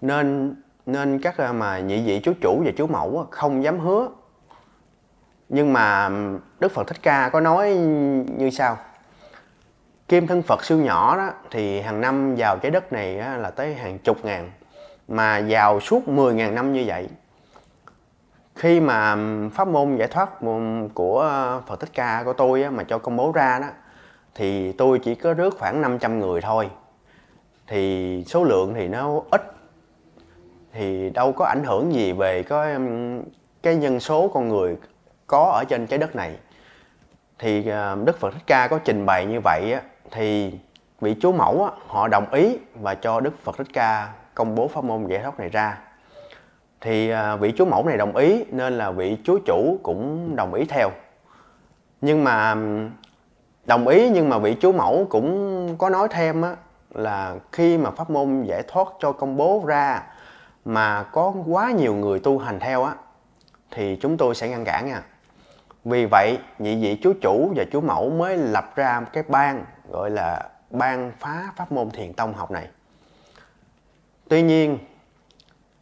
Nên 0.00 0.54
nên 0.86 1.18
các 1.18 1.36
à, 1.36 1.52
mà 1.52 1.78
nhị 1.78 2.02
vị 2.06 2.20
chú 2.24 2.32
chủ 2.40 2.62
và 2.64 2.70
chú 2.76 2.86
mẫu 2.86 3.26
không 3.30 3.64
dám 3.64 3.80
hứa. 3.80 4.08
Nhưng 5.48 5.72
mà 5.72 6.10
đức 6.60 6.72
phật 6.72 6.86
thích 6.86 7.02
ca 7.02 7.28
có 7.28 7.40
nói 7.40 7.74
như 8.36 8.50
sau. 8.50 8.78
Kim 10.08 10.26
thân 10.26 10.42
phật 10.42 10.64
siêu 10.64 10.78
nhỏ 10.78 11.16
đó, 11.16 11.30
thì 11.50 11.80
hàng 11.80 12.00
năm 12.00 12.34
vào 12.34 12.58
trái 12.58 12.70
đất 12.70 12.92
này 12.92 13.14
là 13.14 13.50
tới 13.50 13.74
hàng 13.74 13.98
chục 13.98 14.24
ngàn, 14.24 14.50
mà 15.08 15.42
vào 15.48 15.80
suốt 15.80 16.08
10.000 16.08 16.54
năm 16.54 16.72
như 16.72 16.84
vậy. 16.86 17.08
Khi 18.54 18.80
mà 18.80 19.16
pháp 19.54 19.68
môn 19.68 19.96
giải 19.96 20.08
thoát 20.08 20.30
của 20.94 21.30
Phật 21.66 21.80
Thích 21.80 21.90
Ca 21.94 22.22
của 22.24 22.32
tôi 22.32 22.70
mà 22.70 22.84
cho 22.84 22.98
công 22.98 23.16
bố 23.16 23.32
ra 23.32 23.58
đó, 23.58 23.68
thì 24.34 24.72
tôi 24.72 24.98
chỉ 24.98 25.14
có 25.14 25.34
rước 25.34 25.56
khoảng 25.58 25.82
500 25.82 26.20
người 26.20 26.40
thôi. 26.40 26.70
Thì 27.66 28.24
số 28.26 28.44
lượng 28.44 28.74
thì 28.74 28.88
nó 28.88 29.22
ít 29.30 29.53
thì 30.74 31.10
đâu 31.10 31.32
có 31.32 31.44
ảnh 31.44 31.64
hưởng 31.64 31.92
gì 31.92 32.12
về 32.12 32.42
cái 32.42 32.76
cái 33.62 33.76
nhân 33.76 34.00
số 34.00 34.30
con 34.34 34.48
người 34.48 34.76
có 35.26 35.50
ở 35.54 35.64
trên 35.68 35.86
trái 35.86 35.98
đất 35.98 36.16
này. 36.16 36.36
Thì 37.38 37.68
à, 37.68 37.96
Đức 38.04 38.20
Phật 38.20 38.34
Thích 38.34 38.42
Ca 38.46 38.68
có 38.68 38.78
trình 38.84 39.06
bày 39.06 39.26
như 39.26 39.40
vậy 39.40 39.72
á, 39.72 39.80
thì 40.10 40.52
vị 41.00 41.16
chúa 41.20 41.32
mẫu 41.32 41.64
á, 41.64 41.70
họ 41.86 42.08
đồng 42.08 42.32
ý 42.32 42.58
và 42.74 42.94
cho 42.94 43.20
Đức 43.20 43.38
Phật 43.44 43.56
Thích 43.58 43.66
Ca 43.72 44.12
công 44.34 44.54
bố 44.54 44.68
pháp 44.68 44.84
môn 44.84 45.06
giải 45.06 45.22
thoát 45.22 45.40
này 45.40 45.48
ra. 45.48 45.78
Thì 46.80 47.10
à, 47.10 47.36
vị 47.36 47.52
chúa 47.56 47.64
mẫu 47.64 47.84
này 47.86 47.96
đồng 47.96 48.16
ý 48.16 48.44
nên 48.50 48.78
là 48.78 48.90
vị 48.90 49.16
chúa 49.24 49.38
chủ 49.46 49.78
cũng 49.82 50.36
đồng 50.36 50.54
ý 50.54 50.64
theo. 50.64 50.90
Nhưng 52.00 52.24
mà 52.24 52.54
đồng 53.64 53.88
ý 53.88 54.10
nhưng 54.10 54.28
mà 54.28 54.38
vị 54.38 54.56
chúa 54.60 54.72
mẫu 54.72 55.06
cũng 55.10 55.68
có 55.78 55.90
nói 55.90 56.08
thêm 56.10 56.42
á, 56.42 56.56
là 56.94 57.34
khi 57.52 57.78
mà 57.78 57.90
pháp 57.90 58.10
môn 58.10 58.42
giải 58.42 58.62
thoát 58.68 58.88
cho 59.00 59.12
công 59.12 59.36
bố 59.36 59.62
ra 59.66 60.02
mà 60.64 61.02
có 61.02 61.34
quá 61.46 61.70
nhiều 61.70 61.94
người 61.94 62.20
tu 62.20 62.38
hành 62.38 62.60
theo 62.60 62.84
á 62.84 62.94
thì 63.70 63.98
chúng 64.00 64.16
tôi 64.16 64.34
sẽ 64.34 64.48
ngăn 64.48 64.64
cản 64.64 64.86
nha. 64.86 65.02
Vì 65.84 66.06
vậy 66.10 66.38
nhị 66.58 66.82
vị 66.82 66.98
chúa 67.02 67.12
chủ 67.20 67.52
và 67.56 67.64
chúa 67.72 67.80
mẫu 67.80 68.10
mới 68.10 68.36
lập 68.36 68.76
ra 68.76 69.00
cái 69.12 69.24
ban 69.28 69.64
gọi 69.90 70.10
là 70.10 70.50
ban 70.70 71.12
phá 71.18 71.52
pháp 71.56 71.72
môn 71.72 71.90
thiền 71.90 72.12
tông 72.12 72.34
học 72.34 72.50
này. 72.50 72.68
Tuy 74.28 74.42
nhiên 74.42 74.78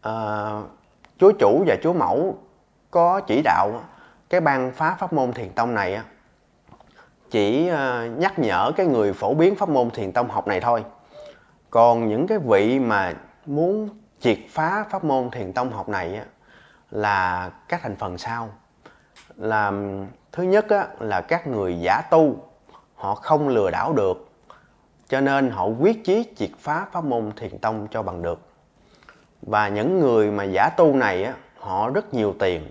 uh, 0.08 0.70
chúa 1.18 1.32
chủ 1.38 1.64
và 1.66 1.76
chúa 1.82 1.92
mẫu 1.92 2.38
có 2.90 3.20
chỉ 3.20 3.42
đạo 3.42 3.80
cái 4.30 4.40
ban 4.40 4.72
phá 4.72 4.96
pháp 4.98 5.12
môn 5.12 5.32
thiền 5.32 5.48
tông 5.48 5.74
này 5.74 6.00
chỉ 7.30 7.68
ờ, 7.68 8.06
nhắc 8.06 8.38
nhở 8.38 8.72
cái 8.76 8.86
người 8.86 9.12
phổ 9.12 9.34
biến 9.34 9.54
pháp 9.54 9.68
môn 9.68 9.90
thiền 9.90 10.12
tông 10.12 10.28
học 10.28 10.46
này 10.46 10.60
thôi. 10.60 10.84
Còn 11.70 12.08
những 12.08 12.26
cái 12.26 12.38
vị 12.38 12.78
mà 12.78 13.14
muốn 13.46 13.88
triệt 14.22 14.38
phá 14.50 14.84
pháp 14.90 15.04
môn 15.04 15.30
thiền 15.30 15.52
tông 15.52 15.72
học 15.72 15.88
này 15.88 16.20
là 16.90 17.50
các 17.68 17.80
thành 17.82 17.96
phần 17.96 18.18
sau. 18.18 18.50
Là 19.36 19.72
thứ 20.32 20.42
nhất 20.42 20.68
á, 20.68 20.86
là 21.00 21.20
các 21.20 21.46
người 21.46 21.78
giả 21.80 22.02
tu 22.10 22.48
họ 22.94 23.14
không 23.14 23.48
lừa 23.48 23.70
đảo 23.70 23.92
được 23.92 24.30
cho 25.08 25.20
nên 25.20 25.50
họ 25.50 25.66
quyết 25.66 26.04
chí 26.04 26.32
triệt 26.36 26.50
phá 26.58 26.86
pháp 26.92 27.04
môn 27.04 27.32
thiền 27.36 27.58
tông 27.58 27.88
cho 27.90 28.02
bằng 28.02 28.22
được. 28.22 28.40
Và 29.42 29.68
những 29.68 30.00
người 30.00 30.30
mà 30.30 30.44
giả 30.44 30.68
tu 30.76 30.96
này 30.96 31.24
á, 31.24 31.34
họ 31.58 31.90
rất 31.90 32.14
nhiều 32.14 32.34
tiền 32.38 32.70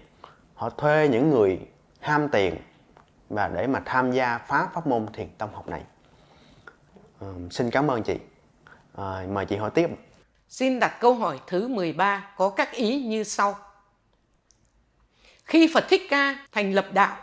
họ 0.56 0.70
thuê 0.70 1.08
những 1.08 1.30
người 1.30 1.60
ham 2.00 2.30
tiền 2.30 2.56
và 3.30 3.48
để 3.48 3.68
mà 3.68 3.82
tham 3.86 4.12
gia 4.12 4.38
phá 4.38 4.68
pháp 4.74 4.88
môn 4.88 5.08
thiền 5.14 5.30
tông 5.38 5.54
học 5.54 5.68
này. 5.68 5.82
À, 7.22 7.28
xin 7.52 7.70
cảm 7.70 7.88
ơn 7.88 8.04
chị. 8.04 8.20
À, 8.98 9.26
mời 9.30 9.46
chị 9.46 9.56
hỏi 9.56 9.70
tiếp 9.70 9.90
xin 10.52 10.80
đặt 10.80 11.00
câu 11.00 11.14
hỏi 11.14 11.40
thứ 11.48 11.68
13 11.68 12.34
có 12.38 12.50
các 12.50 12.72
ý 12.72 13.02
như 13.04 13.24
sau 13.24 13.56
khi 15.46 15.70
Phật 15.74 15.86
Thích 15.90 16.02
Ca 16.10 16.46
thành 16.52 16.74
lập 16.74 16.86
đạo, 16.94 17.18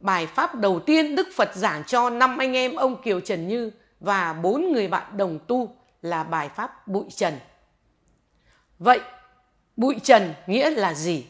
bài 0.00 0.26
pháp 0.26 0.54
đầu 0.54 0.80
tiên 0.80 1.16
Đức 1.16 1.28
Phật 1.36 1.54
giảng 1.54 1.84
cho 1.84 2.10
năm 2.10 2.38
anh 2.38 2.56
em 2.56 2.74
ông 2.74 3.02
Kiều 3.02 3.20
Trần 3.20 3.48
Như 3.48 3.70
và 4.00 4.32
bốn 4.32 4.72
người 4.72 4.88
bạn 4.88 5.16
đồng 5.16 5.38
tu 5.46 5.76
là 6.02 6.24
bài 6.24 6.48
pháp 6.48 6.88
bụi 6.88 7.04
trần. 7.16 7.38
Vậy, 8.78 9.00
bụi 9.76 9.96
trần 10.02 10.34
nghĩa 10.46 10.70
là 10.70 10.94
gì? 10.94 11.26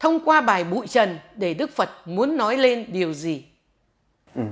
Thông 0.00 0.24
qua 0.24 0.40
bài 0.40 0.64
bụi 0.64 0.86
trần 0.86 1.18
để 1.34 1.54
Đức 1.54 1.70
Phật 1.76 1.90
muốn 2.04 2.36
nói 2.36 2.56
lên 2.56 2.86
điều 2.88 3.12
gì? 3.12 3.44
Ừ. 4.34 4.42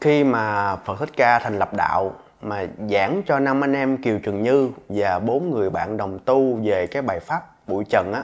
Khi 0.00 0.24
mà 0.24 0.76
Phật 0.76 0.96
Thích 1.00 1.12
Ca 1.16 1.38
thành 1.38 1.58
lập 1.58 1.74
đạo 1.74 2.20
mà 2.40 2.66
giảng 2.90 3.22
cho 3.26 3.38
năm 3.38 3.64
anh 3.64 3.72
em 3.72 3.96
Kiều 3.96 4.18
Trần 4.18 4.42
Như 4.42 4.70
và 4.88 5.18
bốn 5.18 5.50
người 5.50 5.70
bạn 5.70 5.96
đồng 5.96 6.18
tu 6.18 6.58
về 6.62 6.86
cái 6.86 7.02
bài 7.02 7.20
pháp 7.20 7.68
bụi 7.68 7.84
trần 7.90 8.12
á. 8.12 8.22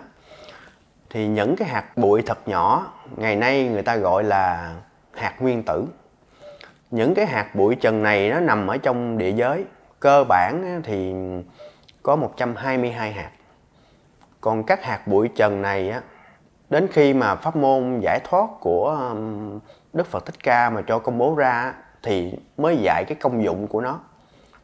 Thì 1.11 1.29
những 1.29 1.57
cái 1.57 1.69
hạt 1.69 1.97
bụi 1.97 2.23
thật 2.27 2.49
nhỏ, 2.49 2.93
ngày 3.17 3.37
nay 3.37 3.69
người 3.69 3.83
ta 3.83 3.97
gọi 3.97 4.25
là 4.25 4.75
hạt 5.13 5.35
nguyên 5.41 5.63
tử. 5.63 5.85
Những 6.91 7.15
cái 7.15 7.27
hạt 7.27 7.55
bụi 7.55 7.75
trần 7.75 8.03
này 8.03 8.31
nó 8.31 8.41
nằm 8.41 8.67
ở 8.67 8.77
trong 8.77 9.19
địa 9.19 9.33
giới. 9.33 9.65
Cơ 10.01 10.25
bản 10.29 10.81
thì 10.85 11.15
có 12.03 12.17
122 12.17 13.13
hạt. 13.13 13.31
Còn 14.41 14.65
các 14.65 14.85
hạt 14.85 15.07
bụi 15.07 15.29
trần 15.37 15.63
này 15.63 15.91
á, 15.91 16.01
đến 16.71 16.89
khi 16.93 17.15
mà 17.15 17.35
pháp 17.35 17.57
môn 17.57 18.01
giải 18.03 18.21
thoát 18.25 18.47
của 18.61 19.15
Đức 19.93 20.07
Phật 20.07 20.27
Thích 20.27 20.43
Ca 20.43 20.71
mà 20.71 20.83
cho 20.87 20.99
công 20.99 21.19
bố 21.19 21.35
ra 21.35 21.75
thì 22.05 22.33
mới 22.57 22.77
dạy 22.83 23.05
cái 23.09 23.17
công 23.21 23.45
dụng 23.45 23.67
của 23.67 23.81
nó, 23.81 24.01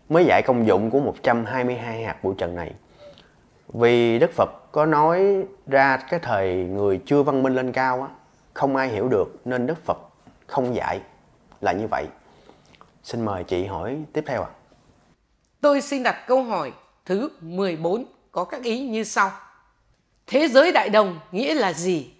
mới 0.08 0.24
dạy 0.24 0.42
công 0.42 0.66
dụng 0.66 0.90
của 0.90 1.00
122 1.00 2.04
hạt 2.04 2.24
bụi 2.24 2.34
trần 2.38 2.54
này. 2.54 2.72
Vì 3.68 4.18
Đức 4.18 4.32
Phật 4.32 4.72
có 4.72 4.86
nói 4.86 5.44
ra 5.66 5.96
cái 5.96 6.20
thời 6.20 6.54
người 6.54 7.00
chưa 7.06 7.22
văn 7.22 7.42
minh 7.42 7.54
lên 7.54 7.72
cao 7.72 8.02
á, 8.02 8.08
không 8.54 8.76
ai 8.76 8.88
hiểu 8.88 9.08
được 9.08 9.40
nên 9.44 9.66
Đức 9.66 9.84
Phật 9.84 9.98
không 10.46 10.74
dạy 10.74 11.00
là 11.60 11.72
như 11.72 11.86
vậy. 11.90 12.06
Xin 13.02 13.24
mời 13.24 13.44
chị 13.44 13.64
hỏi 13.64 13.96
tiếp 14.12 14.24
theo 14.26 14.42
ạ. 14.42 14.50
À. 14.50 14.56
tôi 15.60 15.80
xin 15.80 16.02
đặt 16.02 16.16
câu 16.26 16.42
hỏi 16.42 16.72
thứ 17.04 17.30
14 17.40 18.04
có 18.32 18.44
các 18.44 18.62
ý 18.62 18.88
như 18.88 19.04
sau. 19.04 19.32
Thế 20.26 20.48
giới 20.48 20.72
đại 20.72 20.88
đồng 20.88 21.18
nghĩa 21.32 21.54
là 21.54 21.72
gì? 21.72 22.10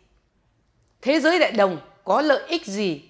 Thế 1.02 1.20
giới 1.20 1.38
đại 1.38 1.52
đồng 1.52 1.78
có 2.04 2.20
lợi 2.20 2.42
ích 2.48 2.66
gì 2.66 3.09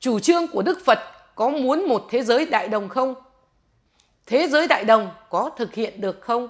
chủ 0.00 0.20
trương 0.20 0.48
của 0.52 0.62
Đức 0.62 0.78
Phật 0.86 0.98
có 1.34 1.48
muốn 1.48 1.88
một 1.88 2.02
thế 2.10 2.22
giới 2.22 2.46
đại 2.46 2.68
đồng 2.68 2.88
không? 2.88 3.14
Thế 4.26 4.48
giới 4.48 4.66
đại 4.68 4.84
đồng 4.84 5.10
có 5.30 5.50
thực 5.56 5.74
hiện 5.74 6.00
được 6.00 6.20
không? 6.20 6.48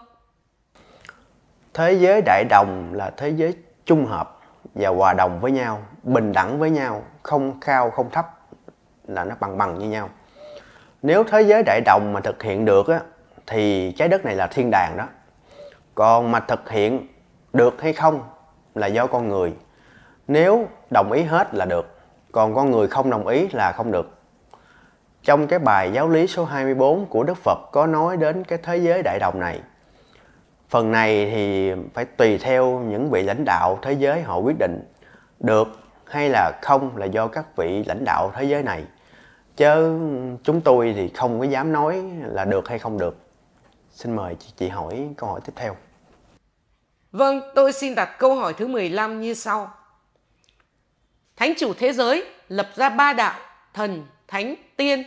Thế 1.75 1.93
giới 1.93 2.23
đại 2.27 2.45
đồng 2.51 2.95
là 2.95 3.11
thế 3.17 3.29
giới 3.29 3.55
trung 3.85 4.07
hợp 4.07 4.41
và 4.75 4.89
hòa 4.89 5.13
đồng 5.13 5.39
với 5.41 5.51
nhau, 5.53 5.83
bình 6.03 6.33
đẳng 6.33 6.59
với 6.59 6.71
nhau, 6.71 7.03
không 7.23 7.61
cao, 7.61 7.91
không 7.91 8.11
thấp, 8.11 8.27
là 9.07 9.25
nó 9.25 9.35
bằng 9.41 9.59
bằng 9.59 9.79
như 9.79 9.89
nhau. 9.89 10.11
Nếu 11.03 11.25
thế 11.25 11.43
giới 11.43 11.63
đại 11.63 11.81
đồng 11.81 12.13
mà 12.13 12.21
thực 12.21 12.43
hiện 12.43 12.65
được 12.65 12.89
á, 12.89 13.01
thì 13.47 13.93
trái 13.93 14.09
đất 14.09 14.25
này 14.25 14.37
là 14.37 14.47
thiên 14.47 14.71
đàng 14.71 14.95
đó. 14.97 15.05
Còn 15.95 16.31
mà 16.31 16.41
thực 16.41 16.71
hiện 16.71 17.09
được 17.53 17.83
hay 17.83 17.93
không 17.93 18.23
là 18.75 18.87
do 18.87 19.07
con 19.07 19.29
người. 19.29 19.55
Nếu 20.29 20.69
đồng 20.91 21.13
ý 21.13 21.23
hết 21.23 21.55
là 21.55 21.65
được 21.65 21.98
còn 22.33 22.55
con 22.55 22.71
người 22.71 22.89
không 22.89 23.11
đồng 23.11 23.27
ý 23.27 23.49
là 23.53 23.73
không 23.73 23.93
được. 23.93 24.19
Trong 25.23 25.47
cái 25.47 25.59
bài 25.59 25.91
giáo 25.93 26.09
lý 26.09 26.27
số 26.27 26.45
24 26.45 27.07
của 27.07 27.23
Đức 27.23 27.37
Phật 27.37 27.59
có 27.73 27.87
nói 27.87 28.17
đến 28.17 28.45
cái 28.45 28.59
thế 28.63 28.77
giới 28.77 29.03
đại 29.03 29.19
đồng 29.19 29.41
này. 29.41 29.61
Phần 30.69 30.93
này 30.93 31.31
thì 31.31 31.73
phải 31.95 32.05
tùy 32.05 32.39
theo 32.39 32.81
những 32.81 33.11
vị 33.11 33.23
lãnh 33.23 33.45
đạo 33.45 33.79
thế 33.83 33.93
giới 33.93 34.23
họ 34.23 34.39
quyết 34.39 34.57
định 34.59 34.81
được 35.41 35.69
hay 36.05 36.29
là 36.29 36.53
không 36.63 36.97
là 36.97 37.07
do 37.07 37.27
các 37.27 37.57
vị 37.57 37.85
lãnh 37.85 38.05
đạo 38.05 38.33
thế 38.35 38.45
giới 38.45 38.63
này. 38.63 38.85
Chứ 39.57 39.99
chúng 40.43 40.61
tôi 40.61 40.93
thì 40.97 41.09
không 41.09 41.39
có 41.39 41.45
dám 41.45 41.73
nói 41.73 42.03
là 42.25 42.45
được 42.45 42.69
hay 42.69 42.79
không 42.79 42.99
được. 42.99 43.17
Xin 43.91 44.17
mời 44.17 44.37
chị, 44.39 44.53
chị 44.57 44.69
hỏi 44.69 45.09
câu 45.17 45.31
hỏi 45.31 45.41
tiếp 45.45 45.53
theo. 45.57 45.77
Vâng 47.13 47.41
tôi 47.55 47.73
xin 47.73 47.95
đặt 47.95 48.19
câu 48.19 48.35
hỏi 48.35 48.55
thứ 48.59 48.67
15 48.67 49.21
như 49.21 49.35
sau 49.35 49.71
thánh 51.39 51.53
chủ 51.59 51.75
thế 51.75 51.93
giới 51.93 52.25
lập 52.49 52.69
ra 52.77 52.89
ba 52.89 53.13
đạo 53.13 53.41
thần 53.75 54.07
thánh 54.29 54.55
tiên 54.77 55.03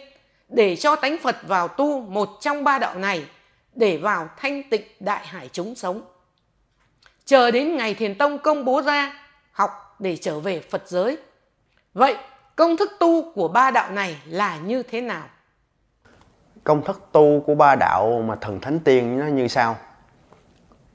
để 0.50 0.76
cho 0.76 0.96
tánh 0.96 1.18
phật 1.18 1.36
vào 1.48 1.68
tu 1.68 2.02
một 2.02 2.30
trong 2.42 2.64
ba 2.64 2.80
đạo 2.80 2.96
này 2.96 3.26
để 3.74 3.98
vào 3.98 4.30
thanh 4.38 4.70
tịnh 4.70 4.82
đại 5.00 5.26
hải 5.26 5.50
chúng 5.52 5.76
sống. 5.76 6.02
Chờ 7.26 7.52
đến 7.52 7.78
ngày 7.78 7.94
Thiền 7.94 8.18
Tông 8.18 8.40
công 8.40 8.66
bố 8.66 8.82
ra, 8.82 9.14
học 9.52 9.96
để 10.00 10.18
trở 10.18 10.40
về 10.40 10.60
Phật 10.60 10.84
giới. 10.88 11.18
Vậy 11.94 12.18
công 12.56 12.78
thức 12.78 12.92
tu 13.00 13.32
của 13.34 13.48
ba 13.48 13.72
đạo 13.72 13.92
này 13.92 14.18
là 14.26 14.58
như 14.58 14.84
thế 14.84 15.02
nào? 15.02 15.24
Công 16.64 16.84
thức 16.86 17.02
tu 17.12 17.44
của 17.46 17.56
ba 17.56 17.76
đạo 17.76 18.24
mà 18.28 18.36
thần 18.36 18.60
thánh 18.60 18.80
tiên 18.80 19.20
nó 19.20 19.26
như 19.26 19.48
sau. 19.48 19.78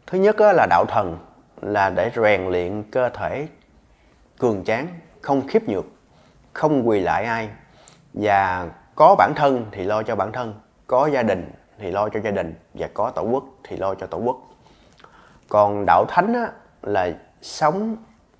Thứ 0.06 0.18
nhất 0.18 0.36
là 0.40 0.66
đạo 0.70 0.84
thần 0.88 1.18
là 1.62 1.90
để 1.90 2.10
rèn 2.16 2.48
luyện 2.48 2.82
cơ 2.90 3.08
thể 3.08 3.46
cường 4.38 4.64
tráng, 4.64 4.88
không 5.26 5.46
khiếp 5.46 5.68
nhược, 5.68 5.84
không 6.52 6.88
quỳ 6.88 7.00
lại 7.00 7.24
ai. 7.24 7.48
Và 8.14 8.70
có 8.94 9.14
bản 9.18 9.32
thân 9.36 9.66
thì 9.72 9.84
lo 9.84 10.02
cho 10.02 10.16
bản 10.16 10.32
thân, 10.32 10.54
có 10.86 11.06
gia 11.06 11.22
đình 11.22 11.50
thì 11.78 11.90
lo 11.90 12.08
cho 12.08 12.20
gia 12.20 12.30
đình 12.30 12.54
và 12.74 12.88
có 12.94 13.10
tổ 13.10 13.22
quốc 13.22 13.44
thì 13.64 13.76
lo 13.76 13.94
cho 13.94 14.06
tổ 14.06 14.18
quốc. 14.18 14.36
Còn 15.48 15.86
đạo 15.86 16.04
thánh 16.08 16.34
á, 16.34 16.50
là 16.82 17.10
sống 17.42 17.96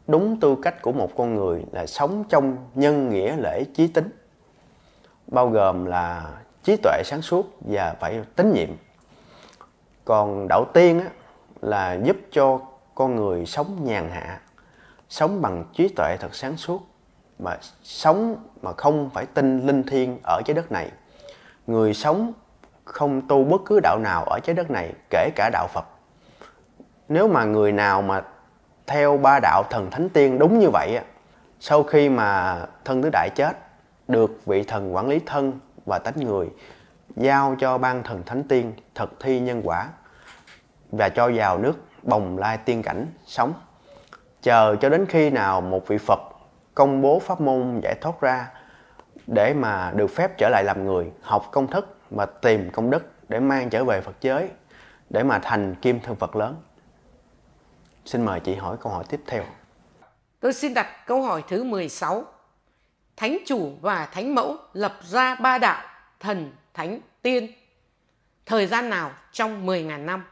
đúng 0.06 0.40
tư 0.40 0.56
cách 0.62 0.82
của 0.82 0.92
một 0.92 1.10
con 1.16 1.34
người 1.34 1.64
là 1.72 1.86
sống 1.86 2.24
trong 2.28 2.56
nhân 2.74 3.10
nghĩa 3.10 3.36
lễ 3.36 3.64
trí 3.74 3.86
tính. 3.86 4.10
Bao 5.26 5.48
gồm 5.48 5.84
là 5.84 6.32
trí 6.64 6.76
tuệ 6.76 7.02
sáng 7.04 7.22
suốt 7.22 7.46
và 7.60 7.96
phải 8.00 8.20
tín 8.36 8.52
nhiệm. 8.52 8.68
Còn 10.04 10.48
đạo 10.48 10.64
tiên 10.72 11.00
á, 11.00 11.06
là 11.60 11.98
giúp 12.04 12.16
cho 12.32 12.60
con 12.94 13.16
người 13.16 13.46
sống 13.46 13.84
nhàn 13.84 14.10
hạ 14.10 14.40
sống 15.08 15.42
bằng 15.42 15.64
trí 15.72 15.88
tuệ 15.88 16.16
thật 16.20 16.34
sáng 16.34 16.56
suốt, 16.56 16.86
mà 17.38 17.56
sống 17.82 18.36
mà 18.62 18.72
không 18.72 19.10
phải 19.14 19.26
tin 19.26 19.66
linh 19.66 19.82
thiêng 19.82 20.18
ở 20.22 20.42
trái 20.44 20.54
đất 20.54 20.72
này 20.72 20.90
người 21.66 21.94
sống 21.94 22.32
không 22.84 23.28
tu 23.28 23.44
bất 23.44 23.60
cứ 23.66 23.80
đạo 23.82 23.98
nào 23.98 24.24
ở 24.24 24.38
trái 24.44 24.54
đất 24.54 24.70
này, 24.70 24.92
kể 25.10 25.30
cả 25.36 25.50
đạo 25.52 25.66
Phật. 25.72 25.84
Nếu 27.08 27.28
mà 27.28 27.44
người 27.44 27.72
nào 27.72 28.02
mà 28.02 28.22
theo 28.86 29.16
ba 29.16 29.38
đạo 29.42 29.62
thần 29.70 29.90
thánh 29.90 30.08
tiên 30.08 30.38
đúng 30.38 30.58
như 30.58 30.70
vậy 30.72 31.00
sau 31.60 31.82
khi 31.82 32.08
mà 32.08 32.60
thân 32.84 33.02
tứ 33.02 33.10
đại 33.12 33.30
chết, 33.34 33.52
được 34.08 34.46
vị 34.46 34.62
thần 34.62 34.94
quản 34.94 35.08
lý 35.08 35.20
thân 35.26 35.52
và 35.86 35.98
tánh 35.98 36.14
người 36.16 36.50
giao 37.16 37.56
cho 37.58 37.78
ban 37.78 38.02
thần 38.02 38.22
thánh 38.26 38.42
tiên 38.44 38.72
thực 38.94 39.20
thi 39.20 39.40
nhân 39.40 39.62
quả 39.64 39.88
và 40.92 41.08
cho 41.08 41.30
vào 41.34 41.58
nước 41.58 41.72
bồng 42.02 42.38
lai 42.38 42.58
tiên 42.58 42.82
cảnh 42.82 43.06
sống 43.26 43.52
chờ 44.46 44.76
cho 44.80 44.88
đến 44.88 45.06
khi 45.08 45.30
nào 45.30 45.60
một 45.60 45.88
vị 45.88 45.98
Phật 45.98 46.20
công 46.74 47.02
bố 47.02 47.18
pháp 47.18 47.40
môn 47.40 47.80
giải 47.82 47.94
thoát 48.00 48.20
ra 48.20 48.48
để 49.26 49.54
mà 49.54 49.92
được 49.94 50.06
phép 50.06 50.38
trở 50.38 50.48
lại 50.48 50.64
làm 50.64 50.84
người 50.84 51.10
học 51.22 51.48
công 51.52 51.66
thức 51.66 51.98
và 52.10 52.26
tìm 52.26 52.70
công 52.70 52.90
đức 52.90 53.12
để 53.28 53.40
mang 53.40 53.70
trở 53.70 53.84
về 53.84 54.00
Phật 54.00 54.16
giới 54.20 54.48
để 55.10 55.22
mà 55.22 55.38
thành 55.38 55.74
kim 55.74 56.00
thân 56.00 56.16
Phật 56.16 56.36
lớn 56.36 56.62
xin 58.04 58.24
mời 58.24 58.40
chị 58.40 58.54
hỏi 58.54 58.76
câu 58.80 58.92
hỏi 58.92 59.04
tiếp 59.08 59.20
theo 59.26 59.42
Tôi 60.40 60.52
xin 60.52 60.74
đặt 60.74 61.06
câu 61.06 61.22
hỏi 61.22 61.42
thứ 61.48 61.64
16. 61.64 62.24
Thánh 63.16 63.38
chủ 63.46 63.72
và 63.80 64.08
thánh 64.12 64.34
mẫu 64.34 64.56
lập 64.72 64.92
ra 65.02 65.34
ba 65.34 65.58
đạo 65.58 65.82
thần, 66.20 66.52
thánh, 66.74 67.00
tiên. 67.22 67.52
Thời 68.46 68.66
gian 68.66 68.90
nào 68.90 69.10
trong 69.32 69.66
10.000 69.66 70.04
năm? 70.04 70.24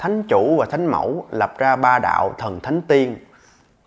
Thánh 0.00 0.22
chủ 0.22 0.56
và 0.58 0.66
thánh 0.66 0.86
mẫu 0.86 1.26
lập 1.30 1.58
ra 1.58 1.76
ba 1.76 1.98
đạo 1.98 2.34
thần 2.38 2.60
thánh 2.60 2.82
tiên. 2.82 3.16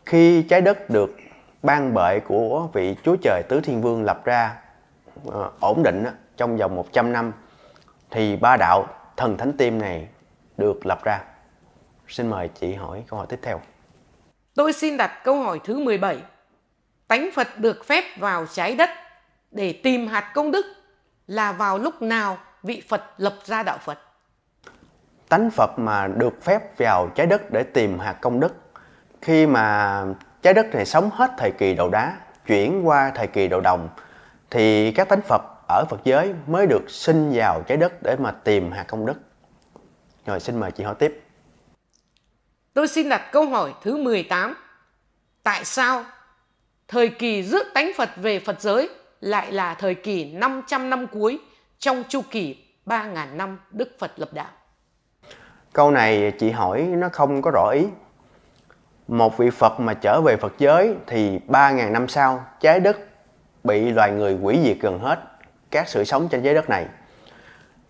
Khi 0.05 0.43
trái 0.43 0.61
đất 0.61 0.89
được 0.89 1.18
ban 1.64 1.93
bệ 1.93 2.20
của 2.20 2.68
vị 2.74 2.95
Chúa 3.03 3.16
Trời 3.22 3.43
Tứ 3.49 3.61
Thiên 3.61 3.82
Vương 3.82 4.03
lập 4.03 4.26
ra 4.26 4.55
ờ, 5.26 5.51
ổn 5.59 5.84
định 5.84 6.05
trong 6.38 6.57
vòng 6.57 6.76
100 6.76 7.11
năm, 7.11 7.32
thì 8.11 8.36
ba 8.36 8.57
đạo 8.57 8.88
thần 9.18 9.38
thánh 9.38 9.57
tiên 9.57 9.78
này 9.78 10.07
được 10.57 10.86
lập 10.86 11.03
ra. 11.03 11.20
Xin 12.07 12.30
mời 12.30 12.49
chị 12.59 12.74
hỏi 12.74 13.03
câu 13.07 13.18
hỏi 13.18 13.28
tiếp 13.30 13.39
theo. 13.41 13.61
Tôi 14.55 14.74
xin 14.74 14.97
đặt 14.97 15.24
câu 15.24 15.43
hỏi 15.43 15.59
thứ 15.64 15.80
17. 15.80 16.18
Tánh 17.07 17.30
Phật 17.36 17.59
được 17.59 17.86
phép 17.86 18.03
vào 18.20 18.45
trái 18.45 18.76
đất 18.76 18.89
để 19.51 19.80
tìm 19.84 20.07
hạt 20.07 20.32
công 20.34 20.51
đức 20.51 20.66
là 21.28 21.51
vào 21.51 21.78
lúc 21.78 22.01
nào 22.01 22.38
vị 22.64 22.84
Phật 22.89 23.03
lập 23.18 23.34
ra 23.45 23.64
đạo 23.64 23.78
Phật? 23.78 23.99
Tánh 25.30 25.52
Phật 25.52 25.80
mà 25.80 26.08
được 26.08 26.44
phép 26.44 26.78
vào 26.78 27.10
trái 27.16 27.28
đất 27.28 27.52
để 27.52 27.64
tìm 27.64 28.00
hạt 28.00 28.14
công 28.22 28.40
đức 28.40 28.56
khi 29.22 29.48
mà 29.48 30.04
trái 30.42 30.54
đất 30.54 30.66
này 30.76 30.86
sống 30.86 31.10
hết 31.14 31.32
thời 31.38 31.52
kỳ 31.52 31.74
đầu 31.74 31.90
đá, 31.90 32.18
chuyển 32.48 32.88
qua 32.88 33.12
thời 33.16 33.28
kỳ 33.28 33.48
đầu 33.48 33.62
đồng, 33.62 33.90
thì 34.50 34.92
các 34.92 35.10
tánh 35.10 35.22
Phật 35.22 35.42
ở 35.68 35.86
Phật 35.90 36.02
giới 36.04 36.34
mới 36.48 36.68
được 36.68 36.90
sinh 36.90 37.32
vào 37.34 37.62
trái 37.68 37.78
đất 37.78 38.04
để 38.04 38.16
mà 38.20 38.32
tìm 38.32 38.72
hạt 38.72 38.84
công 38.84 39.06
đức. 39.06 39.18
Rồi 40.26 40.40
xin 40.40 40.60
mời 40.60 40.72
chị 40.72 40.84
hỏi 40.84 40.96
tiếp. 41.00 41.24
Tôi 42.74 42.88
xin 42.88 43.10
đặt 43.10 43.30
câu 43.32 43.46
hỏi 43.46 43.74
thứ 43.82 43.98
18. 43.98 44.56
Tại 45.44 45.66
sao 45.66 46.06
thời 46.88 47.10
kỳ 47.10 47.44
rước 47.44 47.64
tánh 47.74 47.92
Phật 47.98 48.10
về 48.16 48.40
Phật 48.40 48.62
giới 48.62 48.90
lại 49.22 49.52
là 49.52 49.74
thời 49.74 49.96
kỳ 49.96 50.34
500 50.34 50.90
năm 50.90 51.08
cuối 51.08 51.40
trong 51.80 52.04
chu 52.10 52.22
kỳ 52.32 52.66
3.000 52.86 53.36
năm 53.36 53.60
Đức 53.72 53.90
Phật 54.00 54.12
lập 54.16 54.30
đạo? 54.34 54.50
Câu 55.74 55.92
này 55.92 56.34
chị 56.40 56.52
hỏi 56.52 56.82
nó 56.82 57.10
không 57.10 57.42
có 57.42 57.52
rõ 57.52 57.70
ý. 57.70 57.88
Một 59.08 59.38
vị 59.38 59.50
Phật 59.50 59.80
mà 59.80 59.94
trở 59.94 60.22
về 60.22 60.38
Phật 60.38 60.54
giới 60.58 60.96
thì 61.08 61.40
3.000 61.48 61.92
năm 61.92 62.08
sau 62.08 62.46
trái 62.60 62.80
đất 62.80 62.98
bị 63.64 63.92
loài 63.92 64.12
người 64.12 64.38
hủy 64.42 64.60
diệt 64.64 64.78
gần 64.82 65.00
hết 65.00 65.20
các 65.72 65.88
sự 65.88 66.04
sống 66.04 66.28
trên 66.28 66.44
trái 66.44 66.54
đất 66.54 66.70
này. 66.70 66.86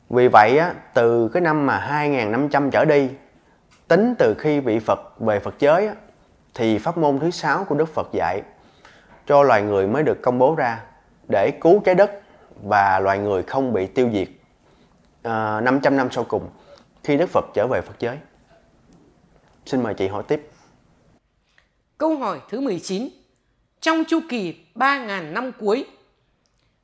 Vì 0.10 0.28
vậy 0.28 0.58
á, 0.58 0.74
từ 0.94 1.30
cái 1.34 1.42
năm 1.42 1.66
mà 1.66 1.88
2.500 1.92 2.70
trở 2.70 2.86
đi 2.86 3.10
tính 3.88 4.16
từ 4.20 4.36
khi 4.40 4.60
vị 4.60 4.80
Phật 4.80 5.20
về 5.20 5.40
Phật 5.40 5.56
giới 5.60 5.88
á, 5.88 5.94
thì 6.54 6.78
pháp 6.78 6.98
môn 6.98 7.20
thứ 7.20 7.32
sáu 7.32 7.64
của 7.64 7.76
Đức 7.76 7.94
Phật 7.94 8.10
dạy 8.14 8.42
cho 9.26 9.44
loài 9.44 9.62
người 9.62 9.88
mới 9.88 10.04
được 10.04 10.22
công 10.22 10.40
bố 10.40 10.56
ra 10.56 10.80
để 11.28 11.52
cứu 11.62 11.82
trái 11.86 11.96
đất 11.96 12.12
và 12.64 13.00
loài 13.00 13.20
người 13.20 13.44
không 13.44 13.74
bị 13.74 13.86
tiêu 13.86 14.10
diệt 14.14 14.28
à, 15.24 15.62
500 15.62 15.98
năm 15.98 16.12
sau 16.12 16.24
cùng 16.24 16.50
khi 17.04 17.18
Đức 17.18 17.30
Phật 17.30 17.46
trở 17.54 17.68
về 17.68 17.82
Phật 17.82 18.00
giới. 18.00 18.18
Xin 19.66 19.84
mời 19.84 19.94
chị 19.94 20.08
hỏi 20.08 20.24
tiếp. 20.28 20.50
Câu 21.98 22.18
hỏi 22.18 22.42
thứ 22.50 22.60
19. 22.60 23.10
Trong 23.82 24.04
chu 24.08 24.20
kỳ 24.30 24.66
3.000 24.76 25.34
năm 25.34 25.52
cuối, 25.60 25.86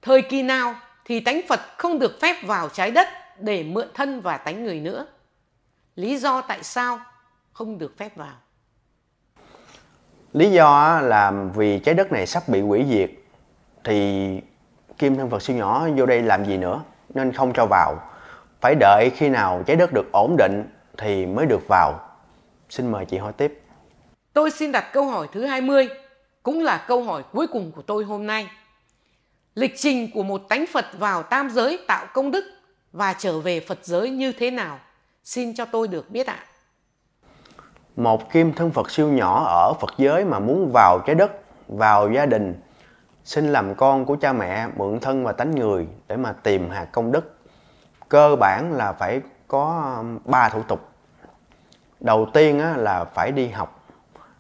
thời 0.02 0.22
kỳ 0.22 0.44
nào 0.44 0.76
thì 1.06 1.20
tánh 1.20 1.42
Phật 1.48 1.60
không 1.78 2.00
được 2.00 2.18
phép 2.22 2.36
vào 2.44 2.70
trái 2.70 2.92
đất 2.92 3.08
để 3.40 3.64
mượn 3.64 3.88
thân 3.94 4.22
và 4.22 4.38
tánh 4.38 4.64
người 4.64 4.80
nữa? 4.80 5.08
Lý 5.96 6.18
do 6.18 6.42
tại 6.42 6.64
sao 6.64 7.00
không 7.54 7.78
được 7.78 7.98
phép 7.98 8.16
vào? 8.16 8.36
Lý 10.34 10.52
do 10.52 11.02
là 11.02 11.32
vì 11.56 11.80
trái 11.80 11.96
đất 11.96 12.12
này 12.12 12.28
sắp 12.28 12.44
bị 12.48 12.62
hủy 12.62 12.86
diệt 12.90 13.12
thì 13.84 14.30
kim 14.98 15.16
thân 15.16 15.30
Phật 15.30 15.42
siêu 15.42 15.56
nhỏ 15.56 15.88
vô 15.98 16.06
đây 16.06 16.22
làm 16.22 16.46
gì 16.46 16.58
nữa 16.58 16.84
nên 17.14 17.32
không 17.34 17.54
cho 17.54 17.66
vào. 17.66 18.10
Phải 18.62 18.76
đợi 18.76 19.12
khi 19.16 19.30
nào 19.30 19.64
trái 19.66 19.76
đất 19.76 19.94
được 19.94 20.12
ổn 20.12 20.36
định 20.38 20.64
thì 20.98 21.26
mới 21.26 21.46
được 21.46 21.68
vào. 21.68 22.00
Xin 22.70 22.92
mời 22.92 23.06
chị 23.06 23.18
hỏi 23.18 23.34
tiếp. 23.34 23.62
Tôi 24.34 24.52
xin 24.52 24.72
đặt 24.72 24.86
câu 24.94 25.04
hỏi 25.06 25.28
thứ 25.32 25.46
20, 25.46 25.90
cũng 26.44 26.64
là 26.64 26.86
câu 26.88 27.04
hỏi 27.04 27.24
cuối 27.32 27.48
cùng 27.48 27.72
của 27.76 27.82
tôi 27.82 28.04
hôm 28.04 28.28
nay. 28.28 28.48
Lịch 29.56 29.74
trình 29.78 30.12
của 30.14 30.24
một 30.24 30.42
tánh 30.50 30.66
Phật 30.74 30.86
vào 31.00 31.24
tam 31.24 31.50
giới 31.50 31.80
tạo 31.88 32.06
công 32.14 32.32
đức 32.32 32.44
và 32.92 33.14
trở 33.14 33.40
về 33.40 33.60
Phật 33.60 33.80
giới 33.82 34.10
như 34.10 34.32
thế 34.32 34.52
nào? 34.52 34.80
Xin 35.24 35.54
cho 35.56 35.66
tôi 35.66 35.88
được 35.88 36.10
biết 36.10 36.28
ạ. 36.28 36.40
Một 37.96 38.32
kim 38.32 38.54
thân 38.54 38.72
Phật 38.72 38.92
siêu 38.92 39.08
nhỏ 39.08 39.44
ở 39.46 39.74
Phật 39.82 39.94
giới 39.98 40.26
mà 40.26 40.40
muốn 40.40 40.72
vào 40.74 41.00
trái 41.06 41.16
đất, 41.16 41.32
vào 41.68 42.12
gia 42.12 42.26
đình, 42.26 42.62
xin 43.24 43.48
làm 43.48 43.76
con 43.76 44.06
của 44.06 44.16
cha 44.16 44.34
mẹ, 44.34 44.68
mượn 44.78 45.00
thân 45.00 45.24
và 45.24 45.32
tánh 45.32 45.56
người 45.56 45.88
để 46.08 46.18
mà 46.18 46.34
tìm 46.44 46.70
hạt 46.70 46.86
công 46.86 47.12
đức. 47.12 47.39
Cơ 48.10 48.36
bản 48.36 48.74
là 48.74 48.94
phải 48.94 49.22
có 49.48 49.96
um, 50.00 50.20
ba 50.26 50.50
thủ 50.50 50.64
tục. 50.64 50.90
Đầu 52.00 52.28
tiên 52.34 52.60
là 52.78 53.06
phải 53.06 53.32
đi 53.32 53.48
học, 53.48 53.84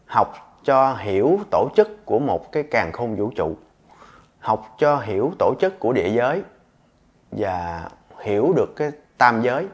học 0.05 0.57
cho 0.63 0.93
hiểu 0.93 1.39
tổ 1.51 1.69
chức 1.75 2.05
của 2.05 2.19
một 2.19 2.51
cái 2.51 2.63
càng 2.71 2.91
khôn 2.91 3.15
vũ 3.15 3.31
trụ, 3.35 3.55
học 4.39 4.75
cho 4.77 4.97
hiểu 4.97 5.31
tổ 5.39 5.53
chức 5.59 5.79
của 5.79 5.93
địa 5.93 6.09
giới 6.09 6.43
và 7.31 7.89
hiểu 8.19 8.53
được 8.55 8.73
cái 8.75 8.91
tam 9.17 9.41
giới 9.41 9.67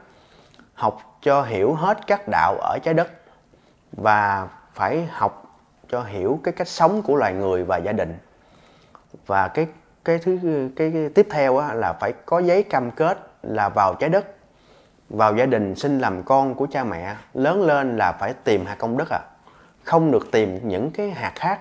học 0.74 1.18
cho 1.22 1.43
hiểu 1.43 1.74
hết 1.74 2.08
các 2.08 2.22
đạo 2.32 2.58
ở 2.62 2.78
trái 2.84 2.93
đất 2.93 3.12
và 3.91 4.48
phải 4.74 5.10
học 5.12 5.60
cho 5.89 6.04
hiểu 6.04 6.39
cái 6.43 6.54
cách 6.54 6.68
sống 6.68 7.02
của 7.02 7.16
loài 7.16 7.34
người 7.34 7.64
và 7.64 7.78
gia 7.78 7.91
đình 7.91 8.18
và 9.26 9.48
cái 9.48 9.68
cái 10.06 10.18
thứ 10.18 10.39
cái, 10.76 10.91
cái 10.93 11.10
tiếp 11.10 11.28
theo 11.32 11.58
á, 11.58 11.74
là 11.74 11.93
phải 11.93 12.14
có 12.26 12.39
giấy 12.39 12.64
cam 12.64 12.91
kết 12.91 13.18
là 13.48 13.70
vào 13.70 13.96
trái 13.96 14.10
đất. 14.10 14.26
Vào 15.10 15.36
gia 15.36 15.46
đình 15.46 15.76
sinh 15.76 16.00
làm 16.00 16.24
con 16.24 16.56
của 16.56 16.68
cha 16.72 16.84
mẹ, 16.84 17.16
lớn 17.34 17.62
lên 17.64 17.98
là 17.98 18.12
phải 18.12 18.34
tìm 18.43 18.66
hạt 18.66 18.76
công 18.76 18.98
đức 18.98 19.10
à 19.10 19.20
không 19.86 20.12
được 20.12 20.32
tìm 20.32 20.60
những 20.68 20.91
cái 20.91 21.12
hạt 21.12 21.32
khác. 21.36 21.60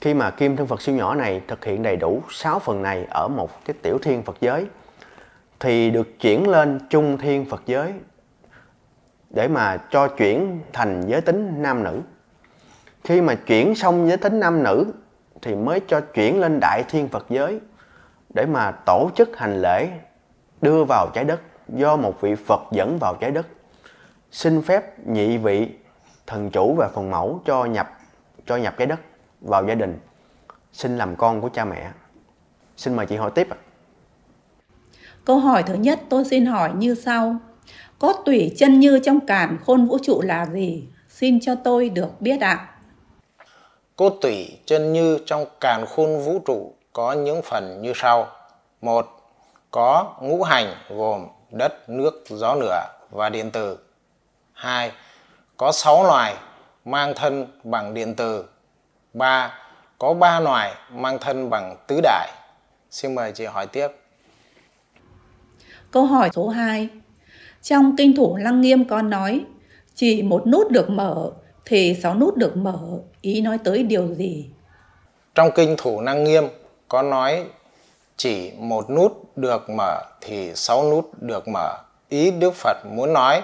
Khi 0.00 0.14
mà 0.14 0.30
kim 0.30 0.56
thân 0.56 0.66
Phật 0.66 0.82
siêu 0.82 0.94
nhỏ 0.94 1.14
này 1.14 1.40
thực 1.48 1.64
hiện 1.64 1.82
đầy 1.82 1.96
đủ 1.96 2.22
6 2.30 2.58
phần 2.58 2.82
này 2.82 3.06
ở 3.10 3.28
một 3.28 3.64
cái 3.64 3.76
tiểu 3.82 3.98
thiên 4.02 4.22
Phật 4.22 4.36
giới, 4.40 4.66
thì 5.60 5.90
được 5.90 6.20
chuyển 6.20 6.48
lên 6.48 6.78
trung 6.90 7.18
thiên 7.18 7.44
Phật 7.44 7.62
giới 7.66 7.92
để 9.30 9.48
mà 9.48 9.76
cho 9.90 10.08
chuyển 10.08 10.60
thành 10.72 11.02
giới 11.06 11.20
tính 11.20 11.62
nam 11.62 11.84
nữ. 11.84 12.00
Khi 13.04 13.20
mà 13.20 13.34
chuyển 13.34 13.74
xong 13.74 14.08
giới 14.08 14.16
tính 14.16 14.40
nam 14.40 14.62
nữ 14.62 14.86
thì 15.42 15.54
mới 15.54 15.80
cho 15.86 16.00
chuyển 16.00 16.40
lên 16.40 16.60
đại 16.60 16.84
thiên 16.88 17.08
Phật 17.08 17.26
giới 17.28 17.60
để 18.34 18.46
mà 18.46 18.70
tổ 18.86 19.10
chức 19.14 19.36
hành 19.36 19.62
lễ 19.62 19.88
đưa 20.62 20.84
vào 20.84 21.10
trái 21.14 21.24
đất 21.24 21.40
do 21.68 21.96
một 21.96 22.20
vị 22.20 22.34
Phật 22.34 22.60
dẫn 22.72 22.98
vào 23.00 23.16
trái 23.20 23.30
đất. 23.30 23.46
Xin 24.30 24.62
phép 24.62 25.08
nhị 25.08 25.36
vị 25.36 25.68
thần 26.26 26.50
chủ 26.50 26.74
và 26.74 26.88
phần 26.94 27.10
mẫu 27.10 27.40
cho 27.44 27.64
nhập 27.64 27.90
cho 28.46 28.56
nhập 28.56 28.74
trái 28.78 28.86
đất 28.86 29.00
vào 29.40 29.66
gia 29.68 29.74
đình. 29.74 29.98
Xin 30.72 30.98
làm 30.98 31.16
con 31.16 31.40
của 31.40 31.48
cha 31.48 31.64
mẹ. 31.64 31.90
Xin 32.76 32.96
mời 32.96 33.06
chị 33.06 33.16
hỏi 33.16 33.30
tiếp 33.34 33.46
ạ. 33.50 33.56
Câu 35.24 35.38
hỏi 35.38 35.62
thứ 35.62 35.74
nhất 35.74 36.00
tôi 36.08 36.24
xin 36.24 36.46
hỏi 36.46 36.70
như 36.76 36.94
sau. 36.94 37.36
Có 37.98 38.12
tủy 38.24 38.54
chân 38.58 38.80
như 38.80 38.98
trong 38.98 39.26
càn 39.26 39.58
khôn 39.66 39.86
vũ 39.86 39.98
trụ 40.02 40.22
là 40.22 40.46
gì? 40.46 40.88
Xin 41.08 41.40
cho 41.40 41.54
tôi 41.54 41.88
được 41.88 42.20
biết 42.20 42.40
ạ. 42.40 42.68
Cốt 43.96 44.18
tủy 44.20 44.58
chân 44.66 44.92
như 44.92 45.18
trong 45.26 45.44
càn 45.60 45.84
khôn 45.86 46.24
vũ 46.24 46.38
trụ 46.46 46.72
có 46.92 47.12
những 47.12 47.42
phần 47.42 47.82
như 47.82 47.92
sau. 47.94 48.26
một 48.80 49.21
Có 49.72 50.14
ngũ 50.20 50.42
hành 50.42 50.74
gồm 50.88 51.26
đất, 51.50 51.88
nước, 51.88 52.24
gió 52.28 52.54
lửa 52.54 52.84
và 53.10 53.28
điện 53.28 53.50
tử. 53.50 53.78
2. 54.52 54.92
Có 55.56 55.72
6 55.72 56.04
loài 56.04 56.34
mang 56.84 57.12
thân 57.16 57.46
bằng 57.64 57.94
điện 57.94 58.14
tử. 58.14 58.44
3. 59.14 59.58
Có 59.98 60.14
3 60.14 60.40
loài 60.40 60.74
mang 60.90 61.18
thân 61.18 61.50
bằng 61.50 61.76
tứ 61.86 62.00
đại. 62.02 62.28
Xin 62.90 63.14
mời 63.14 63.32
chị 63.32 63.44
hỏi 63.44 63.66
tiếp. 63.66 63.88
Câu 65.90 66.06
hỏi 66.06 66.30
số 66.34 66.48
2. 66.48 66.88
Trong 67.62 67.96
kinh 67.96 68.16
thủ 68.16 68.36
Lăng 68.36 68.60
Nghiêm 68.60 68.84
có 68.84 69.02
nói, 69.02 69.44
chỉ 69.94 70.22
một 70.22 70.46
nút 70.46 70.70
được 70.70 70.90
mở 70.90 71.30
thì 71.64 71.94
sáu 72.02 72.14
nút 72.14 72.36
được 72.36 72.56
mở, 72.56 72.78
ý 73.20 73.40
nói 73.40 73.58
tới 73.64 73.82
điều 73.82 74.14
gì? 74.14 74.50
Trong 75.34 75.50
kinh 75.54 75.74
thủ 75.78 76.00
Lăng 76.00 76.24
Nghiêm 76.24 76.44
có 76.88 77.02
nói 77.02 77.46
chỉ 78.16 78.52
một 78.58 78.90
nút 78.90 79.36
được 79.36 79.70
mở 79.70 80.02
thì 80.20 80.52
sáu 80.54 80.90
nút 80.90 81.10
được 81.20 81.48
mở. 81.48 81.78
Ý 82.08 82.30
Đức 82.30 82.54
Phật 82.54 82.76
muốn 82.84 83.12
nói 83.12 83.42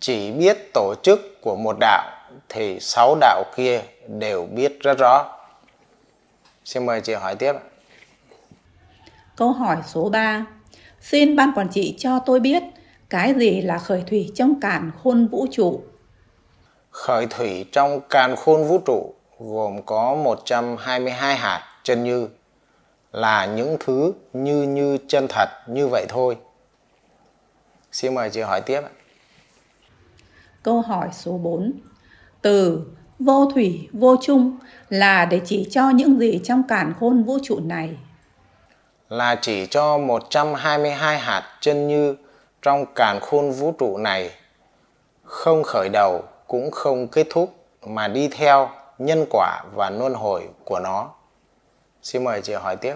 chỉ 0.00 0.32
biết 0.32 0.70
tổ 0.74 0.94
chức 1.02 1.40
của 1.40 1.56
một 1.56 1.76
đạo 1.80 2.10
thì 2.48 2.80
sáu 2.80 3.16
đạo 3.20 3.44
kia 3.56 3.82
đều 4.08 4.46
biết 4.46 4.80
rất 4.80 4.98
rõ. 4.98 5.38
Xin 6.64 6.86
mời 6.86 7.00
chị 7.00 7.14
hỏi 7.14 7.36
tiếp. 7.36 7.52
Câu 9.36 9.52
hỏi 9.52 9.76
số 9.86 10.08
3. 10.08 10.46
Xin 11.00 11.36
ban 11.36 11.52
quản 11.54 11.68
trị 11.68 11.94
cho 11.98 12.18
tôi 12.26 12.40
biết 12.40 12.62
cái 13.10 13.34
gì 13.34 13.60
là 13.60 13.78
khởi 13.78 14.04
thủy 14.06 14.30
trong 14.34 14.60
cản 14.60 14.90
khôn 15.02 15.26
vũ 15.26 15.46
trụ? 15.50 15.82
Khởi 16.90 17.26
thủy 17.26 17.64
trong 17.72 18.00
càn 18.00 18.36
khôn 18.36 18.64
vũ 18.64 18.78
trụ 18.86 19.14
gồm 19.38 19.82
có 19.82 20.14
122 20.14 21.36
hạt 21.36 21.62
chân 21.82 22.04
như 22.04 22.28
là 23.12 23.46
những 23.46 23.76
thứ 23.80 24.12
như 24.32 24.62
như 24.62 24.98
chân 25.08 25.26
thật 25.28 25.48
như 25.66 25.88
vậy 25.88 26.06
thôi. 26.08 26.36
Xin 27.92 28.14
mời 28.14 28.30
chị 28.30 28.40
hỏi 28.40 28.60
tiếp. 28.60 28.80
Câu 30.62 30.80
hỏi 30.80 31.08
số 31.12 31.38
4. 31.38 31.72
Từ 32.42 32.86
vô 33.18 33.50
thủy 33.54 33.88
vô 33.92 34.16
chung 34.22 34.58
là 34.88 35.24
để 35.24 35.40
chỉ 35.44 35.68
cho 35.70 35.90
những 35.90 36.18
gì 36.20 36.40
trong 36.44 36.62
càn 36.68 36.94
khôn 37.00 37.22
vũ 37.24 37.38
trụ 37.42 37.60
này? 37.60 37.96
Là 39.08 39.34
chỉ 39.40 39.66
cho 39.66 39.98
122 39.98 41.18
hạt 41.18 41.42
chân 41.60 41.88
như 41.88 42.16
trong 42.62 42.84
càn 42.94 43.18
khôn 43.20 43.50
vũ 43.50 43.72
trụ 43.78 43.98
này 43.98 44.30
không 45.24 45.62
khởi 45.62 45.88
đầu 45.88 46.24
cũng 46.46 46.70
không 46.70 47.08
kết 47.08 47.26
thúc 47.30 47.54
mà 47.86 48.08
đi 48.08 48.28
theo 48.28 48.70
nhân 48.98 49.24
quả 49.30 49.62
và 49.74 49.90
luân 49.90 50.14
hồi 50.14 50.48
của 50.64 50.78
nó. 50.78 51.10
Xin 52.02 52.24
mời 52.24 52.42
chị 52.42 52.52
hỏi 52.52 52.76
tiếp. 52.76 52.94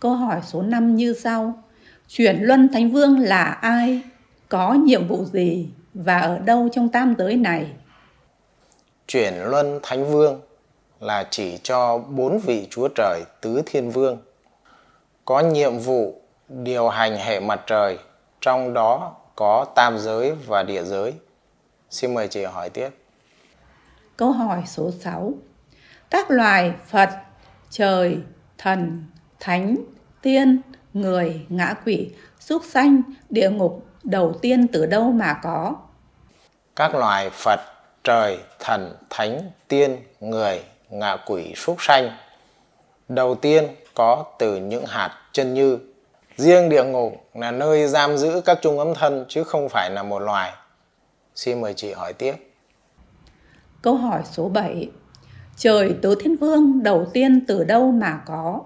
Câu 0.00 0.14
hỏi 0.14 0.40
số 0.46 0.62
5 0.62 0.96
như 0.96 1.14
sau. 1.14 1.62
Chuyển 2.08 2.42
luân 2.42 2.68
thánh 2.72 2.90
vương 2.90 3.18
là 3.18 3.44
ai? 3.44 4.02
Có 4.48 4.74
nhiệm 4.74 5.08
vụ 5.08 5.24
gì? 5.24 5.68
Và 5.94 6.18
ở 6.18 6.38
đâu 6.38 6.68
trong 6.72 6.88
tam 6.88 7.14
giới 7.18 7.36
này? 7.36 7.72
Chuyển 9.06 9.34
luân 9.44 9.80
thánh 9.82 10.10
vương 10.10 10.40
là 11.00 11.26
chỉ 11.30 11.58
cho 11.62 11.98
bốn 11.98 12.38
vị 12.38 12.66
chúa 12.70 12.88
trời 12.96 13.22
tứ 13.40 13.62
thiên 13.66 13.90
vương. 13.90 14.18
Có 15.24 15.40
nhiệm 15.40 15.78
vụ 15.78 16.20
điều 16.48 16.88
hành 16.88 17.16
hệ 17.16 17.40
mặt 17.40 17.60
trời, 17.66 17.98
trong 18.40 18.74
đó 18.74 19.16
có 19.36 19.66
tam 19.74 19.98
giới 19.98 20.32
và 20.32 20.62
địa 20.62 20.84
giới. 20.84 21.12
Xin 21.90 22.14
mời 22.14 22.28
chị 22.28 22.44
hỏi 22.44 22.70
tiếp. 22.70 22.88
Câu 24.16 24.32
hỏi 24.32 24.62
số 24.66 24.90
6. 24.90 25.32
Các 26.10 26.30
loài 26.30 26.72
Phật, 26.86 27.10
trời, 27.70 28.18
thần, 28.58 29.04
thánh, 29.40 29.76
tiên, 30.22 30.60
người, 30.92 31.46
ngã 31.48 31.74
quỷ, 31.84 32.10
súc 32.40 32.62
sanh, 32.64 33.02
địa 33.28 33.50
ngục 33.50 33.86
đầu 34.02 34.32
tiên 34.42 34.68
từ 34.72 34.86
đâu 34.86 35.12
mà 35.12 35.40
có? 35.42 35.74
Các 36.76 36.94
loài 36.94 37.30
Phật, 37.30 37.60
trời, 38.04 38.38
thần, 38.58 38.96
thánh, 39.10 39.50
tiên, 39.68 39.96
người, 40.20 40.62
ngạ 40.90 41.16
quỷ, 41.26 41.52
súc 41.56 41.76
sanh. 41.82 42.10
Đầu 43.08 43.34
tiên 43.34 43.66
có 43.94 44.24
từ 44.38 44.56
những 44.56 44.86
hạt 44.86 45.18
chân 45.32 45.54
như. 45.54 45.78
Riêng 46.36 46.68
địa 46.68 46.84
ngục 46.84 47.12
là 47.34 47.50
nơi 47.50 47.86
giam 47.86 48.16
giữ 48.16 48.40
các 48.44 48.58
trung 48.62 48.78
ấm 48.78 48.94
thân 48.94 49.24
chứ 49.28 49.44
không 49.44 49.68
phải 49.68 49.90
là 49.90 50.02
một 50.02 50.18
loài. 50.18 50.52
Xin 51.34 51.60
mời 51.60 51.74
chị 51.74 51.92
hỏi 51.92 52.12
tiếp. 52.12 52.34
Câu 53.82 53.94
hỏi 53.94 54.20
số 54.24 54.48
7. 54.48 54.88
Trời 55.60 55.94
tứ 56.02 56.14
thiên 56.20 56.36
vương 56.36 56.82
đầu 56.82 57.06
tiên 57.12 57.44
từ 57.46 57.64
đâu 57.64 57.92
mà 57.92 58.20
có? 58.26 58.60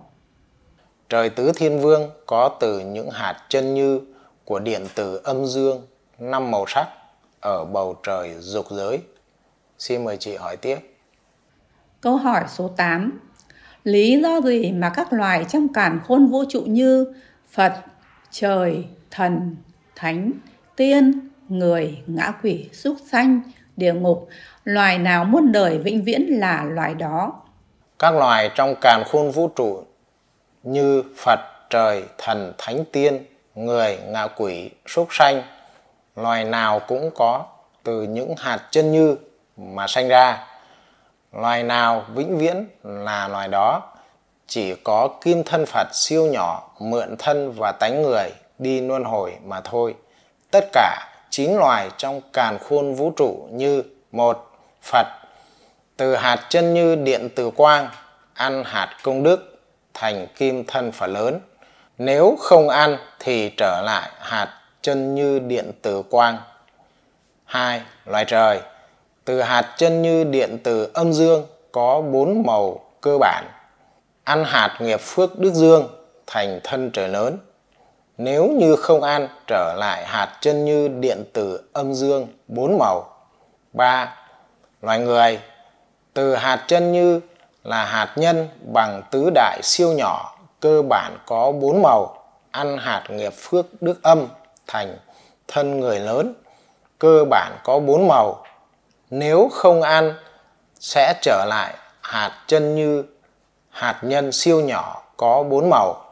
Trời 1.08 1.30
tứ 1.30 1.52
thiên 1.56 1.80
vương 1.80 2.10
có 2.26 2.56
từ 2.60 2.80
những 2.80 3.10
hạt 3.10 3.36
chân 3.48 3.74
như 3.74 4.00
của 4.44 4.58
điện 4.58 4.86
tử 4.94 5.20
âm 5.24 5.46
dương 5.46 5.86
năm 6.18 6.50
màu 6.50 6.64
sắc 6.68 6.88
ở 7.40 7.64
bầu 7.64 7.96
trời 8.02 8.34
dục 8.38 8.66
giới. 8.70 9.00
Xin 9.78 10.04
mời 10.04 10.16
chị 10.16 10.36
hỏi 10.36 10.56
tiếp. 10.56 10.78
Câu 12.00 12.16
hỏi 12.16 12.44
số 12.48 12.68
8. 12.76 13.20
Lý 13.84 14.20
do 14.22 14.40
gì 14.40 14.72
mà 14.72 14.90
các 14.94 15.12
loài 15.12 15.46
trong 15.48 15.72
càn 15.72 16.00
khôn 16.06 16.26
vũ 16.26 16.44
trụ 16.48 16.60
như 16.60 17.14
Phật, 17.50 17.72
trời, 18.30 18.84
thần, 19.10 19.56
thánh, 19.96 20.32
tiên, 20.76 21.28
người, 21.48 22.02
ngã 22.06 22.32
quỷ, 22.42 22.68
súc 22.72 22.96
sanh, 23.10 23.40
địa 23.76 23.92
ngục, 23.92 24.28
loài 24.64 24.98
nào 24.98 25.24
muôn 25.24 25.52
đời 25.52 25.78
vĩnh 25.78 26.04
viễn 26.04 26.26
là 26.40 26.64
loài 26.64 26.94
đó. 26.94 27.32
Các 27.98 28.14
loài 28.14 28.50
trong 28.54 28.74
càn 28.80 29.02
khôn 29.06 29.30
vũ 29.30 29.48
trụ 29.48 29.84
như 30.62 31.02
Phật, 31.16 31.40
trời, 31.70 32.04
thần, 32.18 32.52
thánh 32.58 32.84
tiên, 32.92 33.24
người, 33.54 33.98
ngạ 34.06 34.26
quỷ, 34.26 34.70
súc 34.86 35.08
sanh, 35.10 35.42
loài 36.16 36.44
nào 36.44 36.80
cũng 36.88 37.10
có 37.14 37.44
từ 37.82 38.02
những 38.02 38.34
hạt 38.38 38.58
chân 38.70 38.92
như 38.92 39.16
mà 39.56 39.86
sanh 39.86 40.08
ra. 40.08 40.46
Loài 41.32 41.62
nào 41.62 42.04
vĩnh 42.14 42.38
viễn 42.38 42.66
là 42.82 43.28
loài 43.28 43.48
đó, 43.48 43.82
chỉ 44.46 44.74
có 44.74 45.08
kim 45.20 45.42
thân 45.44 45.66
Phật 45.66 45.88
siêu 45.92 46.26
nhỏ 46.26 46.70
mượn 46.78 47.16
thân 47.18 47.52
và 47.52 47.72
tánh 47.72 48.02
người 48.02 48.30
đi 48.58 48.80
luân 48.80 49.04
hồi 49.04 49.36
mà 49.44 49.60
thôi. 49.60 49.94
Tất 50.50 50.64
cả 50.72 51.13
chín 51.36 51.56
loài 51.56 51.90
trong 51.96 52.20
càn 52.32 52.58
khôn 52.58 52.94
vũ 52.94 53.10
trụ 53.10 53.48
như 53.50 53.82
một 54.12 54.50
Phật, 54.82 55.06
từ 55.96 56.16
hạt 56.16 56.46
chân 56.48 56.74
như 56.74 56.94
điện 56.94 57.28
từ 57.34 57.50
quang, 57.50 57.88
ăn 58.34 58.64
hạt 58.64 58.96
công 59.02 59.22
đức, 59.22 59.58
thành 59.94 60.26
kim 60.36 60.64
thân 60.64 60.92
Phật 60.92 61.06
lớn. 61.06 61.40
Nếu 61.98 62.36
không 62.40 62.68
ăn 62.68 62.96
thì 63.18 63.50
trở 63.56 63.82
lại 63.84 64.10
hạt 64.18 64.60
chân 64.82 65.14
như 65.14 65.38
điện 65.38 65.72
từ 65.82 66.02
quang. 66.02 66.38
Hai, 67.44 67.82
Loài 68.04 68.24
trời, 68.24 68.60
từ 69.24 69.42
hạt 69.42 69.74
chân 69.76 70.02
như 70.02 70.24
điện 70.24 70.58
từ 70.64 70.90
âm 70.94 71.12
dương, 71.12 71.46
có 71.72 72.00
bốn 72.00 72.42
màu 72.46 72.80
cơ 73.00 73.18
bản. 73.18 73.44
Ăn 74.24 74.44
hạt 74.44 74.76
nghiệp 74.80 75.00
phước 75.00 75.38
đức 75.38 75.52
dương, 75.54 75.88
thành 76.26 76.60
thân 76.64 76.90
trời 76.90 77.08
lớn 77.08 77.38
nếu 78.18 78.48
như 78.48 78.76
không 78.76 79.02
ăn 79.02 79.28
trở 79.46 79.74
lại 79.78 80.06
hạt 80.06 80.38
chân 80.40 80.64
như 80.64 80.88
điện 80.88 81.24
tử 81.32 81.60
âm 81.72 81.94
dương 81.94 82.26
bốn 82.48 82.78
màu. 82.78 83.10
3. 83.72 84.16
Loài 84.82 84.98
người, 84.98 85.40
từ 86.14 86.34
hạt 86.34 86.64
chân 86.66 86.92
như 86.92 87.20
là 87.64 87.84
hạt 87.84 88.12
nhân 88.16 88.48
bằng 88.72 89.02
tứ 89.10 89.30
đại 89.34 89.60
siêu 89.62 89.92
nhỏ, 89.92 90.38
cơ 90.60 90.82
bản 90.82 91.18
có 91.26 91.52
bốn 91.52 91.82
màu, 91.82 92.22
ăn 92.50 92.78
hạt 92.78 93.04
nghiệp 93.08 93.32
phước 93.32 93.82
đức 93.82 94.02
âm 94.02 94.26
thành 94.66 94.96
thân 95.48 95.80
người 95.80 96.00
lớn, 96.00 96.34
cơ 96.98 97.24
bản 97.30 97.52
có 97.64 97.78
bốn 97.78 98.08
màu 98.08 98.44
nếu 99.10 99.48
không 99.52 99.82
ăn 99.82 100.14
sẽ 100.80 101.14
trở 101.22 101.44
lại 101.48 101.74
hạt 102.00 102.44
chân 102.46 102.74
như 102.74 103.04
hạt 103.70 103.98
nhân 104.02 104.32
siêu 104.32 104.60
nhỏ 104.60 105.02
có 105.16 105.42
bốn 105.42 105.70
màu 105.70 106.04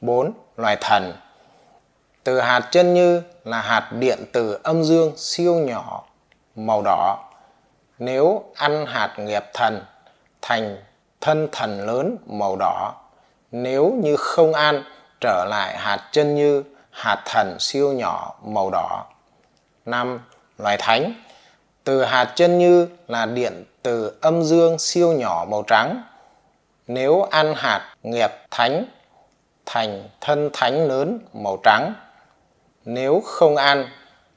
4. 0.00 0.32
Loài 0.56 0.76
thần 0.80 1.12
từ 2.24 2.40
hạt 2.40 2.68
chân 2.70 2.94
như 2.94 3.22
là 3.44 3.60
hạt 3.60 3.88
điện 3.92 4.18
từ 4.32 4.58
âm 4.62 4.84
dương 4.84 5.12
siêu 5.16 5.54
nhỏ 5.54 6.04
màu 6.56 6.82
đỏ. 6.84 7.18
Nếu 7.98 8.44
ăn 8.54 8.86
hạt 8.86 9.14
nghiệp 9.18 9.44
thần, 9.54 9.84
thành 10.42 10.76
thân 11.20 11.48
thần 11.52 11.86
lớn 11.86 12.16
màu 12.26 12.56
đỏ. 12.56 12.94
Nếu 13.52 13.92
như 14.02 14.16
không 14.16 14.52
ăn, 14.54 14.84
trở 15.20 15.44
lại 15.48 15.76
hạt 15.78 16.08
chân 16.12 16.34
như 16.34 16.62
hạt 16.90 17.22
thần 17.24 17.56
siêu 17.60 17.92
nhỏ 17.92 18.34
màu 18.44 18.70
đỏ. 18.70 19.04
5. 19.86 20.20
Loài 20.58 20.76
thánh 20.80 21.14
từ 21.84 22.04
hạt 22.04 22.32
chân 22.34 22.58
như 22.58 22.88
là 23.08 23.26
điện 23.26 23.64
từ 23.82 24.18
âm 24.20 24.42
dương 24.42 24.78
siêu 24.78 25.12
nhỏ 25.12 25.46
màu 25.50 25.62
trắng. 25.62 26.02
Nếu 26.86 27.22
ăn 27.22 27.54
hạt 27.56 27.94
nghiệp 28.02 28.30
thánh, 28.50 28.84
thành 29.66 30.08
thân 30.20 30.50
thánh 30.52 30.88
lớn 30.88 31.18
màu 31.32 31.58
trắng 31.62 31.94
nếu 32.84 33.22
không 33.24 33.56
ăn, 33.56 33.88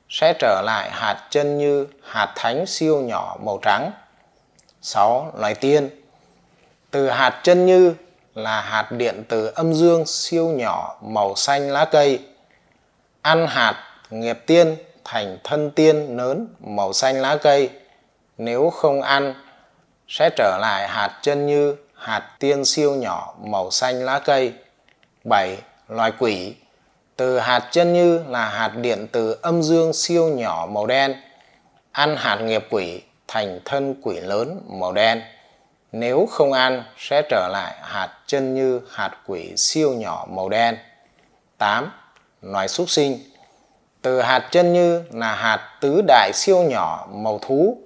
sẽ 0.09 0.33
trở 0.39 0.61
lại 0.65 0.89
hạt 0.91 1.27
chân 1.29 1.57
như 1.57 1.87
hạt 2.03 2.33
thánh 2.35 2.65
siêu 2.65 3.01
nhỏ 3.01 3.37
màu 3.43 3.59
trắng. 3.61 3.91
6. 4.81 5.31
Loài 5.37 5.55
tiên 5.55 5.89
Từ 6.91 7.09
hạt 7.09 7.39
chân 7.43 7.65
như 7.65 7.93
là 8.35 8.61
hạt 8.61 8.91
điện 8.91 9.23
từ 9.29 9.51
âm 9.55 9.73
dương 9.73 10.05
siêu 10.05 10.47
nhỏ 10.47 10.97
màu 11.01 11.35
xanh 11.35 11.71
lá 11.71 11.85
cây. 11.85 12.19
Ăn 13.21 13.47
hạt 13.47 13.83
nghiệp 14.09 14.43
tiên 14.45 14.75
thành 15.03 15.37
thân 15.43 15.71
tiên 15.71 16.17
lớn 16.17 16.47
màu 16.59 16.93
xanh 16.93 17.21
lá 17.21 17.37
cây. 17.41 17.69
Nếu 18.37 18.69
không 18.69 19.01
ăn, 19.01 19.33
sẽ 20.07 20.29
trở 20.37 20.57
lại 20.61 20.87
hạt 20.87 21.19
chân 21.21 21.47
như 21.47 21.75
hạt 21.95 22.35
tiên 22.39 22.65
siêu 22.65 22.95
nhỏ 22.95 23.35
màu 23.43 23.71
xanh 23.71 24.05
lá 24.05 24.19
cây. 24.19 24.53
7. 25.23 25.57
Loài 25.87 26.11
quỷ 26.19 26.55
từ 27.15 27.39
hạt 27.39 27.67
chân 27.71 27.93
như 27.93 28.23
là 28.29 28.49
hạt 28.49 28.71
điện 28.75 29.07
từ 29.11 29.37
âm 29.41 29.61
dương 29.61 29.93
siêu 29.93 30.27
nhỏ 30.27 30.67
màu 30.71 30.85
đen, 30.85 31.15
ăn 31.91 32.15
hạt 32.17 32.35
nghiệp 32.35 32.67
quỷ 32.69 33.01
thành 33.27 33.59
thân 33.65 33.95
quỷ 34.01 34.19
lớn 34.19 34.61
màu 34.67 34.91
đen. 34.91 35.21
Nếu 35.91 36.27
không 36.31 36.53
ăn 36.53 36.83
sẽ 36.97 37.21
trở 37.29 37.47
lại 37.51 37.75
hạt 37.81 38.09
chân 38.27 38.53
như 38.53 38.81
hạt 38.91 39.11
quỷ 39.27 39.53
siêu 39.57 39.93
nhỏ 39.93 40.25
màu 40.29 40.49
đen. 40.49 40.77
8. 41.57 41.91
Loài 42.41 42.67
súc 42.67 42.89
sinh 42.89 43.19
Từ 44.01 44.21
hạt 44.21 44.47
chân 44.51 44.73
như 44.73 45.03
là 45.11 45.35
hạt 45.35 45.77
tứ 45.81 46.01
đại 46.07 46.31
siêu 46.33 46.63
nhỏ 46.63 47.07
màu 47.11 47.39
thú. 47.39 47.77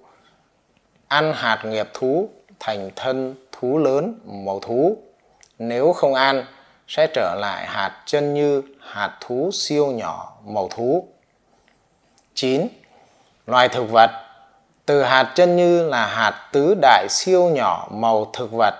Ăn 1.08 1.34
hạt 1.34 1.66
nghiệp 1.66 1.90
thú 1.94 2.30
thành 2.60 2.90
thân 2.96 3.36
thú 3.52 3.78
lớn 3.78 4.20
màu 4.26 4.60
thú. 4.60 4.98
Nếu 5.60 5.94
không 5.94 6.14
ăn 6.14 6.46
sẽ 6.90 7.08
trở 7.14 7.36
lại 7.36 7.66
hạt 7.68 8.02
chân 8.06 8.34
như 8.34 8.62
hạt 8.80 9.18
thú 9.22 9.50
siêu 9.54 9.92
nhỏ 9.92 10.34
màu 10.46 10.68
thú. 10.68 11.08
9. 12.34 12.68
Loài 13.48 13.70
thực 13.70 13.90
vật 13.92 14.12
Từ 14.86 15.04
hạt 15.04 15.32
chân 15.36 15.56
như 15.56 15.90
là 15.90 16.06
hạt 16.08 16.50
tứ 16.52 16.76
đại 16.82 17.08
siêu 17.10 17.50
nhỏ 17.50 17.88
màu 17.92 18.32
thực 18.34 18.52
vật. 18.52 18.74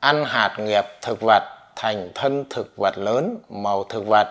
Ăn 0.00 0.24
hạt 0.24 0.56
nghiệp 0.58 0.84
thực 1.02 1.20
vật 1.20 1.42
thành 1.76 2.10
thân 2.14 2.44
thực 2.50 2.76
vật 2.76 2.98
lớn 2.98 3.36
màu 3.48 3.84
thực 3.84 4.06
vật. 4.06 4.28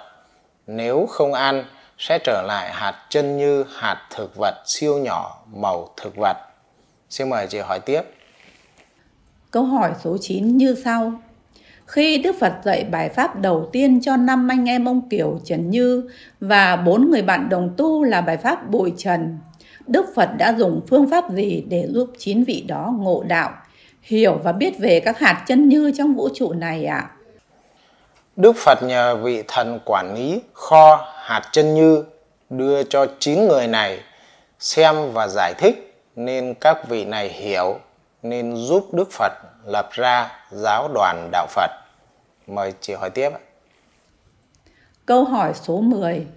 Nếu 0.68 1.06
không 1.10 1.34
ăn, 1.34 1.66
sẽ 1.98 2.20
trở 2.24 2.42
lại 2.48 2.72
hạt 2.74 3.06
chân 3.10 3.38
như 3.38 3.66
hạt 3.76 4.08
thực 4.10 4.36
vật 4.36 4.56
siêu 4.66 4.98
nhỏ 4.98 5.38
màu 5.54 5.90
thực 5.98 6.16
vật. 6.16 6.38
Xin 7.10 7.30
mời 7.30 7.48
chị 7.48 7.60
hỏi 7.60 7.80
tiếp. 7.80 8.02
Câu 9.52 9.64
hỏi 9.64 9.92
số 10.04 10.18
9 10.22 10.58
như 10.58 10.76
sau. 10.86 11.14
Khi 11.94 12.18
Đức 12.18 12.36
Phật 12.40 12.54
dạy 12.64 12.84
bài 12.84 13.10
pháp 13.10 13.36
đầu 13.36 13.70
tiên 13.72 14.00
cho 14.02 14.18
năm 14.18 14.48
anh 14.48 14.70
em 14.70 14.86
ông 14.86 15.10
Kiều 15.10 15.40
Trần 15.46 15.70
Như 15.70 16.10
và 16.40 16.76
bốn 16.76 17.12
người 17.12 17.22
bạn 17.22 17.50
đồng 17.50 17.74
tu 17.78 18.04
là 18.04 18.22
bài 18.22 18.38
pháp 18.38 18.70
Bụi 18.70 18.94
Trần, 18.98 19.38
Đức 19.88 20.06
Phật 20.16 20.30
đã 20.38 20.54
dùng 20.58 20.82
phương 20.90 21.10
pháp 21.12 21.30
gì 21.30 21.64
để 21.70 21.88
giúp 21.90 22.10
chín 22.18 22.44
vị 22.44 22.66
đó 22.68 22.94
ngộ 23.00 23.24
đạo, 23.28 23.52
hiểu 24.02 24.40
và 24.44 24.52
biết 24.52 24.80
về 24.80 25.00
các 25.00 25.20
hạt 25.20 25.44
chân 25.48 25.70
như 25.70 25.92
trong 25.98 26.14
vũ 26.14 26.30
trụ 26.34 26.54
này 26.54 26.86
ạ? 26.86 26.96
À? 26.96 27.10
Đức 28.36 28.56
Phật 28.56 28.84
nhờ 28.84 29.16
vị 29.16 29.44
thần 29.48 29.80
quản 29.86 30.16
lý 30.16 30.42
kho 30.54 31.08
hạt 31.16 31.42
chân 31.52 31.74
như 31.74 32.04
đưa 32.50 32.84
cho 32.84 33.06
chín 33.20 33.48
người 33.48 33.68
này 33.68 34.00
xem 34.60 34.96
và 35.14 35.28
giải 35.28 35.54
thích 35.58 35.96
nên 36.16 36.54
các 36.54 36.90
vị 36.90 37.06
này 37.06 37.30
hiểu 37.30 37.80
nên 38.24 38.56
giúp 38.56 38.94
Đức 38.94 39.12
Phật 39.12 39.34
lập 39.66 39.90
ra 39.92 40.32
giáo 40.52 40.90
đoàn 40.94 41.30
đạo 41.32 41.48
Phật. 41.50 41.83
Mời 42.48 42.74
chị 42.82 42.94
hỏi 42.94 43.10
tiếp. 43.10 43.30
Câu 45.06 45.24
hỏi 45.24 45.54
số 45.54 45.82
10. 45.82 46.28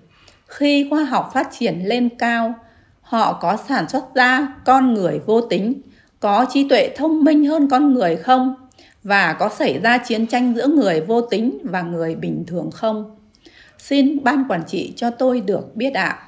Khi 0.47 0.87
khoa 0.91 1.05
học 1.05 1.31
phát 1.35 1.49
triển 1.53 1.83
lên 1.85 2.09
cao, 2.19 2.55
họ 3.03 3.33
có 3.33 3.57
sản 3.69 3.89
xuất 3.89 4.15
ra 4.15 4.49
con 4.65 4.95
người 4.95 5.21
vô 5.27 5.41
tính, 5.41 5.81
có 6.21 6.47
trí 6.53 6.69
tuệ 6.69 6.91
thông 6.97 7.25
minh 7.25 7.45
hơn 7.45 7.69
con 7.71 7.95
người 7.95 8.17
không? 8.17 8.55
Và 9.03 9.33
có 9.33 9.49
xảy 9.49 9.79
ra 9.79 9.99
chiến 9.99 10.27
tranh 10.27 10.55
giữa 10.57 10.67
người 10.67 11.01
vô 11.01 11.21
tính 11.21 11.59
và 11.65 11.83
người 11.83 12.15
bình 12.15 12.45
thường 12.47 12.71
không? 12.71 13.19
Xin 13.79 14.25
ban 14.25 14.45
quản 14.49 14.65
trị 14.67 14.93
cho 14.97 15.11
tôi 15.11 15.41
được 15.41 15.77
biết 15.77 15.95
ạ. 15.95 16.23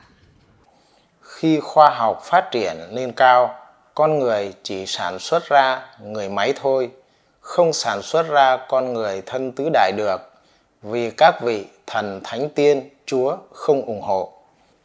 Khi 1.20 1.60
khoa 1.60 1.90
học 1.90 2.22
phát 2.24 2.48
triển 2.50 2.76
lên 2.90 3.12
cao, 3.12 3.54
con 3.94 4.18
người 4.18 4.54
chỉ 4.62 4.86
sản 4.86 5.18
xuất 5.18 5.48
ra 5.48 5.86
người 6.02 6.28
máy 6.28 6.52
thôi, 6.60 6.90
không 7.48 7.72
sản 7.72 8.02
xuất 8.02 8.28
ra 8.28 8.56
con 8.68 8.92
người 8.92 9.22
thân 9.26 9.52
tứ 9.52 9.68
đại 9.72 9.92
được, 9.96 10.16
vì 10.82 11.10
các 11.10 11.40
vị 11.42 11.66
thần 11.86 12.20
thánh 12.24 12.48
tiên 12.48 12.88
chúa 13.06 13.36
không 13.52 13.82
ủng 13.82 14.02
hộ. 14.02 14.32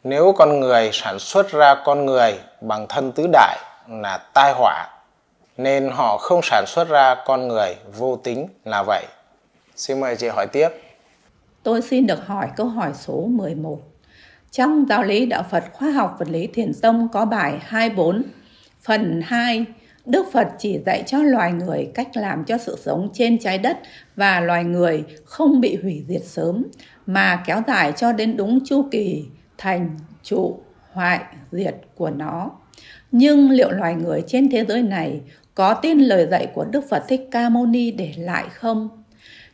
Nếu 0.04 0.34
con 0.36 0.60
người 0.60 0.90
sản 0.92 1.18
xuất 1.18 1.52
ra 1.52 1.74
con 1.84 2.06
người 2.06 2.34
bằng 2.60 2.86
thân 2.88 3.12
tứ 3.12 3.26
đại 3.32 3.58
là 3.88 4.18
tai 4.34 4.52
họa, 4.52 4.88
nên 5.56 5.90
họ 5.90 6.18
không 6.18 6.40
sản 6.42 6.64
xuất 6.66 6.88
ra 6.88 7.14
con 7.26 7.48
người 7.48 7.76
vô 7.98 8.16
tính 8.16 8.48
là 8.64 8.82
vậy. 8.82 9.04
Xin 9.76 10.00
mời 10.00 10.16
chị 10.16 10.28
hỏi 10.28 10.46
tiếp. 10.46 10.68
Tôi 11.62 11.82
xin 11.82 12.06
được 12.06 12.26
hỏi 12.26 12.48
câu 12.56 12.66
hỏi 12.66 12.90
số 12.94 13.24
11. 13.30 13.78
Trong 14.50 14.86
giáo 14.88 15.02
lý 15.02 15.26
đạo 15.26 15.44
Phật 15.50 15.64
khoa 15.72 15.90
học 15.90 16.16
vật 16.18 16.28
lý 16.28 16.46
thiền 16.46 16.72
tông 16.82 17.08
có 17.12 17.24
bài 17.24 17.58
24 17.62 18.22
Phần 18.82 19.22
2 19.24 19.66
Đức 20.06 20.26
Phật 20.32 20.48
chỉ 20.58 20.78
dạy 20.86 21.02
cho 21.06 21.18
loài 21.22 21.52
người 21.52 21.90
cách 21.94 22.16
làm 22.16 22.44
cho 22.44 22.58
sự 22.58 22.76
sống 22.80 23.08
trên 23.12 23.38
trái 23.38 23.58
đất 23.58 23.78
và 24.16 24.40
loài 24.40 24.64
người 24.64 25.04
không 25.24 25.60
bị 25.60 25.76
hủy 25.82 26.04
diệt 26.08 26.24
sớm, 26.24 26.66
mà 27.06 27.42
kéo 27.46 27.62
dài 27.66 27.92
cho 27.96 28.12
đến 28.12 28.36
đúng 28.36 28.64
chu 28.64 28.88
kỳ 28.90 29.24
thành 29.58 29.98
trụ 30.22 30.58
hoại 30.92 31.20
diệt 31.52 31.74
của 31.94 32.10
nó. 32.10 32.50
Nhưng 33.12 33.50
liệu 33.50 33.70
loài 33.70 33.94
người 33.94 34.22
trên 34.26 34.50
thế 34.50 34.64
giới 34.64 34.82
này 34.82 35.20
có 35.54 35.74
tin 35.74 35.98
lời 35.98 36.26
dạy 36.30 36.46
của 36.54 36.64
Đức 36.64 36.88
Phật 36.88 37.04
Thích 37.08 37.28
Ca 37.30 37.48
Mâu 37.48 37.66
Ni 37.66 37.90
để 37.90 38.12
lại 38.18 38.44
không? 38.52 38.88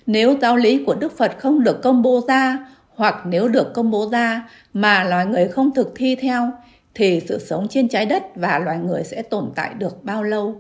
Nếu 0.07 0.37
giáo 0.43 0.57
lý 0.57 0.85
của 0.85 0.95
Đức 0.95 1.19
Phật 1.19 1.39
không 1.39 1.65
được 1.65 1.83
công 1.83 2.03
bố 2.03 2.21
ra, 2.29 2.59
hoặc 2.95 3.23
nếu 3.27 3.49
được 3.49 3.75
công 3.75 3.91
bố 3.91 4.09
ra 4.13 4.49
mà 4.73 5.05
loài 5.05 5.27
người 5.27 5.49
không 5.49 5.75
thực 5.75 5.93
thi 5.97 6.17
theo 6.17 6.53
thì 6.95 7.23
sự 7.29 7.39
sống 7.39 7.67
trên 7.71 7.89
trái 7.89 8.07
đất 8.07 8.23
và 8.35 8.59
loài 8.59 8.79
người 8.79 9.05
sẽ 9.05 9.23
tồn 9.23 9.53
tại 9.55 9.75
được 9.75 10.05
bao 10.05 10.23
lâu? 10.23 10.55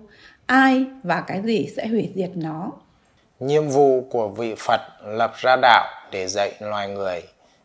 Ai 0.46 0.84
và 1.02 1.20
cái 1.20 1.42
gì 1.44 1.68
sẽ 1.76 1.86
hủy 1.86 2.10
diệt 2.14 2.30
nó? 2.34 2.72
Nhiệm 3.40 3.68
vụ 3.68 4.00
của 4.10 4.28
vị 4.28 4.54
Phật 4.58 4.80
lập 5.04 5.32
ra 5.36 5.56
đạo 5.62 5.88
để 6.12 6.26
dạy 6.26 6.52
loài 6.60 6.88
người 6.88 7.22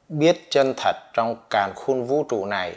biết 0.09 0.37
chân 0.49 0.73
thật 0.77 0.95
trong 1.13 1.35
càn 1.49 1.71
khôn 1.75 2.03
vũ 2.03 2.23
trụ 2.29 2.45
này. 2.45 2.75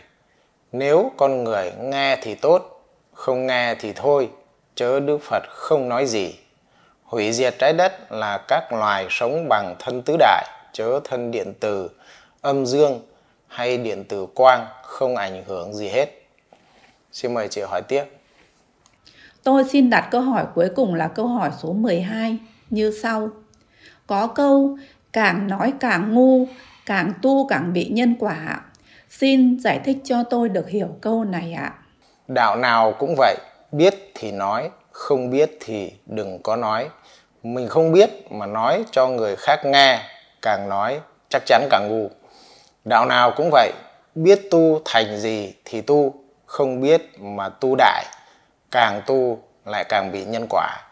Nếu 0.73 1.13
con 1.17 1.45
người 1.45 1.73
nghe 1.81 2.19
thì 2.23 2.35
tốt, 2.35 2.85
không 3.13 3.47
nghe 3.47 3.75
thì 3.75 3.93
thôi, 3.93 4.31
chớ 4.75 5.01
Đức 5.01 5.19
Phật 5.23 5.43
không 5.49 5.89
nói 5.89 6.07
gì. 6.07 6.35
Hủy 7.05 7.33
diệt 7.33 7.55
trái 7.59 7.73
đất 7.73 8.13
là 8.13 8.39
các 8.49 8.73
loài 8.73 9.07
sống 9.11 9.49
bằng 9.49 9.77
thân 9.79 10.03
tứ 10.03 10.17
đại, 10.19 10.45
chớ 10.73 11.01
thân 11.05 11.31
điện 11.31 11.53
từ, 11.61 11.91
âm 12.41 12.67
dương 12.67 13.01
hay 13.49 13.79
điện 13.79 14.05
tử 14.05 14.27
quang 14.35 14.67
không 14.83 15.17
ảnh 15.17 15.45
hưởng 15.47 15.75
gì 15.75 15.89
hết. 15.89 16.07
Xin 17.13 17.35
mời 17.35 17.49
chị 17.49 17.61
hỏi 17.61 17.83
tiếp. 17.89 18.05
Tôi 19.43 19.65
xin 19.65 19.91
đặt 19.91 20.09
câu 20.11 20.21
hỏi 20.21 20.45
cuối 20.55 20.69
cùng 20.77 20.95
là 20.95 21.09
câu 21.09 21.27
hỏi 21.27 21.51
số 21.63 21.73
12 21.73 22.39
như 22.71 22.99
sau. 23.03 23.29
Có 24.07 24.27
câu 24.27 24.79
càng 25.13 25.47
nói 25.47 25.73
càng 25.81 26.15
ngu, 26.15 26.47
càng 26.87 27.13
tu 27.23 27.47
càng 27.49 27.73
bị 27.73 27.85
nhân 27.85 28.17
quả. 28.19 28.61
Xin 29.11 29.61
giải 29.61 29.81
thích 29.85 29.97
cho 30.05 30.23
tôi 30.31 30.49
được 30.49 30.69
hiểu 30.69 30.89
câu 31.01 31.25
này 31.25 31.53
ạ. 31.53 31.73
Đạo 32.29 32.57
nào 32.57 32.95
cũng 32.99 33.15
vậy, 33.19 33.37
biết 33.73 33.95
thì 34.15 34.33
nói, 34.33 34.71
không 34.93 35.31
biết 35.31 35.51
thì 35.61 35.93
đừng 36.07 36.43
có 36.43 36.57
nói. 36.57 36.89
Mình 37.43 37.69
không 37.69 37.93
biết 37.93 38.11
mà 38.31 38.47
nói 38.47 38.85
cho 38.91 39.09
người 39.09 39.37
khác 39.37 39.61
nghe, 39.65 40.03
càng 40.43 40.69
nói 40.69 41.01
chắc 41.29 41.43
chắn 41.47 41.69
càng 41.71 41.89
ngu. 41.89 42.11
Đạo 42.85 43.07
nào 43.07 43.33
cũng 43.37 43.51
vậy, 43.53 43.73
biết 44.15 44.41
tu 44.51 44.81
thành 44.85 45.19
gì 45.19 45.55
thì 45.65 45.81
tu, 45.81 46.15
không 46.47 46.81
biết 46.81 47.21
mà 47.21 47.49
tu 47.49 47.75
đại, 47.79 48.05
càng 48.71 49.03
tu 49.07 49.39
lại 49.65 49.85
càng 49.89 50.13
bị 50.13 50.25
nhân 50.25 50.47
quả. 50.51 50.88